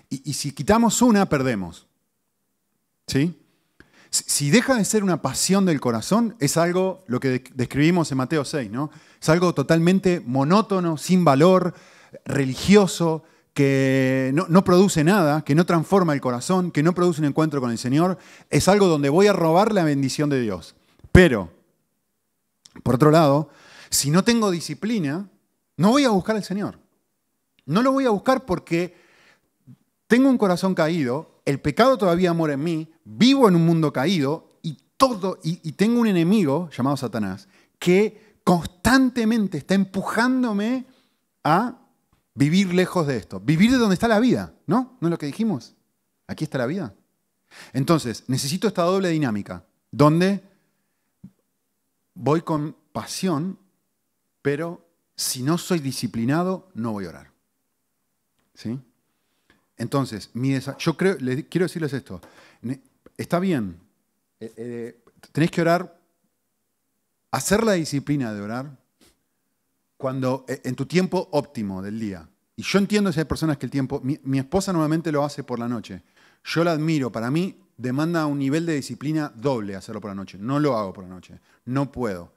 Y, 0.08 0.32
si 0.32 0.52
quitamos 0.52 1.02
una, 1.02 1.28
perdemos. 1.28 1.86
¿Sí? 3.06 3.36
Si 4.10 4.50
deja 4.50 4.74
de 4.74 4.84
ser 4.84 5.04
una 5.04 5.22
pasión 5.22 5.64
del 5.64 5.80
corazón, 5.80 6.34
es 6.40 6.56
algo, 6.56 7.04
lo 7.06 7.20
que 7.20 7.44
describimos 7.54 8.10
en 8.10 8.18
Mateo 8.18 8.44
6, 8.44 8.70
¿no? 8.70 8.90
Es 9.20 9.28
algo 9.28 9.54
totalmente 9.54 10.20
monótono, 10.24 10.96
sin 10.96 11.24
valor, 11.24 11.74
religioso, 12.24 13.22
que 13.54 14.32
no, 14.32 14.64
produce 14.64 15.04
nada, 15.04 15.42
que 15.42 15.54
no 15.54 15.66
transforma 15.66 16.12
el 16.12 16.20
corazón, 16.20 16.70
que 16.70 16.82
no 16.82 16.94
produce 16.94 17.20
un 17.20 17.26
encuentro 17.26 17.60
con 17.60 17.70
el 17.70 17.78
Señor, 17.78 18.18
es 18.48 18.68
algo 18.68 18.86
donde 18.86 19.08
voy 19.08 19.26
a 19.26 19.32
robar 19.32 19.72
la 19.72 19.84
bendición 19.84 20.30
de 20.30 20.40
Dios. 20.40 20.74
Pero, 21.12 21.50
por 22.82 22.94
otro 22.94 23.10
lado, 23.10 23.50
si 23.90 24.10
no 24.10 24.24
tengo 24.24 24.50
disciplina, 24.50 25.28
no 25.76 25.90
voy 25.90 26.04
a 26.04 26.10
buscar 26.10 26.36
al 26.36 26.44
Señor. 26.44 26.78
No 27.66 27.82
lo 27.82 27.92
voy 27.92 28.06
a 28.06 28.10
buscar 28.10 28.46
porque 28.46 28.96
tengo 30.06 30.28
un 30.28 30.38
corazón 30.38 30.74
caído, 30.74 31.42
el 31.44 31.60
pecado 31.60 31.98
todavía 31.98 32.32
mora 32.32 32.54
en 32.54 32.64
mí, 32.64 32.92
vivo 33.04 33.48
en 33.48 33.56
un 33.56 33.66
mundo 33.66 33.92
caído 33.92 34.48
y 34.62 35.72
tengo 35.72 36.00
un 36.00 36.06
enemigo 36.06 36.68
llamado 36.76 36.96
Satanás 36.96 37.48
que 37.78 38.38
constantemente 38.44 39.56
está 39.56 39.74
empujándome 39.74 40.84
a 41.42 41.80
Vivir 42.34 42.72
lejos 42.72 43.06
de 43.06 43.16
esto. 43.16 43.40
Vivir 43.40 43.70
de 43.70 43.78
donde 43.78 43.94
está 43.94 44.08
la 44.08 44.20
vida, 44.20 44.54
¿no? 44.66 44.96
¿No 45.00 45.08
es 45.08 45.10
lo 45.10 45.18
que 45.18 45.26
dijimos? 45.26 45.74
Aquí 46.26 46.44
está 46.44 46.58
la 46.58 46.66
vida. 46.66 46.94
Entonces, 47.72 48.24
necesito 48.28 48.68
esta 48.68 48.82
doble 48.82 49.08
dinámica, 49.08 49.66
donde 49.90 50.42
voy 52.14 52.42
con 52.42 52.76
pasión, 52.92 53.58
pero 54.42 54.86
si 55.16 55.42
no 55.42 55.58
soy 55.58 55.80
disciplinado, 55.80 56.68
no 56.74 56.92
voy 56.92 57.06
a 57.06 57.10
orar. 57.10 57.30
¿Sí? 58.54 58.78
Entonces, 59.76 60.30
mi 60.34 60.58
yo 60.78 60.96
creo, 60.96 61.16
quiero 61.48 61.64
decirles 61.64 61.92
esto. 61.92 62.20
Está 63.16 63.38
bien, 63.38 63.80
eh, 64.38 65.00
eh, 65.34 65.48
que 65.48 65.60
orar, 65.60 65.98
hacer 67.30 67.64
la 67.64 67.72
disciplina 67.72 68.32
de 68.32 68.40
orar, 68.40 68.76
cuando 69.96 70.46
eh, 70.48 70.62
en 70.64 70.74
tu 70.74 70.86
tiempo 70.86 71.28
óptimo 71.32 71.82
del 71.82 72.00
día. 72.00 72.26
Y 72.56 72.62
yo 72.62 72.78
entiendo 72.78 73.12
si 73.12 73.20
hay 73.20 73.26
personas 73.26 73.58
que 73.58 73.66
el 73.66 73.70
tiempo, 73.70 74.00
mi, 74.02 74.38
esposa 74.38 74.72
normalmente 74.72 75.12
lo 75.12 75.24
hace 75.24 75.44
por 75.44 75.58
la 75.58 75.68
noche. 75.68 76.02
Yo 76.44 76.64
la 76.64 76.72
admiro, 76.72 77.12
para 77.12 77.30
mí 77.30 77.58
demanda 77.76 78.26
un 78.26 78.38
nivel 78.38 78.66
de 78.66 78.74
disciplina 78.74 79.32
doble 79.34 79.76
hacerlo 79.76 80.00
por 80.00 80.10
la 80.10 80.14
noche. 80.14 80.38
No 80.38 80.58
lo 80.58 80.76
hago 80.76 80.92
por 80.92 81.04
la 81.04 81.10
noche, 81.10 81.38
no 81.66 81.92
puedo. 81.92 82.32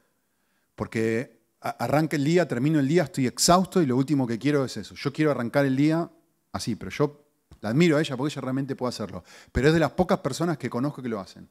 Porque 0.74 1.43
arranca 1.64 2.16
el 2.16 2.24
día, 2.24 2.46
termino 2.46 2.78
el 2.78 2.86
día, 2.86 3.04
estoy 3.04 3.26
exhausto 3.26 3.80
y 3.80 3.86
lo 3.86 3.96
último 3.96 4.26
que 4.26 4.38
quiero 4.38 4.64
es 4.64 4.76
eso. 4.76 4.94
Yo 4.94 5.12
quiero 5.12 5.30
arrancar 5.30 5.64
el 5.64 5.76
día 5.76 6.10
así, 6.52 6.76
pero 6.76 6.90
yo 6.90 7.24
la 7.60 7.70
admiro 7.70 7.96
a 7.96 8.00
ella 8.00 8.16
porque 8.16 8.32
ella 8.32 8.42
realmente 8.42 8.76
puede 8.76 8.90
hacerlo. 8.90 9.24
Pero 9.50 9.68
es 9.68 9.74
de 9.74 9.80
las 9.80 9.92
pocas 9.92 10.18
personas 10.18 10.58
que 10.58 10.68
conozco 10.68 11.02
que 11.02 11.08
lo 11.08 11.20
hacen. 11.20 11.48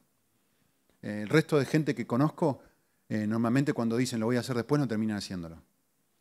el 1.02 1.28
resto 1.28 1.58
de 1.58 1.66
gente 1.66 1.94
que 1.94 2.06
conozco, 2.06 2.60
eh, 3.08 3.26
normalmente 3.26 3.72
cuando 3.72 3.96
dicen 3.96 4.20
lo 4.20 4.26
voy 4.26 4.36
a 4.36 4.40
hacer 4.40 4.56
después, 4.56 4.80
no 4.80 4.88
terminan 4.88 5.18
haciéndolo. 5.18 5.62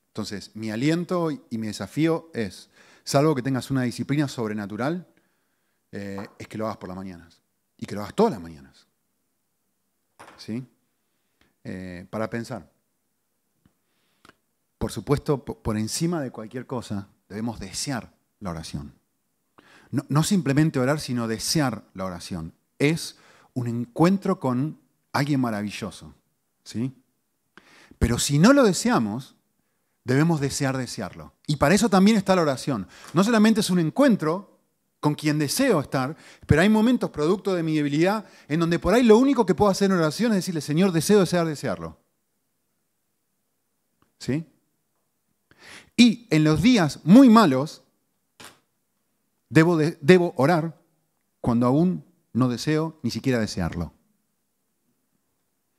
Entonces, 0.07 0.51
mi 0.55 0.71
aliento 0.71 1.31
y 1.31 1.57
mi 1.57 1.67
desafío 1.67 2.29
es, 2.33 2.69
salvo 3.03 3.33
que 3.33 3.41
tengas 3.41 3.71
una 3.71 3.83
disciplina 3.83 4.27
sobrenatural, 4.27 5.07
eh, 5.91 6.27
es 6.37 6.47
que 6.47 6.57
lo 6.57 6.65
hagas 6.65 6.77
por 6.77 6.89
las 6.89 6.97
mañanas. 6.97 7.41
Y 7.77 7.85
que 7.85 7.95
lo 7.95 8.01
hagas 8.01 8.13
todas 8.13 8.33
las 8.33 8.41
mañanas. 8.41 8.87
¿sí? 10.37 10.65
Eh, 11.63 12.05
para 12.09 12.29
pensar. 12.29 12.72
Por 14.83 14.91
supuesto, 14.91 15.45
por 15.45 15.77
encima 15.77 16.19
de 16.19 16.29
cualquier 16.29 16.67
cosa, 16.67 17.07
debemos 17.29 17.57
desear 17.57 18.11
la 18.41 18.49
oración. 18.49 18.91
No, 20.09 20.23
simplemente 20.23 20.77
orar, 20.77 20.99
sino 20.99 21.29
desear 21.29 21.85
la 21.93 22.03
oración. 22.03 22.51
Es 22.79 23.15
un 23.53 23.67
encuentro 23.67 24.41
con 24.41 24.81
alguien 25.13 25.39
maravilloso. 25.39 26.13
¿sí? 26.65 26.93
Pero 27.97 28.19
si 28.19 28.39
no 28.39 28.51
lo 28.51 28.65
deseamos, 28.65 29.37
debemos 30.03 30.41
desear 30.41 30.75
desearlo. 30.75 31.31
Y 31.47 31.55
para 31.55 31.75
eso 31.75 31.87
también 31.87 32.17
está 32.17 32.35
la 32.35 32.41
oración. 32.41 32.85
No 33.13 33.23
solamente 33.23 33.61
es 33.61 33.69
un 33.69 33.79
encuentro 33.79 34.59
con 34.99 35.15
quien 35.15 35.39
deseo 35.39 35.79
estar, 35.79 36.17
pero 36.45 36.61
hay 36.61 36.67
momentos 36.67 37.09
producto 37.09 37.55
de 37.55 37.63
mi 37.63 37.77
debilidad 37.77 38.25
en 38.49 38.59
donde 38.59 38.79
por 38.79 38.93
ahí 38.93 39.03
lo 39.03 39.17
único 39.17 39.45
que 39.45 39.55
puedo 39.55 39.71
hacer 39.71 39.89
en 39.89 39.97
oración 39.97 40.33
es 40.33 40.39
decirle, 40.39 40.59
Señor, 40.59 40.91
deseo 40.91 41.21
desear 41.21 41.47
desearlo. 41.47 41.99
¿Sí? 44.19 44.45
Y 45.95 46.27
en 46.29 46.43
los 46.43 46.61
días 46.61 46.99
muy 47.03 47.29
malos, 47.29 47.83
debo, 49.49 49.77
debo 49.77 50.33
orar 50.37 50.79
cuando 51.41 51.67
aún 51.67 52.03
no 52.33 52.49
deseo 52.49 52.99
ni 53.03 53.11
siquiera 53.11 53.39
desearlo. 53.39 53.93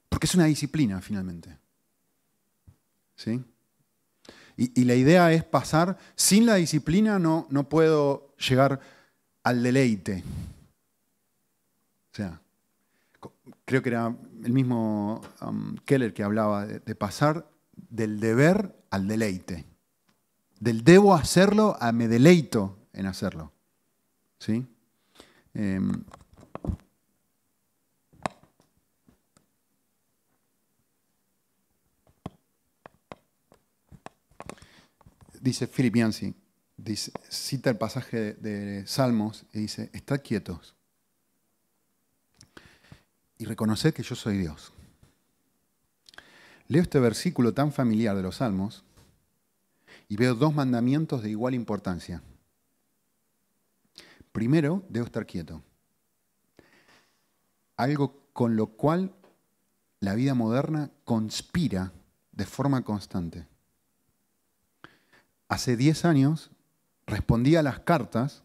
Porque 0.09 0.27
es 0.27 0.35
una 0.35 0.45
disciplina 0.45 1.01
finalmente. 1.01 1.59
¿Sí? 3.17 3.43
Y, 4.57 4.85
la 4.85 4.95
idea 4.95 5.33
es 5.33 5.43
pasar, 5.43 5.99
sin 6.15 6.47
la 6.47 6.55
disciplina 6.55 7.19
no, 7.19 7.49
no 7.51 7.69
puedo 7.69 8.37
llegar 8.37 8.79
al 9.43 9.65
deleite. 9.65 10.23
O 12.12 12.17
sea, 12.17 12.41
creo 13.65 13.83
que 13.83 13.89
era 13.89 14.17
el 14.45 14.53
mismo 14.53 15.21
um, 15.41 15.75
Keller 15.85 16.15
que 16.15 16.23
hablaba 16.23 16.67
de, 16.67 16.95
pasar 16.95 17.51
del 17.75 18.21
deber 18.21 18.77
al 18.91 19.09
deleite. 19.09 19.65
Del 20.61 20.84
debo 20.84 21.14
hacerlo 21.14 21.76
a 21.80 21.92
me 21.92 22.09
deleito 22.09 22.78
en 22.92 23.07
hacerlo. 23.07 23.52
¿Sí? 24.38 24.66
Em, 25.55 26.05
dice 35.44 35.68
Philip 35.68 35.94
Yancey, 35.94 36.34
cita 37.28 37.70
el 37.70 37.76
pasaje 37.76 38.34
de, 38.34 38.86
Salmos 38.86 39.44
y 39.52 39.61
dice, 39.61 39.90
estad 39.92 40.20
quietos 40.22 40.74
y 43.38 43.44
reconoced 43.44 43.92
que 43.92 44.02
yo 44.02 44.14
soy 44.14 44.38
Dios. 44.38 44.72
Leo 46.68 46.82
este 46.82 46.98
versículo 46.98 47.52
tan 47.52 47.72
familiar 47.72 48.16
de 48.16 48.22
los 48.22 48.36
Salmos 48.36 48.84
y 50.09 50.16
veo 50.16 50.34
dos 50.34 50.55
mandamientos 50.55 51.22
de 51.22 51.30
igual 51.30 51.55
importancia. 51.55 52.22
Primero, 54.32 54.84
debo 54.88 55.07
estar 55.07 55.26
quieto. 55.26 55.62
Algo 57.76 58.28
con 58.32 58.57
lo 58.57 58.68
cual 58.68 59.14
la 60.00 60.14
vida 60.14 60.34
moderna 60.34 60.90
conspira 61.05 61.92
de 62.32 62.46
forma 62.46 62.82
constante 62.82 63.46
hace 65.55 65.76
10 65.76 66.05
años 66.05 66.50
respondía 67.07 67.61
a 67.61 67.62
las 67.62 67.80
cartas 67.80 68.42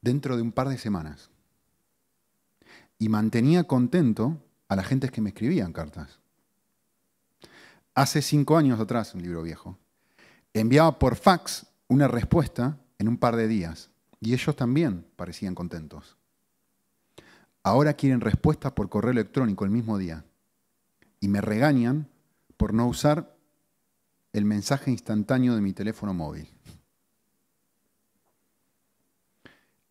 dentro 0.00 0.36
de 0.36 0.42
un 0.42 0.52
par 0.52 0.68
de 0.68 0.78
semanas. 0.78 1.30
Y 2.98 3.08
mantenía 3.08 3.64
contento 3.64 4.42
a 4.68 4.76
la 4.76 4.82
gente 4.82 5.08
que 5.10 5.20
me 5.20 5.30
escribían 5.30 5.72
cartas. 5.72 6.20
Hace 7.94 8.22
cinco 8.22 8.56
años 8.56 8.80
atrás, 8.80 9.14
un 9.14 9.22
libro 9.22 9.42
viejo, 9.42 9.78
enviaba 10.52 10.98
por 10.98 11.14
fax 11.14 11.66
una 11.86 12.08
respuesta 12.08 12.78
en 12.98 13.08
un 13.08 13.18
par 13.18 13.36
de 13.36 13.46
días. 13.46 13.90
Y 14.20 14.32
ellos 14.32 14.56
también 14.56 15.06
parecían 15.16 15.54
contentos. 15.54 16.16
Ahora 17.62 17.94
quieren 17.94 18.20
respuestas 18.20 18.72
por 18.72 18.88
correo 18.88 19.12
electrónico 19.12 19.64
el 19.64 19.70
mismo 19.70 19.96
día. 19.96 20.24
Y 21.20 21.28
me 21.28 21.40
regañan 21.40 22.08
por 22.56 22.74
no 22.74 22.86
usar 22.86 23.36
el 24.32 24.44
mensaje 24.44 24.90
instantáneo 24.90 25.54
de 25.54 25.60
mi 25.60 25.72
teléfono 25.72 26.12
móvil. 26.12 26.48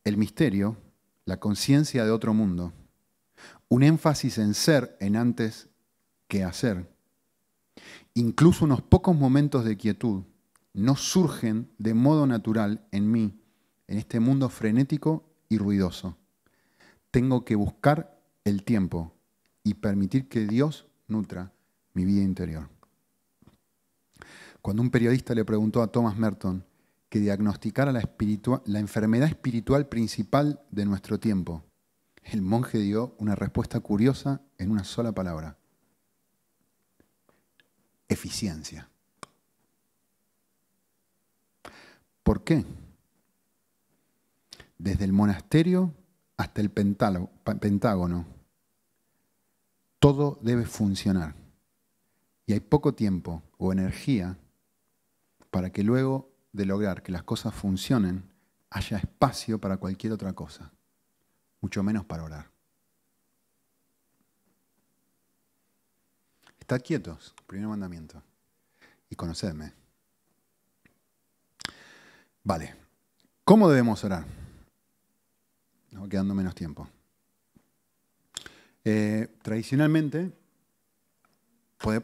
El 0.03 0.17
misterio, 0.17 0.75
la 1.23 1.39
conciencia 1.39 2.03
de 2.03 2.11
otro 2.11 2.33
mundo, 2.33 2.73
un 3.69 3.83
énfasis 3.83 4.37
en 4.37 4.53
ser 4.53 4.97
en 4.99 5.15
antes 5.15 5.69
que 6.27 6.43
hacer, 6.43 6.92
incluso 8.13 8.65
unos 8.65 8.81
pocos 8.81 9.15
momentos 9.15 9.65
de 9.65 9.77
quietud, 9.77 10.23
no 10.73 10.95
surgen 10.95 11.71
de 11.77 11.93
modo 11.93 12.27
natural 12.27 12.87
en 12.91 13.11
mí, 13.11 13.39
en 13.87 13.97
este 13.97 14.19
mundo 14.19 14.49
frenético 14.49 15.29
y 15.49 15.57
ruidoso. 15.57 16.17
Tengo 17.11 17.45
que 17.45 17.55
buscar 17.55 18.19
el 18.43 18.63
tiempo 18.63 19.13
y 19.63 19.75
permitir 19.75 20.27
que 20.27 20.47
Dios 20.47 20.87
nutra 21.07 21.53
mi 21.93 22.05
vida 22.05 22.23
interior. 22.23 22.69
Cuando 24.61 24.81
un 24.81 24.89
periodista 24.89 25.35
le 25.35 25.45
preguntó 25.45 25.81
a 25.81 25.91
Thomas 25.91 26.17
Merton 26.17 26.65
que 27.09 27.19
diagnosticara 27.19 27.91
la, 27.91 28.09
la 28.65 28.79
enfermedad 28.79 29.27
espiritual 29.27 29.87
principal 29.87 30.61
de 30.71 30.85
nuestro 30.85 31.19
tiempo, 31.19 31.63
el 32.23 32.41
monje 32.41 32.79
dio 32.79 33.15
una 33.19 33.35
respuesta 33.35 33.79
curiosa 33.81 34.41
en 34.57 34.71
una 34.71 34.83
sola 34.83 35.11
palabra. 35.11 35.57
Eficiencia. 38.13 38.89
¿Por 42.23 42.43
qué? 42.43 42.65
Desde 44.77 45.05
el 45.05 45.13
monasterio 45.13 45.93
hasta 46.37 46.61
el 46.61 46.69
pentágono, 46.69 48.25
todo 49.99 50.39
debe 50.41 50.65
funcionar. 50.65 51.35
Y 52.45 52.53
hay 52.53 52.59
poco 52.59 52.93
tiempo 52.93 53.41
o 53.57 53.71
energía 53.71 54.37
para 55.49 55.71
que 55.71 55.83
luego 55.83 56.29
de 56.51 56.65
lograr 56.65 57.03
que 57.03 57.11
las 57.11 57.23
cosas 57.23 57.53
funcionen, 57.53 58.23
haya 58.69 58.97
espacio 58.97 59.59
para 59.59 59.77
cualquier 59.77 60.13
otra 60.13 60.33
cosa, 60.33 60.71
mucho 61.61 61.83
menos 61.83 62.05
para 62.05 62.23
orar. 62.23 62.52
Estad 66.63 66.81
quietos, 66.81 67.35
primer 67.45 67.67
mandamiento, 67.67 68.23
y 69.09 69.17
conocedme. 69.17 69.73
Vale, 72.41 72.73
¿cómo 73.43 73.67
debemos 73.67 74.01
orar? 74.05 74.23
Quedando 76.09 76.33
menos 76.33 76.55
tiempo. 76.55 76.87
Eh, 78.85 79.27
tradicionalmente, 79.41 80.31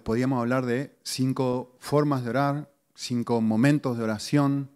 podríamos 0.03 0.41
hablar 0.41 0.65
de 0.65 0.93
cinco 1.03 1.77
formas 1.79 2.25
de 2.25 2.29
orar 2.31 2.69
cinco 2.95 3.39
momentos 3.39 3.97
de 3.97 4.03
oración, 4.03 4.71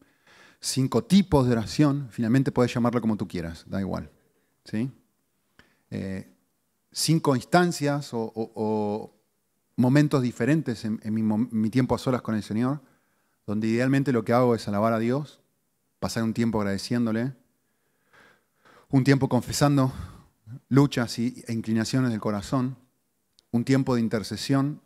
cinco 0.61 1.03
tipos 1.03 1.45
de 1.45 1.51
oración, 1.51 2.07
finalmente 2.09 2.53
puedes 2.53 2.73
llamarlo 2.73 3.01
como 3.01 3.17
tú 3.17 3.27
quieras, 3.27 3.65
da 3.67 3.81
igual. 3.81 4.09
¿sí? 4.63 4.89
Eh, 5.91 6.33
cinco 6.89 7.35
instancias 7.35 8.11
o, 8.13 9.12
momentos 9.75 10.21
diferentes 10.21 10.85
en, 10.85 10.99
mi, 11.51 11.69
tiempo 11.69 11.95
a 11.95 11.97
solas 11.97 12.21
con 12.21 12.35
el 12.35 12.43
Señor, 12.43 12.81
donde 13.45 13.67
idealmente 13.67 14.11
lo 14.11 14.23
que 14.23 14.33
hago 14.33 14.55
es 14.55 14.67
alabar 14.67 14.93
a 14.93 14.99
Dios, 14.99 15.41
pasar 15.99 16.23
un 16.23 16.33
tiempo 16.33 16.59
agradeciéndole, 16.59 17.33
un 18.89 19.03
tiempo 19.03 19.27
confesando 19.27 19.91
luchas 20.69 21.17
e 21.17 21.45
inclinaciones 21.49 22.11
del 22.11 22.19
corazón, 22.19 22.77
un 23.51 23.65
tiempo 23.65 23.95
de 23.95 24.01
intercesión 24.01 24.81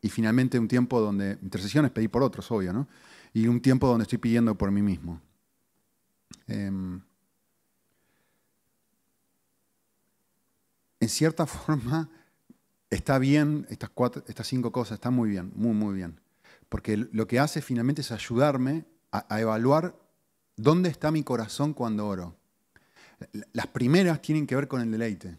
y 0.00 0.08
finalmente 0.08 0.58
un 0.58 0.68
tiempo 0.68 1.00
donde, 1.00 1.38
intercesión 1.42 1.84
es 1.84 1.90
pedir 1.90 2.10
por 2.10 2.22
otros, 2.22 2.50
obvio, 2.50 2.72
¿no? 2.72 2.88
Y 3.32 3.46
un 3.46 3.60
tiempo 3.60 3.86
donde 3.86 4.02
estoy 4.02 4.18
pidiendo 4.18 4.56
por 4.56 4.70
mí 4.70 4.82
mismo. 4.82 5.20
Em, 6.46 7.00
en 11.00 11.08
cierta 11.08 11.46
forma, 11.46 12.08
está 12.94 13.18
bien, 13.18 13.66
estas, 13.70 13.90
cuatro, 13.90 14.22
estas 14.28 14.46
cinco 14.46 14.72
cosas, 14.72 14.96
están 14.96 15.14
muy 15.14 15.30
bien, 15.30 15.52
muy, 15.54 15.74
muy 15.74 15.94
bien. 15.94 16.20
Porque 16.68 16.96
lo 16.96 17.26
que 17.26 17.38
hace 17.38 17.60
finalmente 17.60 18.02
es 18.02 18.12
ayudarme 18.12 18.84
a, 19.10 19.26
a 19.34 19.40
evaluar 19.40 19.96
dónde 20.56 20.88
está 20.88 21.10
mi 21.10 21.22
corazón 21.22 21.74
cuando 21.74 22.06
oro. 22.06 22.36
Las 23.52 23.66
primeras 23.68 24.20
tienen 24.20 24.46
que 24.46 24.56
ver 24.56 24.68
con 24.68 24.80
el 24.80 24.90
deleite. 24.90 25.38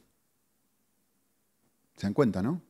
¿Se 1.98 2.08
dan 2.08 2.14
cuenta, 2.14 2.42
no? 2.42 2.62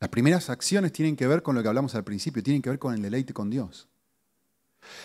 Las 0.00 0.10
primeras 0.10 0.50
acciones 0.50 0.92
tienen 0.92 1.16
que 1.16 1.26
ver 1.26 1.42
con 1.42 1.54
lo 1.54 1.62
que 1.62 1.68
hablamos 1.68 1.94
al 1.94 2.04
principio, 2.04 2.42
tienen 2.42 2.62
que 2.62 2.70
ver 2.70 2.78
con 2.78 2.94
el 2.94 3.02
deleite 3.02 3.32
con 3.32 3.50
Dios. 3.50 3.88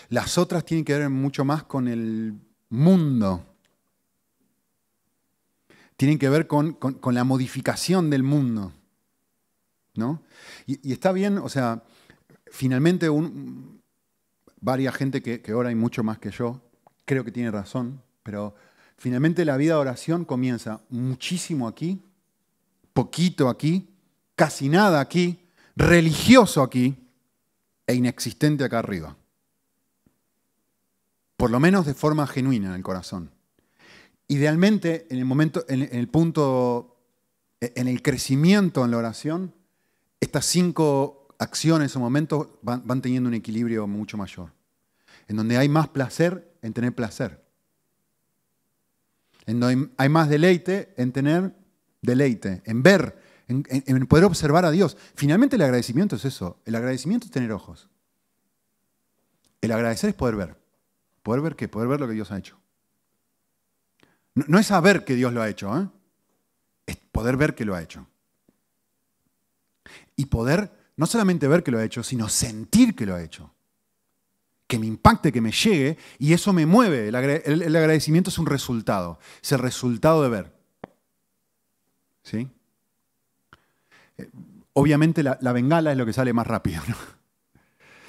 Las 0.10 0.38
otras 0.38 0.66
tienen 0.66 0.86
que 0.86 0.98
ver 0.98 1.10
mucho 1.10 1.46
más 1.46 1.64
con 1.64 1.88
el 1.88 2.34
mundo. 2.70 3.44
tienen 5.98 6.20
que 6.20 6.30
ver 6.30 6.46
con, 6.46 6.78
la 7.12 7.24
modificación 7.24 8.10
del 8.12 8.24
mundo. 8.24 8.72
¿No? 9.98 10.22
Y, 10.66 10.92
está 10.92 11.12
bien, 11.12 11.38
o 11.38 11.50
sea, 11.50 11.84
finalmente 12.52 13.10
un, 13.10 13.82
varias 14.62 14.96
gente 14.96 15.22
que, 15.22 15.42
que 15.42 15.54
ora 15.54 15.72
y 15.72 15.76
mucho 15.76 16.04
más 16.04 16.20
que 16.20 16.32
yo, 16.32 16.62
creo 17.06 17.24
que 17.24 17.32
tiene 17.32 17.52
razón, 17.52 18.02
pero 18.24 18.56
finalmente 18.98 19.46
la 19.46 19.58
vida 19.58 19.74
de 19.74 19.80
oración 19.80 20.26
comienza 20.26 20.82
muchísimo 20.90 21.68
aquí, 21.68 22.04
poquito 22.94 23.50
aquí, 23.50 23.90
casi 24.36 24.70
nada 24.70 25.00
aquí, 25.00 25.40
religioso 25.76 26.62
aquí 26.62 26.96
e 27.86 27.94
inexistente 27.96 28.64
acá 28.64 28.80
arriba. 28.80 29.16
Por 31.38 31.52
lo 31.52 31.60
menos 31.60 31.86
de 31.86 31.94
forma 31.94 32.26
genuina 32.28 32.70
en 32.70 32.74
el 32.74 32.84
corazón. 32.84 33.32
Idealmente, 34.28 35.08
en 35.10 35.20
el 35.20 35.26
momento, 35.26 35.64
en 35.70 35.84
el 35.84 36.10
punto, 36.10 36.98
en 37.62 37.88
el 37.88 38.02
crecimiento 38.02 38.84
en 38.84 38.92
la 38.92 38.98
oración, 38.98 39.54
estas 40.20 40.46
cinco 40.46 41.28
acciones 41.40 41.96
o 41.96 42.00
momentos 42.00 42.48
van, 42.62 43.02
teniendo 43.02 43.28
un 43.28 43.34
equilibrio 43.34 43.88
mucho 43.88 44.18
mayor. 44.18 44.52
En 45.28 45.36
donde 45.36 45.58
hay 45.58 45.70
más 45.70 45.88
placer 45.90 46.58
en 46.62 46.74
tener 46.74 46.94
placer. 46.96 47.44
En 49.46 49.60
donde 49.60 49.90
hay 49.98 50.10
más 50.10 50.30
deleite 50.30 50.94
en 50.98 51.12
tener 51.12 51.56
deleite, 52.02 52.62
en 52.66 52.84
ver, 52.84 53.22
en, 53.48 54.08
poder 54.08 54.26
observar 54.26 54.66
a 54.66 54.72
Dios. 54.72 54.98
Finalmente 55.16 55.56
el 55.56 55.62
agradecimiento 55.62 56.16
es 56.16 56.26
eso. 56.26 56.60
El 56.66 56.76
agradecimiento 56.76 57.26
es 57.26 57.32
tener 57.32 57.52
ojos. 57.52 57.90
El 59.62 59.72
agradecer 59.72 60.10
es 60.10 60.16
poder 60.16 60.36
ver. 60.36 60.58
¿Poder 61.24 61.42
ver 61.42 61.56
qué? 61.56 61.68
Poder 61.68 61.88
ver 61.88 62.00
lo 62.00 62.08
que 62.08 62.14
Dios 62.14 62.32
ha 62.32 62.38
hecho. 62.38 62.58
No, 64.34 64.60
es 64.60 64.68
saber 64.68 65.04
que 65.04 65.16
Dios 65.16 65.34
lo 65.34 65.42
ha 65.42 65.50
hecho, 65.50 65.76
¿eh? 65.80 65.88
es 66.86 66.96
poder 66.96 67.38
ver 67.38 67.56
que 67.56 67.66
lo 67.66 67.74
ha 67.74 67.82
hecho. 67.82 68.08
Y 70.18 70.26
poder 70.26 70.72
no 70.98 71.06
solamente 71.06 71.48
ver 71.48 71.64
que 71.64 71.72
lo 71.72 71.78
ha 71.78 71.86
hecho, 71.86 72.04
sino 72.04 72.28
sentir 72.28 72.94
que 72.96 73.06
lo 73.06 73.16
ha 73.16 73.24
hecho. 73.24 73.54
Que 74.68 74.78
me 74.78 74.88
impacte, 74.88 75.32
que 75.32 75.40
me 75.40 75.52
llegue, 75.52 75.98
y 76.20 76.34
eso 76.34 76.52
me 76.52 76.66
mueve. 76.66 77.08
el 77.08 77.16
agradecimiento 77.76 78.30
es 78.30 78.38
un 78.38 78.48
resultado, 78.48 79.20
es 79.42 79.54
el 79.54 79.60
resultado 79.60 80.24
de 80.24 80.30
ver. 80.30 80.58
¿Sí? 82.24 82.50
Eh, 84.18 84.30
obviamente 84.74 85.24
la, 85.24 85.38
bengala 85.54 85.92
es 85.92 85.98
lo 85.98 86.06
que 86.06 86.14
sale 86.14 86.34
más 86.34 86.46
rápido. 86.46 86.82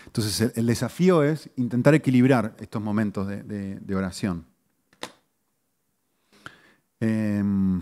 Entonces 0.06 0.52
el, 0.56 0.66
desafío 0.66 1.22
es 1.22 1.50
intentar 1.56 1.94
equilibrar 1.94 2.56
estos 2.58 2.82
momentos 2.82 3.28
de, 3.28 3.94
oración. 3.94 4.46
Em, 7.00 7.80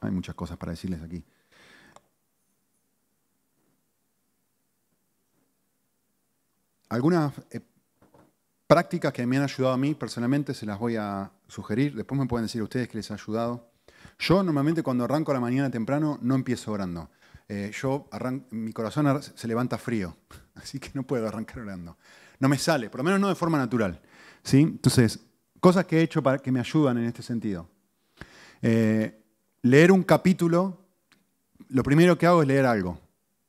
hay 0.00 0.10
muchas 0.10 0.34
cosas 0.34 0.56
para 0.56 0.72
decirles 0.72 1.02
aquí. 1.02 1.22
Algunas 6.88 7.32
eh, 7.50 7.60
prácticas 8.66 9.12
que 9.12 9.26
me 9.26 9.36
han 9.36 9.44
ayudado 9.44 9.74
a 9.74 9.78
mí 9.78 9.94
personalmente 9.94 10.54
se 10.54 10.66
las 10.66 10.78
voy 10.78 10.96
a 10.96 11.30
sugerir. 11.48 11.94
Después 11.94 12.20
me 12.20 12.26
pueden 12.26 12.46
decir 12.46 12.62
ustedes 12.62 12.88
que 12.88 12.98
les 12.98 13.10
ha 13.10 13.14
ayudado. 13.14 13.70
Yo 14.18 14.42
normalmente 14.42 14.82
cuando 14.82 15.04
arranco 15.04 15.32
la 15.32 15.40
mañana 15.40 15.70
temprano 15.70 16.18
no 16.22 16.34
empiezo 16.34 16.72
orando. 16.72 17.10
Eh, 17.48 17.70
yo 17.80 18.08
mi 18.50 18.72
corazón 18.72 19.22
se 19.22 19.46
levanta 19.46 19.78
frío, 19.78 20.16
así 20.56 20.80
que 20.80 20.90
no 20.94 21.04
puedo 21.04 21.28
arrancar 21.28 21.60
orando. 21.60 21.96
No 22.38 22.48
me 22.48 22.58
sale, 22.58 22.90
por 22.90 23.00
lo 23.00 23.04
menos 23.04 23.20
no 23.20 23.28
de 23.28 23.34
forma 23.34 23.58
natural. 23.58 24.00
¿sí? 24.42 24.60
Entonces, 24.60 25.20
cosas 25.60 25.86
que 25.86 25.98
he 25.98 26.02
hecho 26.02 26.22
para 26.22 26.38
que 26.38 26.52
me 26.52 26.60
ayudan 26.60 26.98
en 26.98 27.04
este 27.04 27.22
sentido. 27.22 27.68
Eh, 28.62 29.22
leer 29.62 29.92
un 29.92 30.02
capítulo, 30.02 30.86
lo 31.68 31.82
primero 31.82 32.16
que 32.18 32.26
hago 32.26 32.42
es 32.42 32.48
leer 32.48 32.66
algo. 32.66 33.00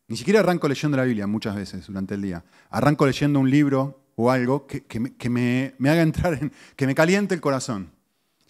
Ni 0.07 0.15
siquiera 0.15 0.39
arranco 0.39 0.67
leyendo 0.67 0.97
la 0.97 1.03
Biblia 1.03 1.27
muchas 1.27 1.55
veces 1.55 1.85
durante 1.87 2.15
el 2.15 2.21
día. 2.21 2.43
Arranco 2.69 3.05
leyendo 3.05 3.39
un 3.39 3.49
libro 3.49 4.03
o 4.15 4.31
algo 4.31 4.65
que, 4.65 5.29
me, 5.29 5.75
me, 5.77 5.89
haga 5.89 6.01
entrar 6.01 6.33
en, 6.33 6.51
que 6.75 6.87
me 6.87 6.95
caliente 6.95 7.35
el 7.35 7.41
corazón. 7.41 7.91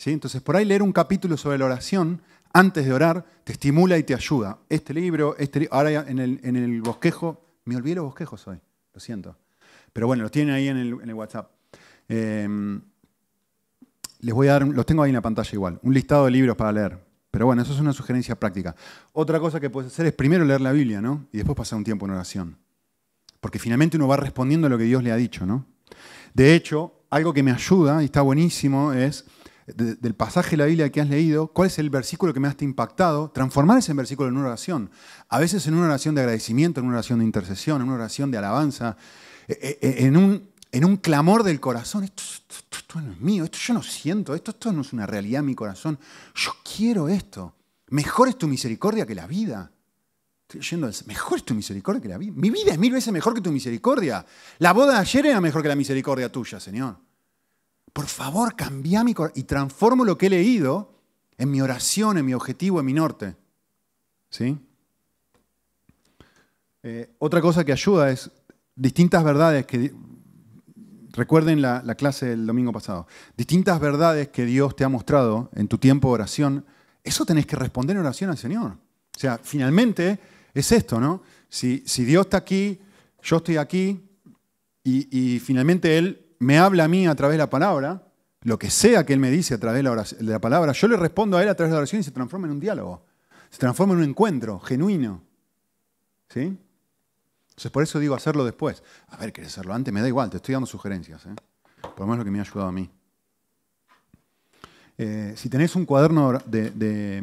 Entonces, 0.06 0.42
por 0.42 0.56
ahí 0.56 0.66
leer 0.66 0.84
un 0.84 0.94
capítulo 0.94 1.38
sobre 1.38 1.58
la 1.58 1.66
oración 1.66 2.22
antes 2.54 2.86
de 2.86 2.94
orar 2.94 3.26
te 3.44 3.54
estimula 3.54 3.98
y 3.98 4.04
te 4.04 4.14
ayuda. 4.14 4.60
Este 4.70 4.94
libro, 4.94 5.36
este 5.38 5.68
ahora 5.72 6.06
en 6.08 6.20
el, 6.20 6.82
bosquejo, 6.82 7.44
me 7.66 7.76
olvidé 7.76 7.96
los 7.96 8.06
bosquejos 8.06 8.48
hoy, 8.48 8.60
lo 8.94 9.00
siento. 9.00 9.38
Pero 9.94 10.08
bueno, 10.08 10.24
los 10.24 10.32
tienen 10.32 10.54
ahí 10.54 10.68
en 10.68 10.78
el, 10.78 11.14
WhatsApp. 11.14 11.52
Em, 12.08 12.82
les 14.20 14.34
voy 14.34 14.48
a 14.48 14.54
dar, 14.54 14.68
los 14.68 14.86
tengo 14.86 15.04
ahí 15.04 15.10
en 15.10 15.16
la 15.16 15.22
pantalla 15.22 15.50
igual, 15.52 15.80
un 15.82 15.94
listado 15.94 16.26
de 16.26 16.32
libros 16.32 16.56
para 16.56 16.72
leer. 16.72 17.07
Pero 17.32 17.46
bueno, 17.46 17.62
eso 17.62 17.74
es 17.74 17.80
una 17.80 17.94
sugerencia 17.94 18.40
práctica. 18.40 18.76
Otra 19.14 19.40
cosa 19.40 19.60
que 19.60 19.70
puedes 19.70 19.92
hacer 19.92 20.06
es 20.06 20.14
primero 20.14 20.46
leer 20.46 20.62
la 20.62 20.72
Biblia, 20.72 21.02
¿no? 21.02 21.28
Y 21.32 21.38
después 21.38 21.56
pasar 21.56 21.78
un 21.78 21.84
tiempo 21.84 22.06
en 22.06 22.12
oración. 22.12 22.58
Porque 23.40 23.60
finalmente 23.60 23.98
uno 23.98 24.08
va 24.08 24.18
respondiendo 24.18 24.68
a 24.68 24.70
lo 24.70 24.78
que 24.78 24.86
Dios 24.86 25.04
le 25.04 25.12
ha 25.12 25.16
dicho, 25.16 25.46
¿no? 25.46 25.66
De 26.34 26.56
hecho, 26.56 27.06
algo 27.10 27.34
que 27.34 27.44
me 27.44 27.52
ayuda 27.52 28.02
y 28.02 28.06
está 28.06 28.22
buenísimo 28.22 28.94
es 28.94 29.26
del 29.68 30.16
pasaje 30.16 30.52
de 30.52 30.58
la 30.58 30.66
Biblia 30.66 30.90
que 30.92 31.02
has 31.02 31.10
leído, 31.10 31.48
cuál 31.48 31.68
es 31.68 31.78
el 31.78 31.90
versículo 31.90 32.34
que 32.34 32.40
me 32.40 32.48
ha 32.48 32.56
impactado, 32.62 33.32
transformar 33.32 33.80
ese 33.80 33.94
versículo 33.94 34.30
en 34.30 34.38
una 34.38 34.48
oración. 34.48 34.90
A 35.28 35.40
veces 35.40 35.68
en 35.68 35.74
una 35.74 35.88
oración 35.88 36.16
de 36.16 36.22
agradecimiento, 36.22 36.80
en 36.80 36.86
una 36.86 36.96
oración 36.96 37.20
de 37.20 37.26
intercesión, 37.26 37.82
en 37.82 37.88
una 37.88 37.96
oración 37.96 38.32
de 38.32 38.38
alabanza, 38.38 38.96
eh, 39.50 39.78
eh, 39.82 39.96
en 40.00 40.16
un, 40.16 40.50
en 40.72 40.86
un 40.86 40.98
clamor 40.98 41.44
del 41.44 41.60
corazón. 41.60 42.04
Esto, 42.04 43.02
no 43.02 43.12
es 43.12 43.20
mío, 43.20 43.44
esto 43.44 43.58
yo 43.60 43.74
no 43.74 43.84
siento, 43.84 44.34
esto, 44.34 44.52
esto 44.52 44.72
no 44.72 44.82
es 44.82 44.94
una 44.94 45.06
realidad 45.06 45.40
en 45.40 45.46
mi 45.46 45.56
corazón. 45.56 46.00
Yo 46.36 46.52
quiero 46.64 47.10
esto. 47.10 47.56
Mejor 47.90 48.30
es 48.30 48.38
tu 48.38 48.48
misericordia 48.48 49.06
que 49.06 49.16
la 49.16 49.28
vida. 49.28 49.72
Estoy 50.44 50.62
yendo 50.62 50.90
mejor 51.06 51.38
es 51.38 51.44
tu 51.44 51.54
misericordia 51.54 52.02
que 52.02 52.08
la 52.08 52.18
vida. 52.18 52.34
Mi 52.36 52.50
vida 52.50 52.72
es 52.72 52.80
mil 52.80 52.94
veces 52.94 53.12
mejor 53.12 53.34
que 53.34 53.42
tu 53.42 53.52
misericordia. 53.52 54.26
La 54.60 54.74
boda 54.74 54.94
de 54.94 55.00
ayer 55.00 55.26
era 55.26 55.42
mejor 55.42 55.62
que 55.62 55.68
la 55.68 55.76
misericordia 55.76 56.32
tuya, 56.32 56.60
Señor 56.60 57.08
por 57.98 58.06
favor, 58.06 58.56
cambia 58.56 59.04
mi 59.04 59.16
corazón 59.16 59.40
y 59.40 59.46
transformo 59.46 60.06
lo 60.06 60.20
que 60.20 60.28
he 60.28 60.30
leído 60.30 60.94
en 61.36 61.50
mi 61.50 61.62
oración, 61.62 62.20
en 62.20 62.28
mi 62.28 62.36
objetivo, 62.36 62.80
en 62.80 62.86
mi 62.86 62.94
norte. 62.94 63.36
¿Sí? 64.30 64.56
Eh, 66.84 67.10
otra 67.18 67.42
cosa 67.42 67.66
que 67.66 67.72
ayuda 67.72 68.12
es 68.12 68.30
distintas 68.76 69.24
verdades 69.24 69.66
que, 69.66 69.96
recuerden 71.18 71.62
la, 71.62 71.82
la, 71.84 71.96
clase 71.96 72.28
del 72.28 72.46
domingo 72.46 72.72
pasado, 72.72 73.08
distintas 73.36 73.80
verdades 73.82 74.30
que 74.30 74.46
Dios 74.46 74.74
te 74.76 74.86
ha 74.86 74.90
mostrado 74.90 75.50
en 75.54 75.68
tu 75.68 75.78
tiempo 75.78 76.08
de 76.08 76.14
oración, 76.14 76.66
eso 77.04 77.26
tenés 77.26 77.46
que 77.46 77.58
responder 77.58 77.98
en 77.98 78.04
oración 78.04 78.30
al 78.30 78.38
Señor. 78.38 78.72
O 78.72 79.20
sea, 79.20 79.38
finalmente 79.42 80.20
es 80.54 80.72
esto, 80.72 81.02
¿no? 81.02 81.24
Si, 81.50 81.82
Dios 82.06 82.28
está 82.28 82.38
aquí, 82.38 82.80
yo 83.22 83.38
estoy 83.38 83.58
aquí 83.58 84.02
y, 84.84 85.36
y 85.36 85.40
finalmente 85.40 85.98
Él 85.98 86.28
me 86.40 86.60
habla 86.60 86.86
a 86.86 86.88
mí 86.88 87.08
a 87.08 87.16
través 87.16 87.34
de 87.34 87.40
la 87.40 87.50
palabra, 87.50 88.08
lo 88.44 88.58
que 88.58 88.70
sea 88.70 89.06
que 89.06 89.14
Él 89.14 89.20
me 89.20 89.32
dice 89.32 89.56
a 89.56 89.60
través 89.60 89.84
de 89.84 90.24
la, 90.24 90.40
palabra, 90.40 90.72
yo 90.72 90.88
le 90.88 90.98
respondo 90.98 91.38
a 91.38 91.44
Él 91.44 91.50
a 91.50 91.56
través 91.56 91.72
de 91.72 91.76
la 91.76 91.80
oración 91.80 92.02
y 92.02 92.04
se 92.04 92.12
transforma 92.12 92.48
en 92.48 92.54
un 92.54 92.60
diálogo. 92.60 93.06
Se 93.50 93.58
transforma 93.58 93.94
en 93.94 94.00
un 94.00 94.06
encuentro 94.06 94.60
genuino. 94.60 95.22
¿Sí? 96.30 96.58
Entonces 97.58 97.72
por 97.72 97.82
eso 97.82 97.98
digo 97.98 98.14
hacerlo 98.14 98.46
después. 98.46 98.84
A 99.08 99.18
ver, 99.18 99.34
¿querés 99.34 99.52
hacerlo 99.52 99.74
antes? 99.74 99.92
Me 99.92 100.00
da 100.02 100.08
igual, 100.08 100.30
te 100.30 100.38
estoy 100.38 100.54
dando 100.54 100.68
sugerencias. 100.68 101.26
¿eh? 101.26 101.34
Por 101.82 102.02
lo 102.02 102.06
menos 102.06 102.20
lo 102.20 102.26
que 102.26 102.30
me 102.30 102.38
ha 102.38 102.44
ayudado 102.44 102.68
a 102.68 102.72
mí. 102.72 102.88
Eh, 105.00 105.34
si 105.36 105.50
tenés 105.50 105.76
un 105.76 105.84
cuaderno 105.88 106.38
de, 106.46 107.18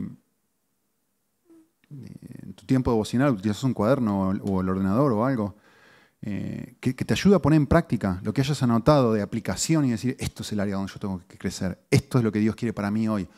en 1.89 2.53
tu 2.57 2.67
tiempo 2.67 2.91
devocional, 2.91 3.31
utilizas 3.35 3.63
un 3.63 3.75
cuaderno 3.75 4.31
o 4.31 4.61
el 4.61 4.69
ordenador 4.69 5.13
o 5.13 5.25
algo, 5.25 5.55
eh, 6.23 6.75
que, 6.81 6.95
te 6.95 7.15
ayude 7.15 7.37
a 7.37 7.39
poner 7.39 7.59
en 7.59 7.69
práctica 7.69 8.19
lo 8.25 8.35
que 8.35 8.41
hayas 8.41 8.61
anotado 8.65 9.13
de 9.13 9.23
aplicación 9.23 9.85
y 9.85 9.93
decir, 9.93 10.17
esto 10.19 10.43
es 10.43 10.51
el 10.51 10.59
área 10.59 10.75
donde 10.75 10.93
yo 10.93 10.99
tengo 10.99 11.23
que 11.29 11.39
crecer, 11.39 11.79
esto 11.93 12.19
es 12.19 12.25
lo 12.25 12.33
que 12.33 12.41
Dios 12.41 12.57
quiere 12.57 12.73
para 12.73 12.91
mí 12.91 13.07
hoy. 13.07 13.29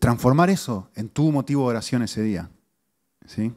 Transformar 0.00 0.50
eso 0.50 0.90
en 0.96 1.08
tu 1.08 1.30
motivo 1.30 1.62
de 1.62 1.68
oración 1.70 2.02
ese 2.02 2.22
día. 2.22 2.50
¿sí? 3.26 3.52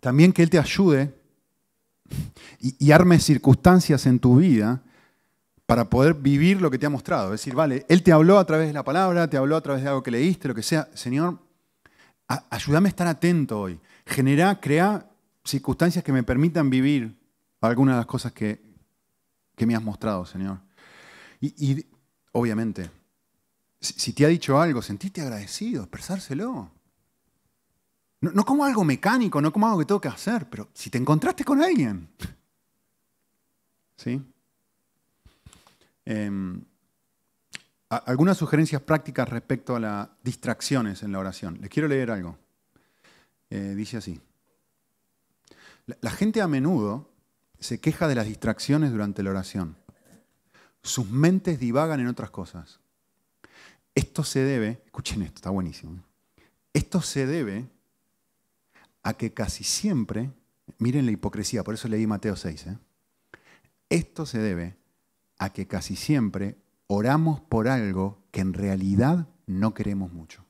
También 0.00 0.32
que 0.32 0.42
Él 0.42 0.50
te 0.50 0.58
ayude 0.58 1.14
y, 2.60 2.90
arme 2.90 3.18
circunstancias 3.18 4.06
en 4.06 4.18
tu 4.18 4.36
vida 4.36 4.82
para 5.66 5.90
poder 5.90 6.14
vivir 6.14 6.60
lo 6.60 6.70
que 6.70 6.78
te 6.78 6.86
ha 6.86 6.90
mostrado. 6.90 7.34
Es 7.34 7.40
decir, 7.40 7.54
vale, 7.54 7.84
Él 7.88 8.02
te 8.02 8.12
habló 8.12 8.38
a 8.38 8.46
través 8.46 8.68
de 8.68 8.72
la 8.72 8.84
palabra, 8.84 9.28
te 9.28 9.36
habló 9.36 9.56
a 9.56 9.60
través 9.60 9.82
de 9.82 9.88
algo 9.88 10.02
que 10.02 10.10
leíste, 10.10 10.48
lo 10.48 10.54
que 10.54 10.62
sea. 10.62 10.88
Señor, 10.94 11.38
ayúdame 12.50 12.88
a 12.88 12.90
estar 12.90 13.06
atento 13.06 13.60
hoy. 13.60 13.80
Genera, 14.06 14.60
crea 14.60 15.08
circunstancias 15.44 16.04
que 16.04 16.12
me 16.12 16.22
permitan 16.22 16.70
vivir 16.70 17.18
algunas 17.60 17.94
de 17.94 17.98
las 17.98 18.06
cosas 18.06 18.32
que, 18.32 18.66
me 19.58 19.74
has 19.74 19.82
mostrado, 19.82 20.24
Señor. 20.24 20.60
Y, 21.40 21.84
obviamente, 22.32 22.90
si, 23.80 24.12
te 24.12 24.24
ha 24.24 24.28
dicho 24.28 24.60
algo, 24.60 24.82
sentiste 24.82 25.20
agradecido, 25.20 25.82
expresárselo. 25.82 26.70
No, 28.20 28.44
como 28.44 28.64
algo 28.64 28.82
mecánico, 28.84 29.40
no 29.40 29.52
como 29.52 29.66
algo 29.66 29.78
que 29.78 29.84
tengo 29.84 30.00
que 30.00 30.08
hacer, 30.08 30.48
pero 30.50 30.68
si 30.74 30.90
te 30.90 30.98
encontraste 30.98 31.44
con 31.44 31.62
alguien. 31.62 32.08
¿Sí? 33.96 34.20
Em, 36.04 36.60
algunas 37.88 38.36
sugerencias 38.36 38.82
prácticas 38.82 39.28
respecto 39.28 39.76
a 39.76 39.80
las 39.80 40.08
distracciones 40.22 41.02
en 41.02 41.12
la 41.12 41.20
oración. 41.20 41.58
Les 41.60 41.70
quiero 41.70 41.88
leer 41.88 42.10
algo. 42.10 42.38
Eh, 43.50 43.74
dice 43.76 43.96
así. 43.96 44.20
la 45.86 46.10
gente 46.10 46.42
a 46.42 46.48
menudo 46.48 47.10
se 47.60 47.80
queja 47.80 48.08
de 48.08 48.14
las 48.14 48.26
distracciones 48.26 48.90
durante 48.90 49.22
la 49.22 49.30
oración. 49.30 49.76
Sus 50.82 51.08
mentes 51.10 51.58
divagan 51.58 52.00
en 52.00 52.08
otras 52.08 52.30
cosas. 52.30 52.80
Esto 53.94 54.22
se 54.22 54.40
debe, 54.40 54.82
escuchen 54.84 55.22
esto, 55.22 55.36
está 55.36 55.50
buenísimo. 55.50 55.96
¿eh? 55.96 56.42
Esto 56.72 57.00
se 57.00 57.26
debe 57.26 57.68
a 59.08 59.14
que 59.14 59.32
casi 59.32 59.64
siempre, 59.64 60.30
miren 60.76 61.06
la 61.06 61.12
hipocresía, 61.12 61.64
por 61.64 61.72
eso 61.72 61.88
leí 61.88 62.06
Mateo 62.06 62.36
6, 62.36 62.66
¿eh? 62.66 62.78
esto 63.88 64.26
se 64.26 64.38
debe 64.38 64.76
a 65.38 65.50
que 65.50 65.66
casi 65.66 65.96
siempre 65.96 66.58
oramos 66.88 67.40
por 67.40 67.68
algo 67.68 68.22
que 68.30 68.40
en 68.40 68.52
realidad 68.52 69.26
no 69.46 69.72
queremos 69.72 70.12
mucho. 70.12 70.44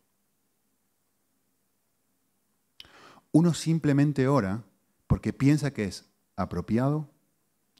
Uno 3.31 3.55
simplemente 3.55 4.27
ora 4.27 4.65
porque 5.07 5.33
piensa 5.33 5.73
que 5.73 5.85
es 5.85 6.07
apropiado, 6.35 7.09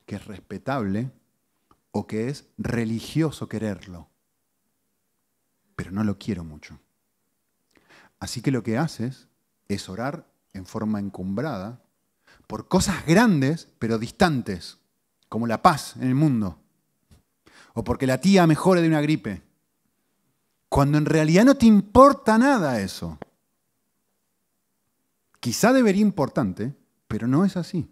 que 0.07 0.15
es 0.15 0.27
respetable 0.27 1.11
o 1.91 2.07
que 2.07 2.29
es 2.29 2.47
religioso 2.57 3.49
quererlo, 3.49 4.11
pero 5.75 5.91
no 5.91 6.05
lo 6.05 6.19
quiero 6.19 6.45
mucho. 6.45 6.79
Así 8.21 8.43
que 8.43 8.53
lo 8.53 8.63
que 8.63 8.79
haces 8.79 9.27
es 9.67 9.89
orar 9.89 10.38
en 10.59 10.67
forma 10.67 10.99
encumbrada 10.99 11.81
por 12.47 12.69
cosas 12.69 13.07
grandes 13.07 13.69
pero 13.79 13.99
distantes, 13.99 14.79
como 15.29 15.47
la 15.47 15.63
paz 15.63 15.95
en 15.97 16.09
el 16.09 16.15
mundo, 16.15 16.59
o 17.75 17.85
porque 17.85 18.07
la 18.07 18.21
tía 18.21 18.47
mejore 18.47 18.83
de 18.83 18.89
una 18.89 19.01
gripe, 19.01 19.43
cuando 20.69 20.99
en 20.99 21.07
realidad 21.07 21.45
no 21.45 21.57
te 21.57 21.67
importa 21.67 22.37
nada 22.39 22.81
eso. 22.81 23.19
Quizá 25.41 25.73
debería 25.73 26.03
importante, 26.03 26.75
pero 27.07 27.27
no 27.27 27.45
es 27.45 27.57
así. 27.57 27.89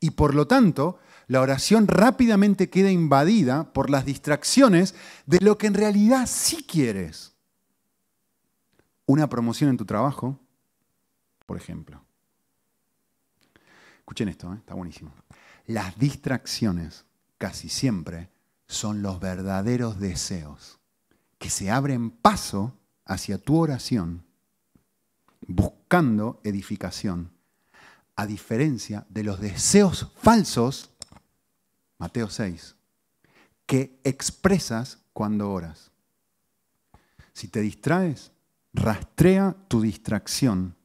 Y 0.00 0.10
por 0.10 0.34
lo 0.34 0.46
tanto, 0.46 0.98
la 1.26 1.40
oración 1.40 1.88
rápidamente 1.88 2.70
queda 2.70 2.90
invadida 2.90 3.72
por 3.72 3.90
las 3.90 4.04
distracciones 4.04 4.94
de 5.26 5.38
lo 5.40 5.58
que 5.58 5.66
en 5.66 5.74
realidad 5.74 6.26
sí 6.26 6.64
quieres. 6.64 7.34
Una 9.06 9.28
promoción 9.28 9.70
en 9.70 9.76
tu 9.76 9.84
trabajo, 9.84 10.40
por 11.46 11.56
ejemplo. 11.56 12.02
Escuchen 13.98 14.28
esto, 14.28 14.52
¿eh? 14.52 14.56
está 14.58 14.74
buenísimo. 14.74 15.12
Las 15.66 15.98
distracciones 15.98 17.06
casi 17.38 17.68
siempre 17.68 18.28
son 18.68 19.02
los 19.02 19.20
verdaderos 19.20 19.98
deseos 19.98 20.78
que 21.38 21.50
se 21.50 21.70
abren 21.70 22.10
paso 22.10 22.78
hacia 23.04 23.38
tu 23.38 23.56
oración 23.58 24.26
buscando 25.46 26.40
edificación, 26.44 27.32
a 28.16 28.26
diferencia 28.26 29.06
de 29.08 29.24
los 29.24 29.40
deseos 29.40 30.10
falsos, 30.16 30.90
Mateo 31.98 32.30
6, 32.30 32.76
que 33.66 34.00
expresas 34.04 34.98
cuando 35.12 35.50
oras. 35.50 35.90
Si 37.32 37.48
te 37.48 37.60
distraes, 37.60 38.32
rastrea 38.72 39.54
tu 39.68 39.80
distracción 39.80 40.75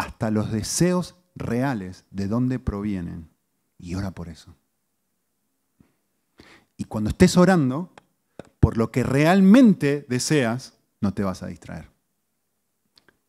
hasta 0.00 0.30
los 0.30 0.50
deseos 0.50 1.14
reales 1.34 2.06
de 2.10 2.26
dónde 2.26 2.58
provienen 2.58 3.28
y 3.76 3.96
ora 3.96 4.12
por 4.12 4.30
eso. 4.30 4.56
Y 6.78 6.84
cuando 6.84 7.10
estés 7.10 7.36
orando 7.36 7.92
por 8.60 8.78
lo 8.78 8.90
que 8.90 9.02
realmente 9.02 10.06
deseas, 10.08 10.78
no 11.02 11.12
te 11.12 11.22
vas 11.22 11.42
a 11.42 11.48
distraer. 11.48 11.90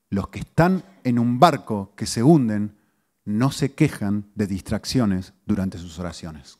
Los 0.10 0.30
que 0.30 0.40
están 0.40 0.82
en 1.04 1.20
un 1.20 1.42
barco 1.42 1.92
que 1.98 2.06
se 2.06 2.24
hunden 2.24 2.78
no 3.26 3.52
se 3.52 3.74
quejan 3.74 4.32
de 4.36 4.48
distracciones 4.48 5.34
durante 5.46 5.78
sus 5.78 6.00
oraciones. 6.00 6.58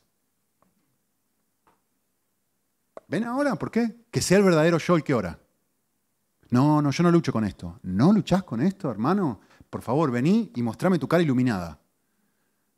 ¿Ven 3.08 3.24
ahora? 3.24 3.54
¿Por 3.54 3.70
qué? 3.70 4.04
Que 4.10 4.20
sea 4.20 4.36
el 4.36 4.44
verdadero 4.44 4.76
yo 4.76 4.94
el 4.94 5.04
que 5.04 5.14
ora. 5.14 5.38
No, 6.50 6.82
no, 6.82 6.90
yo 6.90 7.02
no 7.02 7.10
lucho 7.10 7.32
con 7.32 7.46
esto. 7.46 7.80
¿No 7.82 8.12
luchás 8.12 8.42
con 8.42 8.60
esto, 8.60 8.90
hermano? 8.90 9.40
Por 9.72 9.80
favor, 9.80 10.10
vení 10.10 10.52
y 10.54 10.60
mostrame 10.60 10.98
tu 10.98 11.08
cara 11.08 11.22
iluminada. 11.22 11.80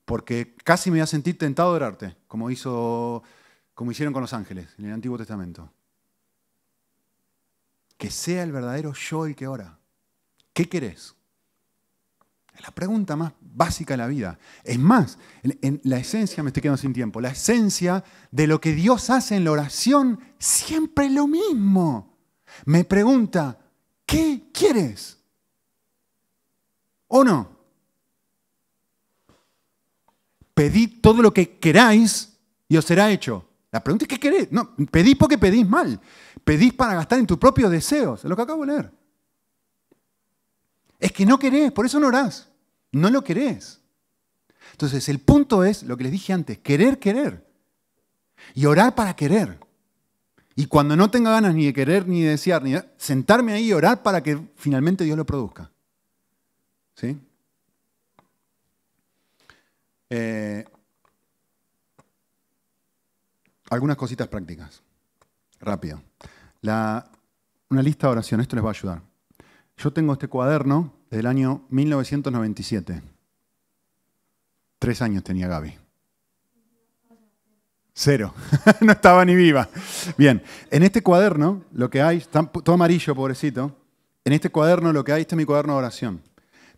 Porque 0.04 0.54
casi 0.62 0.92
me 0.92 0.98
voy 0.98 1.02
a 1.02 1.08
sentir 1.08 1.36
tentado 1.36 1.70
de 1.70 1.76
orarte, 1.76 2.16
como 2.28 2.52
hizo 2.52 3.24
como 3.74 3.90
hicieron 3.90 4.12
con 4.12 4.22
los 4.22 4.32
ángeles 4.32 4.68
en 4.78 4.84
el 4.84 4.92
Antiguo 4.92 5.18
Testamento. 5.18 5.72
Que 7.98 8.12
sea 8.12 8.44
el 8.44 8.52
verdadero 8.52 8.92
yo 8.92 9.26
el 9.26 9.34
que 9.34 9.48
ora. 9.48 9.76
¿Qué 10.52 10.68
querés? 10.68 11.16
Es 12.54 12.62
la 12.62 12.70
pregunta 12.70 13.16
más 13.16 13.32
básica 13.40 13.94
de 13.94 13.98
la 13.98 14.06
vida. 14.06 14.38
Es 14.62 14.78
más, 14.78 15.18
en, 15.42 15.80
la 15.82 15.98
esencia, 15.98 16.44
me 16.44 16.50
estoy 16.50 16.62
quedando 16.62 16.80
sin 16.80 16.92
tiempo, 16.92 17.20
la 17.20 17.30
esencia 17.30 18.04
de 18.30 18.46
lo 18.46 18.60
que 18.60 18.72
Dios 18.72 19.10
hace 19.10 19.34
en 19.34 19.42
la 19.42 19.50
oración 19.50 20.20
siempre 20.38 21.06
es 21.06 21.12
lo 21.12 21.26
mismo. 21.26 22.16
Me 22.66 22.84
pregunta, 22.84 23.58
¿qué 24.06 24.44
quieres? 24.52 25.23
¿O 27.16 27.22
no? 27.22 27.48
Pedid 30.52 31.00
todo 31.00 31.22
lo 31.22 31.32
que 31.32 31.58
queráis 31.58 32.36
y 32.68 32.76
os 32.76 32.84
será 32.84 33.08
hecho. 33.08 33.48
La 33.70 33.84
pregunta 33.84 34.04
es 34.04 34.08
¿qué 34.08 34.18
querés? 34.18 34.50
No, 34.50 34.74
pedís 34.90 35.14
porque 35.14 35.38
pedís 35.38 35.68
mal. 35.68 36.00
Pedís 36.42 36.72
para 36.72 36.94
gastar 36.94 37.20
en 37.20 37.26
tus 37.28 37.38
propios 37.38 37.70
deseos. 37.70 38.24
Es 38.24 38.28
lo 38.28 38.34
que 38.34 38.42
acabo 38.42 38.66
de 38.66 38.72
leer. 38.72 38.90
Es 40.98 41.12
que 41.12 41.24
no 41.24 41.38
querés, 41.38 41.70
por 41.70 41.86
eso 41.86 42.00
no 42.00 42.08
orás. 42.08 42.48
No 42.90 43.08
lo 43.10 43.22
querés. 43.22 43.80
Entonces, 44.72 45.08
el 45.08 45.20
punto 45.20 45.62
es 45.62 45.84
lo 45.84 45.96
que 45.96 46.02
les 46.02 46.12
dije 46.12 46.32
antes, 46.32 46.58
querer, 46.58 46.98
querer. 46.98 47.46
Y 48.54 48.66
orar 48.66 48.96
para 48.96 49.14
querer. 49.14 49.60
Y 50.56 50.66
cuando 50.66 50.96
no 50.96 51.12
tenga 51.12 51.30
ganas 51.30 51.54
ni 51.54 51.66
de 51.66 51.72
querer, 51.72 52.08
ni 52.08 52.22
de 52.22 52.30
desear, 52.30 52.64
ni 52.64 52.72
de... 52.72 52.84
sentarme 52.96 53.52
ahí 53.52 53.66
y 53.66 53.72
orar 53.72 54.02
para 54.02 54.20
que 54.20 54.36
finalmente 54.56 55.04
Dios 55.04 55.16
lo 55.16 55.24
produzca. 55.24 55.70
¿Sí? 56.94 57.18
Eh, 60.10 60.64
algunas 63.70 63.96
cositas 63.96 64.28
prácticas. 64.28 64.82
Rápido. 65.60 66.02
una 66.62 67.82
lista 67.82 68.06
de 68.06 68.12
oraciones, 68.12 68.44
esto 68.44 68.56
les 68.56 68.64
va 68.64 68.68
a 68.68 68.72
ayudar. 68.72 69.02
Yo 69.76 69.92
tengo 69.92 70.12
este 70.12 70.28
cuaderno 70.28 70.92
del 71.10 71.26
año 71.26 71.64
1997. 71.70 73.02
Tres 74.78 75.02
años 75.02 75.24
tenía 75.24 75.48
Gaby. 75.48 75.78
Cero. 77.94 78.34
no 78.80 78.92
estaba 78.92 79.24
ni 79.24 79.34
viva. 79.34 79.68
Bien, 80.18 80.42
en 80.70 80.82
este 80.82 81.02
cuaderno 81.02 81.64
lo 81.72 81.88
que 81.88 82.02
hay, 82.02 82.20
todo 82.20 82.74
amarillo, 82.74 83.14
pobrecito. 83.14 83.76
En 84.24 84.32
este 84.32 84.50
cuaderno 84.50 84.92
lo 84.92 85.04
que 85.04 85.12
hay, 85.12 85.22
este 85.22 85.34
es 85.34 85.38
mi 85.38 85.44
cuaderno 85.44 85.74
de 85.74 85.78
oración. 85.78 86.22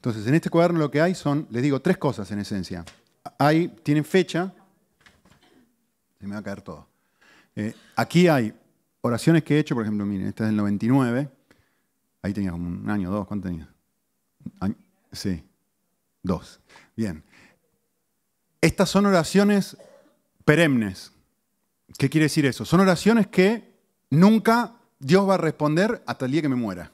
Entonces, 0.06 0.28
en 0.28 0.36
este 0.36 0.50
cuaderno 0.50 0.78
lo 0.78 0.88
que 0.88 1.00
hay 1.00 1.16
son, 1.16 1.48
les 1.50 1.64
digo, 1.64 1.80
tres 1.82 1.98
cosas 1.98 2.30
en 2.30 2.38
esencia. 2.38 2.84
Hay, 3.40 3.66
tienen 3.82 4.04
fecha, 4.04 4.54
se 6.20 6.28
me 6.28 6.34
va 6.34 6.38
a 6.38 6.42
caer 6.44 6.62
todo. 6.62 6.86
Eh, 7.56 7.74
aquí 7.96 8.28
hay 8.28 8.54
oraciones 9.00 9.42
que 9.42 9.56
he 9.56 9.58
hecho, 9.58 9.74
por 9.74 9.82
ejemplo, 9.82 10.06
miren, 10.06 10.28
esta 10.28 10.44
es 10.44 10.50
del 10.50 10.58
99. 10.58 11.28
Ahí 12.22 12.32
tenía 12.32 12.52
como 12.52 12.68
un 12.68 12.88
año, 12.88 13.10
dos, 13.10 13.26
¿cuánto 13.26 13.48
tenía? 13.48 13.68
Sí, 15.10 15.42
dos. 16.22 16.60
Bien. 16.94 17.24
Estas 18.60 18.88
son 18.88 19.06
oraciones 19.06 19.76
perennes. 20.44 21.10
¿Qué 21.98 22.08
quiere 22.08 22.26
decir 22.26 22.46
eso? 22.46 22.64
Son 22.64 22.78
oraciones 22.78 23.26
que 23.26 23.74
nunca 24.10 24.76
Dios 25.00 25.28
va 25.28 25.34
a 25.34 25.38
responder 25.38 26.04
hasta 26.06 26.26
el 26.26 26.30
día 26.30 26.42
que 26.42 26.48
me 26.48 26.54
muera. 26.54 26.92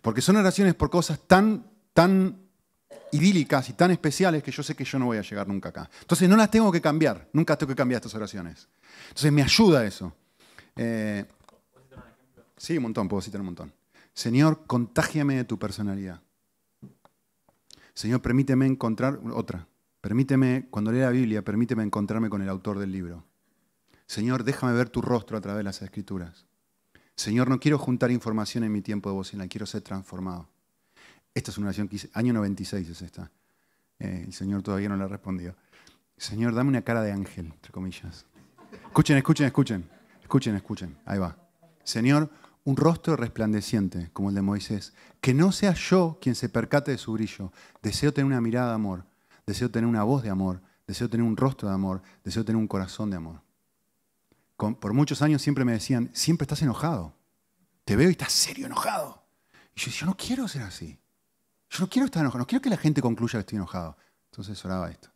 Porque 0.00 0.20
son 0.20 0.36
oraciones 0.36 0.76
por 0.76 0.90
cosas 0.90 1.18
tan, 1.26 1.74
tan 1.96 2.36
idílicas 3.10 3.70
y 3.70 3.72
tan 3.72 3.90
especiales 3.90 4.42
que 4.42 4.50
yo 4.50 4.62
sé 4.62 4.76
que 4.76 4.84
yo 4.84 4.98
no 4.98 5.06
voy 5.06 5.16
a 5.16 5.22
llegar 5.22 5.48
nunca 5.48 5.70
acá. 5.70 5.88
Entonces 6.02 6.28
no 6.28 6.36
las 6.36 6.50
tengo 6.50 6.70
que 6.70 6.82
cambiar, 6.82 7.30
nunca 7.32 7.56
tengo 7.56 7.70
que 7.70 7.76
cambiar 7.76 8.00
estas 8.00 8.14
oraciones. 8.14 8.68
Entonces 9.08 9.32
me 9.32 9.42
ayuda 9.42 9.82
eso. 9.82 10.14
Eh, 10.76 11.24
sí, 12.54 12.76
un 12.76 12.82
montón, 12.82 13.08
puedo 13.08 13.22
citar 13.22 13.40
un 13.40 13.46
montón. 13.46 13.72
Señor, 14.12 14.66
contágiame 14.66 15.36
de 15.36 15.44
tu 15.44 15.58
personalidad. 15.58 16.20
Señor, 17.94 18.20
permíteme 18.20 18.66
encontrar 18.66 19.18
otra. 19.32 19.66
Permíteme, 20.02 20.66
cuando 20.68 20.92
lea 20.92 21.06
la 21.06 21.12
Biblia, 21.12 21.42
permíteme 21.42 21.82
encontrarme 21.82 22.28
con 22.28 22.42
el 22.42 22.50
autor 22.50 22.78
del 22.78 22.92
libro. 22.92 23.24
Señor, 24.06 24.44
déjame 24.44 24.74
ver 24.74 24.90
tu 24.90 25.00
rostro 25.00 25.38
a 25.38 25.40
través 25.40 25.60
de 25.60 25.64
las 25.64 25.80
escrituras. 25.80 26.44
Señor, 27.14 27.48
no 27.48 27.58
quiero 27.58 27.78
juntar 27.78 28.10
información 28.10 28.64
en 28.64 28.72
mi 28.72 28.82
tiempo 28.82 29.08
de 29.08 29.14
bocina, 29.14 29.48
quiero 29.48 29.64
ser 29.64 29.80
transformado. 29.80 30.46
Esta 31.36 31.50
es 31.50 31.58
una 31.58 31.66
oración 31.66 31.86
que 31.86 31.96
hice, 31.96 32.08
año 32.14 32.32
96 32.32 32.88
es 32.88 33.02
esta. 33.02 33.30
Eh, 33.98 34.22
el 34.24 34.32
Señor 34.32 34.62
todavía 34.62 34.88
no 34.88 34.96
le 34.96 35.04
ha 35.04 35.06
respondido. 35.06 35.54
Señor, 36.16 36.54
dame 36.54 36.70
una 36.70 36.80
cara 36.80 37.02
de 37.02 37.12
ángel, 37.12 37.52
entre 37.52 37.72
comillas. 37.72 38.24
Escuchen, 38.86 39.18
escuchen, 39.18 39.44
escuchen. 39.44 39.90
Escuchen, 40.22 40.56
escuchen. 40.56 40.96
Ahí 41.04 41.18
va. 41.18 41.36
Señor, 41.84 42.30
un 42.64 42.74
rostro 42.74 43.16
resplandeciente 43.16 44.08
como 44.14 44.30
el 44.30 44.34
de 44.34 44.40
Moisés. 44.40 44.94
Que 45.20 45.34
no 45.34 45.52
sea 45.52 45.74
yo 45.74 46.16
quien 46.22 46.34
se 46.34 46.48
percate 46.48 46.92
de 46.92 46.96
su 46.96 47.12
brillo. 47.12 47.52
Deseo 47.82 48.14
tener 48.14 48.24
una 48.24 48.40
mirada 48.40 48.68
de 48.68 48.76
amor. 48.76 49.04
Deseo 49.46 49.70
tener 49.70 49.86
una 49.86 50.04
voz 50.04 50.22
de 50.22 50.30
amor. 50.30 50.62
Deseo 50.86 51.10
tener 51.10 51.26
un 51.26 51.36
rostro 51.36 51.68
de 51.68 51.74
amor. 51.74 52.00
Deseo 52.24 52.46
tener 52.46 52.58
un 52.58 52.66
corazón 52.66 53.10
de 53.10 53.18
amor. 53.18 53.42
por 54.56 54.94
muchos 54.94 55.20
años 55.20 55.42
siempre 55.42 55.66
me 55.66 55.72
decían, 55.72 56.08
siempre 56.14 56.44
estás 56.44 56.62
enojado. 56.62 57.14
Te 57.84 57.94
veo 57.94 58.08
y 58.08 58.12
estás 58.12 58.32
serio 58.32 58.64
enojado. 58.64 59.22
Y 59.74 59.80
yo 59.80 59.90
yo 59.90 60.06
no 60.06 60.16
quiero 60.16 60.48
ser 60.48 60.62
así. 60.62 60.98
Yo 61.76 61.84
no 61.84 61.90
quiero 61.90 62.06
estar 62.06 62.22
enojado. 62.22 62.38
No 62.38 62.46
quiero 62.46 62.62
que 62.62 62.70
la 62.70 62.76
gente 62.78 63.02
concluya 63.02 63.32
que 63.32 63.40
estoy 63.40 63.56
enojado. 63.56 63.96
Entonces 64.30 64.64
oraba 64.64 64.90
esto. 64.90 65.10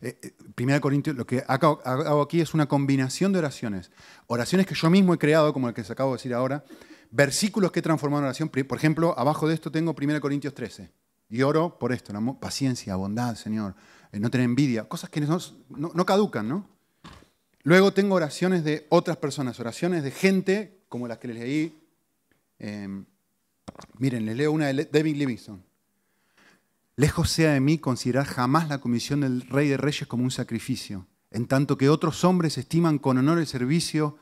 Eh, 0.00 0.18
eh, 0.22 0.34
primera 0.54 0.80
Corintios, 0.80 1.16
lo 1.16 1.26
que 1.26 1.42
hago 1.48 2.22
aquí 2.22 2.40
es 2.40 2.54
una 2.54 2.66
combinación 2.66 3.32
de 3.32 3.40
oraciones. 3.40 3.90
Oraciones 4.28 4.66
que 4.66 4.74
yo 4.74 4.88
mismo 4.88 5.14
he 5.14 5.18
creado, 5.18 5.52
como 5.52 5.68
el 5.68 5.74
que 5.74 5.82
se 5.82 5.92
acabo 5.92 6.12
de 6.12 6.18
decir 6.18 6.32
ahora. 6.32 6.64
Versículos 7.10 7.72
que 7.72 7.80
he 7.80 7.82
transformado 7.82 8.20
en 8.20 8.26
oración. 8.26 8.48
Por 8.48 8.78
ejemplo, 8.78 9.18
abajo 9.18 9.48
de 9.48 9.54
esto 9.54 9.72
tengo 9.72 9.96
1 9.98 10.20
Corintios 10.20 10.54
13. 10.54 10.92
Y 11.28 11.42
oro 11.42 11.76
por 11.78 11.92
esto, 11.92 12.12
paciencia, 12.38 12.94
bondad, 12.94 13.34
Señor, 13.34 13.74
eh, 14.12 14.20
no 14.20 14.30
tener 14.30 14.44
envidia, 14.44 14.84
cosas 14.84 15.10
que 15.10 15.20
no, 15.20 15.38
no, 15.70 16.06
caducan, 16.06 16.48
¿no? 16.48 16.68
Luego 17.64 17.92
tengo 17.92 18.14
oraciones 18.14 18.62
de 18.62 18.86
otras 18.90 19.16
personas, 19.16 19.58
oraciones 19.58 20.04
de 20.04 20.12
gente 20.12 20.84
como 20.88 21.08
las 21.08 21.18
que 21.18 21.28
les 21.28 21.38
leí. 21.38 21.82
Em, 22.60 23.04
miren, 23.98 24.24
les 24.24 24.36
leo 24.36 24.52
una 24.52 24.66
de 24.66 24.84
David 24.84 25.16
Livingston. 25.16 25.65
Lejos 26.98 27.28
sea 27.30 27.52
de 27.52 27.60
mí 27.60 27.76
considerar 27.76 28.24
jamás 28.24 28.68
la 28.70 28.78
comisión 28.78 29.20
del 29.20 29.42
Rey 29.42 29.68
de 29.68 29.76
Reyes 29.76 30.08
como 30.08 30.24
un 30.24 30.30
sacrificio, 30.30 31.06
en 31.30 31.46
tanto 31.46 31.76
que 31.76 31.90
otros 31.90 32.24
hombres 32.24 32.56
estiman 32.56 32.98
con 32.98 33.18
honor 33.18 33.38
el 33.38 33.46
servicio 33.46 34.16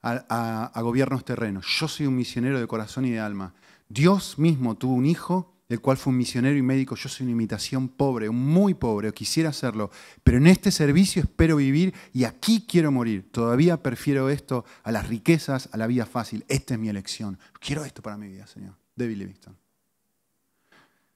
a, 0.00 0.80
gobiernos 0.80 1.24
terrenos. 1.24 1.66
Yo 1.80 1.88
soy 1.88 2.06
un 2.06 2.14
misionero 2.14 2.60
de 2.60 2.68
corazón 2.68 3.04
y 3.04 3.10
de 3.10 3.18
alma. 3.18 3.54
Dios 3.88 4.38
mismo 4.38 4.76
tuvo 4.76 4.94
un 4.94 5.06
hijo, 5.06 5.56
el 5.68 5.80
cual 5.80 5.96
fue 5.96 6.12
un 6.12 6.18
misionero 6.18 6.56
y 6.56 6.62
médico. 6.62 6.94
Yo 6.94 7.08
soy 7.08 7.24
una 7.24 7.32
imitación 7.32 7.88
pobre, 7.88 8.30
muy 8.30 8.74
pobre, 8.74 9.12
quisiera 9.12 9.48
hacerlo, 9.48 9.90
pero 10.22 10.38
en 10.38 10.46
este 10.46 10.70
servicio 10.70 11.20
espero 11.20 11.56
vivir 11.56 11.94
y 12.12 12.24
aquí 12.24 12.64
quiero 12.68 12.92
morir. 12.92 13.28
Todavía 13.32 13.82
prefiero 13.82 14.28
esto 14.30 14.64
a 14.84 14.92
las 14.92 15.08
riquezas, 15.08 15.68
a 15.72 15.78
la 15.78 15.88
vida 15.88 16.06
fácil. 16.06 16.44
Esta 16.46 16.74
es 16.74 16.80
mi 16.80 16.88
elección. 16.88 17.40
Quiero 17.58 17.84
esto 17.84 18.02
para 18.02 18.16
mi 18.16 18.28
vida, 18.28 18.46
Señor. 18.46 18.76
David 18.94 19.16
Livingston. 19.16 19.63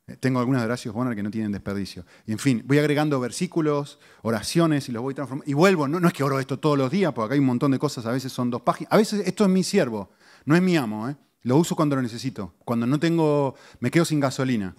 Eh, 0.08 0.16
tengo 0.18 0.40
algunas 0.40 0.62
de 0.62 0.66
Horacio 0.66 0.92
Bonner 0.92 1.14
que 1.14 1.22
no 1.22 1.30
tienen 1.30 1.52
desperdicio. 1.52 2.04
Y 2.26 2.32
en 2.32 2.38
fin, 2.38 2.62
voy 2.66 2.78
agregando 2.78 3.20
versículos, 3.20 3.98
oraciones 4.22 4.88
y 4.88 4.92
los 4.92 5.02
voy 5.02 5.14
transformando. 5.14 5.48
Y 5.48 5.54
vuelvo, 5.54 5.86
no, 5.86 6.00
no, 6.00 6.08
es 6.08 6.14
que 6.14 6.24
oro 6.24 6.40
esto 6.40 6.58
todos 6.58 6.78
los 6.78 6.90
días, 6.90 7.12
porque 7.12 7.26
acá 7.26 7.34
hay 7.34 7.40
un 7.40 7.46
montón 7.46 7.70
de 7.70 7.78
cosas, 7.78 8.06
a 8.06 8.10
veces 8.10 8.32
son 8.32 8.50
dos 8.50 8.62
páginas. 8.62 8.92
A 8.92 8.96
veces 8.96 9.26
esto 9.26 9.44
es 9.44 9.50
mi 9.50 9.62
siervo, 9.62 10.10
no 10.46 10.56
es 10.56 10.62
mi 10.62 10.76
amo. 10.76 11.08
¿eh? 11.08 11.16
Lo 11.42 11.56
uso 11.56 11.76
cuando 11.76 11.94
lo 11.94 12.02
necesito, 12.02 12.54
cuando 12.64 12.86
no 12.86 12.98
tengo, 12.98 13.54
me 13.80 13.90
quedo 13.90 14.04
sin 14.04 14.18
gasolina. 14.18 14.74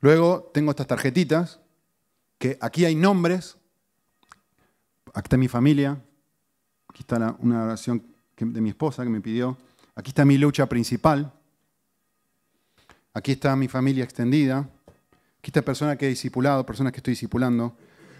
Luego 0.00 0.50
tengo 0.52 0.72
estas 0.72 0.88
tarjetitas, 0.88 1.60
que 2.38 2.58
aquí 2.60 2.84
hay 2.84 2.96
nombres. 2.96 3.56
Aquí 5.14 5.26
está 5.26 5.36
mi 5.36 5.46
familia. 5.46 6.02
Aquí 6.88 7.02
está 7.02 7.36
una 7.38 7.62
oración 7.62 8.04
de 8.36 8.60
mi 8.60 8.70
esposa 8.70 9.04
que 9.04 9.10
me 9.10 9.20
pidió. 9.20 9.56
Aquí 9.94 10.10
está 10.10 10.24
mi 10.24 10.36
lucha 10.38 10.66
principal. 10.66 11.32
Aquí 13.14 13.32
está 13.32 13.54
mi 13.56 13.68
familia 13.68 14.04
extendida. 14.04 14.68
Aquí 15.38 15.50
está 15.50 15.62
persona 15.62 15.96
que 15.96 16.06
he 16.06 16.08
discipulado, 16.08 16.64
personas 16.64 16.92
que 16.92 16.98
estoy 16.98 17.12
discipulando. 17.12 17.76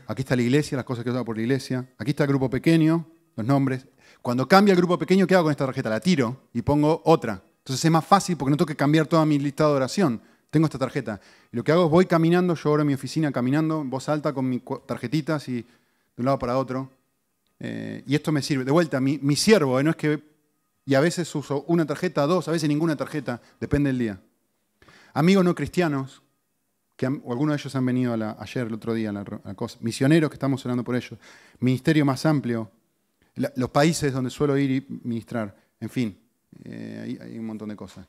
Aquí 0.07 0.23
está 0.23 0.37
la 0.37 0.43
iglesia, 0.43 0.77
las 0.77 0.85
cosas 0.85 1.05
que 1.05 1.11
he 1.11 1.13
dado 1.13 1.25
por 1.25 1.37
la 1.37 1.43
iglesia. 1.43 1.87
Aquí 1.97 2.11
está 2.11 2.25
el 2.25 2.29
grupo 2.29 2.51
pequeño, 2.51 3.07
los 3.37 3.47
nombres. 3.47 3.87
Cuando 4.21 4.47
cambia 4.47 4.73
el 4.73 4.77
grupo 4.77 4.99
pequeño, 4.99 5.27
¿qué 5.27 5.35
hago 5.35 5.45
con 5.45 5.51
esta 5.51 5.65
tarjeta? 5.65 5.89
La 5.89 6.01
tiro 6.01 6.43
y 6.53 6.63
pongo 6.63 7.01
otra. 7.05 7.43
Entonces 7.59 7.85
es 7.85 7.91
más 7.91 8.05
fácil 8.05 8.37
porque 8.37 8.51
no 8.51 8.57
tengo 8.57 8.67
que 8.67 8.77
cambiar 8.77 9.07
toda 9.07 9.25
mi 9.25 9.39
lista 9.39 9.67
de 9.67 9.73
oración. 9.73 10.21
Tengo 10.51 10.67
esta 10.67 10.79
tarjeta. 10.79 11.21
Y 11.51 11.57
lo 11.57 11.65
que 11.65 11.73
hago 11.73 11.87
es 11.87 11.91
voy 11.91 12.07
caminando, 12.07 12.55
yo 12.55 12.69
ahora 12.69 12.83
en 12.83 12.89
mi 12.89 12.95
oficina 12.95 13.33
caminando 13.33 13.83
voz 13.85 14.09
alta 14.09 14.35
con 14.35 14.49
mis 14.49 14.63
tarjetitas 14.87 15.49
y 15.49 15.63
de 15.63 15.67
un 16.19 16.27
lado 16.27 16.39
para 16.39 16.59
otro. 16.59 16.91
Eh, 17.59 18.03
y 18.07 18.15
esto 18.15 18.33
me 18.33 18.43
sirve. 18.43 18.65
De 18.65 18.73
vuelta, 18.73 19.01
mi, 19.01 19.19
mi 19.23 19.37
siervo, 19.37 19.81
eh, 19.81 19.85
no 19.85 19.91
es 19.91 19.97
que... 19.97 20.23
Y 20.85 20.95
a 20.97 21.01
veces 21.01 21.33
uso 21.37 21.65
una 21.69 21.87
tarjeta, 21.87 22.27
dos, 22.27 22.49
a 22.49 22.51
veces 22.51 22.69
ninguna 22.69 22.97
tarjeta, 22.97 23.41
depende 23.61 23.91
del 23.91 23.99
día. 24.01 24.21
Amigos 25.15 25.45
no 25.45 25.55
cristianos, 25.55 26.23
que 26.97 27.07
o 27.07 27.33
algunos 27.33 27.57
de 27.57 27.63
ellos 27.63 27.75
han 27.75 27.85
venido 27.85 28.13
ayer, 28.39 28.67
el 28.67 28.75
otro 28.75 28.95
día, 28.95 29.11
a 29.11 29.13
la, 29.13 29.25
cosa. 29.55 29.79
Misioneros 29.81 30.31
que 30.31 30.35
estamos 30.35 30.65
hablando 30.65 30.85
por 30.85 30.95
ellos. 30.95 31.19
Ministerio 31.61 32.05
más 32.05 32.25
amplio. 32.27 32.71
los 33.35 33.71
países 33.71 34.13
donde 34.13 34.31
suelo 34.31 34.57
ir 34.57 34.71
y 34.71 34.87
ministrar. 35.03 35.57
En 35.81 35.91
fin, 35.91 36.19
eh, 36.65 37.19
hay, 37.21 37.39
un 37.39 37.47
montón 37.47 37.69
de 37.69 37.77
cosas. 37.77 38.07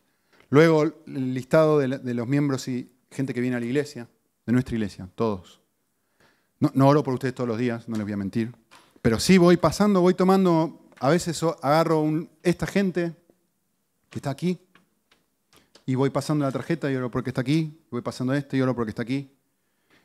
Luego, 0.49 0.83
el 0.83 1.33
listado 1.33 1.79
de, 1.79 2.13
los 2.13 2.27
miembros 2.27 2.67
y 2.67 2.91
gente 3.09 3.33
que 3.33 3.41
viene 3.41 3.55
a 3.55 3.59
la 3.59 3.65
iglesia, 3.65 4.07
de 4.45 4.53
nuestra 4.53 4.75
iglesia, 4.75 5.09
todos. 5.15 5.61
No, 6.59 6.87
oro 6.87 7.03
por 7.03 7.13
ustedes 7.13 7.33
todos 7.33 7.47
los 7.47 7.57
días, 7.57 7.89
no 7.89 7.95
les 7.95 8.05
voy 8.05 8.13
a 8.13 8.17
mentir. 8.17 8.53
Pero 9.01 9.19
sí 9.19 9.37
voy 9.37 9.57
pasando, 9.57 10.01
voy 10.01 10.13
tomando, 10.13 10.87
a 10.99 11.09
veces 11.09 11.41
agarro 11.61 12.27
esta 12.43 12.67
gente 12.67 13.13
que 14.09 14.19
está 14.19 14.29
aquí, 14.29 14.59
y 15.85 15.95
voy 15.95 16.09
pasando 16.09 16.45
la 16.45 16.51
tarjeta 16.51 16.91
y 16.91 16.95
oro 16.95 17.11
porque 17.11 17.29
está 17.31 17.41
aquí, 17.41 17.79
voy 17.91 18.01
pasando 18.01 18.33
este 18.33 18.57
y 18.57 18.61
oro 18.61 18.75
porque 18.75 18.89
está 18.89 19.01
aquí. 19.01 19.31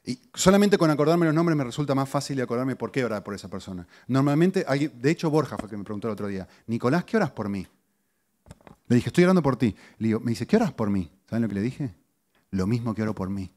Y 0.05 0.18
solamente 0.35 0.79
con 0.79 0.91
acordarme 0.91 1.26
los 1.26 1.35
nombres 1.35 1.57
me 1.57 1.64
resulta 1.64 1.95
más 1.95 2.09
fácil 2.09 2.41
acordarme 2.41 2.76
por 2.76 2.91
qué 2.91 3.05
orar 3.05 3.22
por 3.22 3.35
esa 3.35 3.49
persona. 3.49 3.87
Normalmente, 4.07 4.64
de 4.64 5.11
hecho 5.11 5.31
Borja 5.31 5.57
fue 5.57 5.66
el 5.66 5.70
que 5.70 5.76
me 5.76 5.85
preguntó 5.85 6.09
el 6.09 6.12
otro 6.12 6.29
día, 6.29 6.49
Nicolás, 6.66 7.05
¿qué 7.05 7.16
oras 7.16 7.31
por 7.31 7.49
mí? 7.49 7.66
Le 8.89 8.97
dije, 8.97 9.09
estoy 9.09 9.24
orando 9.24 9.43
por 9.43 9.57
ti. 9.57 9.76
Le 9.99 10.09
digo, 10.09 10.20
me 10.20 10.31
dice, 10.31 10.47
¿qué 10.47 10.57
oras 10.57 10.72
por 10.72 10.89
mí? 10.89 11.11
¿Saben 11.29 11.43
lo 11.43 11.49
que 11.49 11.55
le 11.55 11.61
dije? 11.61 11.95
Lo 12.51 12.66
mismo 12.66 12.95
que 12.95 13.03
oro 13.03 13.14
por 13.14 13.29
mí. 13.29 13.51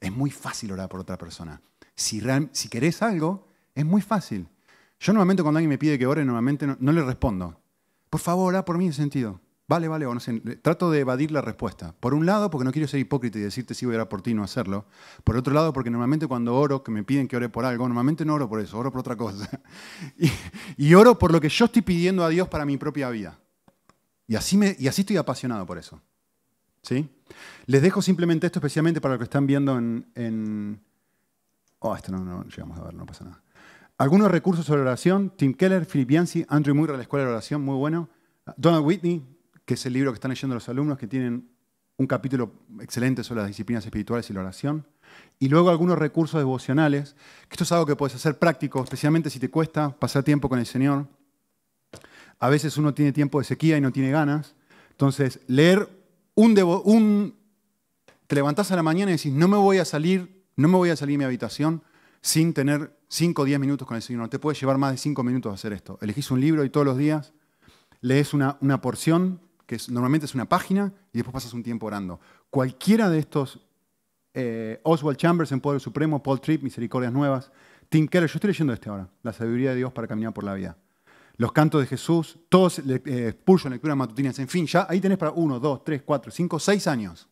Es 0.00 0.10
muy 0.10 0.30
fácil 0.30 0.72
orar 0.72 0.88
por 0.88 1.00
otra 1.00 1.18
persona. 1.18 1.60
Si, 1.94 2.22
si 2.52 2.68
querés 2.68 3.02
algo, 3.02 3.48
es 3.74 3.84
muy 3.84 4.00
fácil. 4.00 4.48
Yo 5.00 5.12
normalmente 5.12 5.42
cuando 5.42 5.58
alguien 5.58 5.68
me 5.68 5.78
pide 5.78 5.98
que 5.98 6.06
ore, 6.06 6.24
normalmente 6.24 6.66
no, 6.66 6.76
no 6.80 6.92
le 6.92 7.02
respondo. 7.02 7.60
Por 8.08 8.20
favor, 8.20 8.54
ora 8.54 8.64
por 8.64 8.78
mí 8.78 8.86
en 8.86 8.94
sentido. 8.94 9.40
Vale, 9.68 9.86
vale, 9.86 10.06
o 10.06 10.14
no 10.14 10.20
sé. 10.20 10.40
Trato 10.62 10.90
de 10.90 11.00
evadir 11.00 11.30
la 11.30 11.42
respuesta. 11.42 11.94
Por 12.00 12.14
un 12.14 12.24
lado, 12.24 12.48
porque 12.48 12.64
no 12.64 12.72
quiero 12.72 12.88
ser 12.88 13.00
hipócrita 13.00 13.38
y 13.38 13.42
decirte 13.42 13.74
si 13.74 13.84
voy 13.84 13.96
a 13.96 13.98
orar 13.98 14.08
por 14.08 14.22
ti 14.22 14.30
y 14.30 14.34
no 14.34 14.42
hacerlo. 14.42 14.86
Por 15.24 15.36
otro 15.36 15.52
lado, 15.52 15.74
porque 15.74 15.90
normalmente 15.90 16.26
cuando 16.26 16.56
oro, 16.56 16.82
que 16.82 16.90
me 16.90 17.04
piden 17.04 17.28
que 17.28 17.36
ore 17.36 17.50
por 17.50 17.66
algo, 17.66 17.86
normalmente 17.86 18.24
no 18.24 18.34
oro 18.34 18.48
por 18.48 18.60
eso, 18.60 18.78
oro 18.78 18.90
por 18.90 19.00
otra 19.00 19.16
cosa. 19.16 19.48
Y, 20.78 20.94
oro 20.94 21.18
por 21.18 21.32
lo 21.32 21.40
que 21.40 21.50
yo 21.50 21.66
estoy 21.66 21.82
pidiendo 21.82 22.24
a 22.24 22.30
Dios 22.30 22.48
para 22.48 22.64
mi 22.64 22.78
propia 22.78 23.10
vida. 23.10 23.38
Y 24.26 24.36
así, 24.36 24.56
me, 24.56 24.74
y 24.78 24.88
así 24.88 25.02
estoy 25.02 25.18
apasionado 25.18 25.66
por 25.66 25.76
eso. 25.76 26.00
¿Sí? 26.82 27.06
Les 27.66 27.82
dejo 27.82 28.00
simplemente 28.00 28.46
esto 28.46 28.60
especialmente 28.60 29.00
para 29.02 29.14
lo 29.14 29.18
que 29.18 29.24
están 29.24 29.46
viendo 29.46 29.76
en... 29.76 30.80
Oh, 31.80 31.94
esto 31.94 32.10
no, 32.10 32.24
no 32.24 32.44
llegamos 32.44 32.78
a 32.78 32.84
ver, 32.84 32.94
no 32.94 33.04
pasa 33.04 33.24
nada. 33.24 33.42
Algunos 33.98 34.30
recursos 34.30 34.64
sobre 34.64 34.80
oración. 34.80 35.30
Tim 35.36 35.52
Keller, 35.52 35.86
Philip 35.86 36.10
Yancey, 36.10 36.46
Andrew 36.48 36.74
Murray, 36.74 36.96
la 36.96 37.02
Escuela 37.02 37.26
de 37.26 37.32
Oración, 37.32 37.62
muy 37.62 37.76
bueno. 37.76 38.08
Donald 38.56 38.86
Whitney, 38.86 39.37
que 39.68 39.74
es 39.74 39.84
el 39.84 39.92
libro 39.92 40.12
que 40.12 40.14
están 40.14 40.30
leyendo 40.30 40.54
los 40.54 40.66
alumnos, 40.70 40.96
que 40.96 41.06
tienen 41.06 41.46
un 41.98 42.06
capítulo 42.06 42.50
excelente 42.80 43.22
sobre 43.22 43.42
las 43.42 43.48
disciplinas 43.48 43.84
espirituales 43.84 44.30
y 44.30 44.32
la 44.32 44.40
oración. 44.40 44.86
Y 45.38 45.50
luego 45.50 45.68
algunos 45.68 45.98
recursos 45.98 46.40
devocionales, 46.40 47.16
que 47.48 47.54
esto 47.54 47.64
es 47.64 47.72
algo 47.72 47.84
que 47.84 47.94
puedes 47.94 48.14
hacer 48.14 48.38
práctico, 48.38 48.82
especialmente 48.82 49.28
si 49.28 49.38
te 49.38 49.50
cuesta 49.50 49.90
pasar 49.90 50.22
tiempo 50.24 50.48
con 50.48 50.58
el 50.58 50.64
Señor. 50.64 51.06
A 52.38 52.48
veces 52.48 52.78
uno 52.78 52.94
tiene 52.94 53.12
tiempo 53.12 53.40
de 53.40 53.44
sequía 53.44 53.76
y 53.76 53.82
no 53.82 53.92
tiene 53.92 54.10
ganas. 54.10 54.54
Entonces, 54.92 55.38
leer 55.48 55.86
un, 56.34 56.58
un 56.84 57.34
te 58.26 58.36
levantás 58.36 58.72
a 58.72 58.76
la 58.76 58.82
mañana 58.82 59.10
y 59.10 59.16
decís, 59.16 59.34
no 59.34 59.48
me 59.48 59.58
voy 59.58 59.76
a 59.76 59.84
salir, 59.84 60.46
no 60.56 60.68
me 60.68 60.78
voy 60.78 60.88
a 60.88 60.96
salir 60.96 61.12
de 61.12 61.18
mi 61.18 61.24
habitación 61.24 61.82
sin 62.22 62.54
tener 62.54 62.98
5 63.08 63.42
o 63.42 63.44
10 63.44 63.60
minutos 63.60 63.86
con 63.86 63.96
el 63.98 64.02
Señor. 64.02 64.22
No 64.22 64.30
te 64.30 64.38
puede 64.38 64.58
llevar 64.58 64.78
más 64.78 64.92
de 64.92 64.96
5 64.96 65.22
minutos 65.22 65.52
a 65.52 65.56
hacer 65.56 65.74
esto. 65.74 65.98
Elegís 66.00 66.30
un 66.30 66.40
libro 66.40 66.64
y 66.64 66.70
todos 66.70 66.86
los 66.86 66.96
días 66.96 67.34
lees 68.00 68.32
una, 68.32 68.56
una 68.62 68.80
porción 68.80 69.46
que 69.68 69.76
normalmente 69.90 70.24
es 70.24 70.34
una 70.34 70.48
página, 70.48 70.94
y 71.12 71.18
después 71.18 71.34
pasas 71.34 71.52
un 71.52 71.62
tiempo 71.62 71.86
orando. 71.86 72.18
Cualquiera 72.48 73.10
de 73.10 73.18
estos, 73.18 73.60
eh, 74.32 74.80
Oswald 74.82 75.18
Chambers 75.18 75.52
en 75.52 75.60
Poder 75.60 75.78
Supremo, 75.78 76.22
Paul 76.22 76.40
Tripp, 76.40 76.62
Misericordias 76.62 77.12
Nuevas, 77.12 77.52
Tim 77.90 78.08
Keller, 78.08 78.30
yo 78.30 78.36
estoy 78.36 78.48
leyendo 78.48 78.72
este 78.72 78.88
ahora, 78.88 79.10
La 79.22 79.34
sabiduría 79.34 79.70
de 79.70 79.76
Dios 79.76 79.92
para 79.92 80.08
caminar 80.08 80.32
por 80.32 80.44
la 80.44 80.54
vida. 80.54 80.78
Los 81.36 81.52
cantos 81.52 81.82
de 81.82 81.86
Jesús, 81.86 82.38
todos 82.48 82.78
eh, 82.78 83.36
en 83.44 83.70
lecturas 83.70 83.94
matutinas, 83.94 84.38
en 84.38 84.48
fin, 84.48 84.66
ya 84.66 84.86
ahí 84.88 85.02
tenés 85.02 85.18
para 85.18 85.32
uno, 85.32 85.60
dos, 85.60 85.84
tres, 85.84 86.00
cuatro, 86.02 86.32
cinco, 86.32 86.58
seis 86.58 86.86
años. 86.86 87.28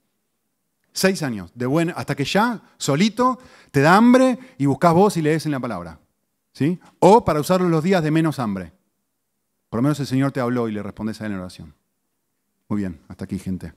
Seis 0.93 1.23
años, 1.23 1.51
de 1.55 1.65
buen, 1.65 1.95
hasta 1.97 2.15
que 2.15 2.27
ya, 2.27 2.61
solito, 2.77 3.39
te 3.71 3.81
da 3.81 3.97
hambre 3.97 4.39
y 4.59 4.67
buscas 4.67 4.93
vos 4.93 5.17
y 5.17 5.23
lees 5.23 5.47
en 5.47 5.53
la 5.53 5.61
palabra. 5.61 6.01
¿Sí? 6.53 6.79
O 6.99 7.25
para 7.25 7.41
usarlo 7.41 7.71
los 7.71 7.83
días 7.83 8.03
de 8.03 8.11
menos 8.11 8.39
hambre. 8.39 8.75
Por 9.71 9.79
lo 9.79 9.83
menos 9.83 9.99
el 10.01 10.07
Señor 10.07 10.33
te 10.33 10.41
habló 10.41 10.69
y 10.69 10.73
le 10.73 10.83
respondes 10.83 11.19
a 11.23 11.27
él 11.27 11.33
en 11.33 11.39
oración. 11.39 11.75
Muy 12.69 12.81
bien, 12.81 13.01
hasta 13.09 13.25
aquí, 13.25 13.39
gente. 13.39 13.73